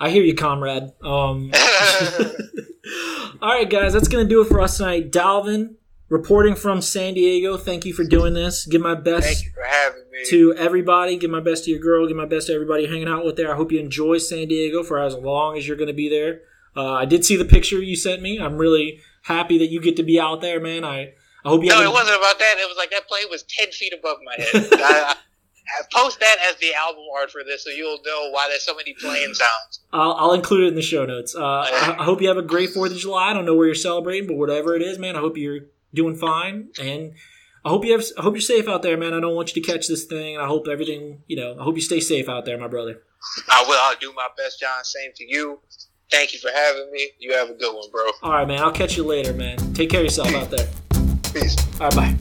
[0.00, 0.92] I hear you, comrade.
[1.02, 1.50] Um,
[3.42, 5.10] all right, guys, that's going to do it for us tonight.
[5.12, 5.74] Dalvin,
[6.08, 7.56] reporting from San Diego.
[7.56, 8.66] Thank you for doing this.
[8.66, 10.24] Give my Thank best you for having me.
[10.28, 11.16] to everybody.
[11.16, 12.06] Give my best to your girl.
[12.06, 13.52] Give my best to everybody you're hanging out with there.
[13.52, 16.40] I hope you enjoy San Diego for as long as you're going to be there.
[16.76, 18.38] Uh, I did see the picture you sent me.
[18.38, 20.84] I'm really happy that you get to be out there, man.
[20.84, 21.14] I,
[21.44, 22.56] I hope you no, it wasn't about that.
[22.58, 24.68] It was like that plane was ten feet above my head.
[24.72, 28.46] I, I, I post that as the album art for this, so you'll know why
[28.48, 29.80] there's so many plane sounds.
[29.92, 31.34] I'll, I'll include it in the show notes.
[31.34, 33.30] Uh, I, I hope you have a great Fourth of July.
[33.30, 35.62] I don't know where you're celebrating, but whatever it is, man, I hope you're
[35.94, 37.12] doing fine, and
[37.64, 38.04] I hope you have.
[38.18, 39.14] I hope you're safe out there, man.
[39.14, 40.38] I don't want you to catch this thing.
[40.38, 43.02] I hope everything, you know, I hope you stay safe out there, my brother.
[43.48, 43.78] I will.
[43.80, 44.84] I'll do my best, John.
[44.84, 45.60] Same to you.
[46.10, 47.10] Thank you for having me.
[47.18, 48.04] You have a good one, bro.
[48.22, 48.60] All right, man.
[48.60, 49.56] I'll catch you later, man.
[49.74, 50.68] Take care of yourself out there.
[51.32, 51.56] Peace.
[51.80, 52.16] All right, bye.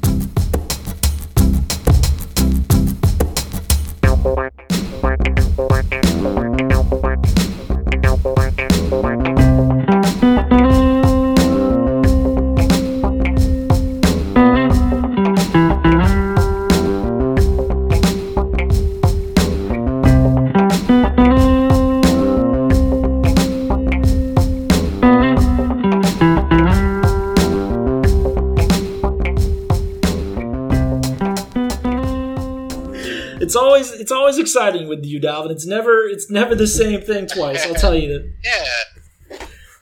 [33.56, 35.49] It's always it's always exciting with you, Dalvin.
[35.49, 37.65] It's never it's never the same thing twice.
[37.65, 38.34] I'll tell you that.
[38.44, 39.38] Yeah.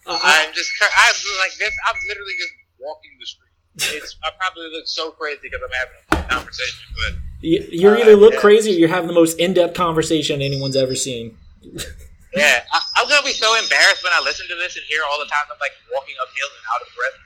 [0.05, 0.69] Uh, I- I'm just.
[0.79, 1.73] I'm like this.
[1.89, 3.97] I'm literally just walking the street.
[3.97, 4.15] It's.
[4.23, 8.15] I probably look so crazy because I'm having a conversation, but you, you Uh, either
[8.15, 8.41] look yeah.
[8.41, 11.35] crazy or you're having the most in depth conversation anyone's ever seen.
[12.35, 15.17] yeah, I, I'm gonna be so embarrassed when I listen to this and hear all
[15.17, 17.17] the times I'm like walking uphill and out of breath.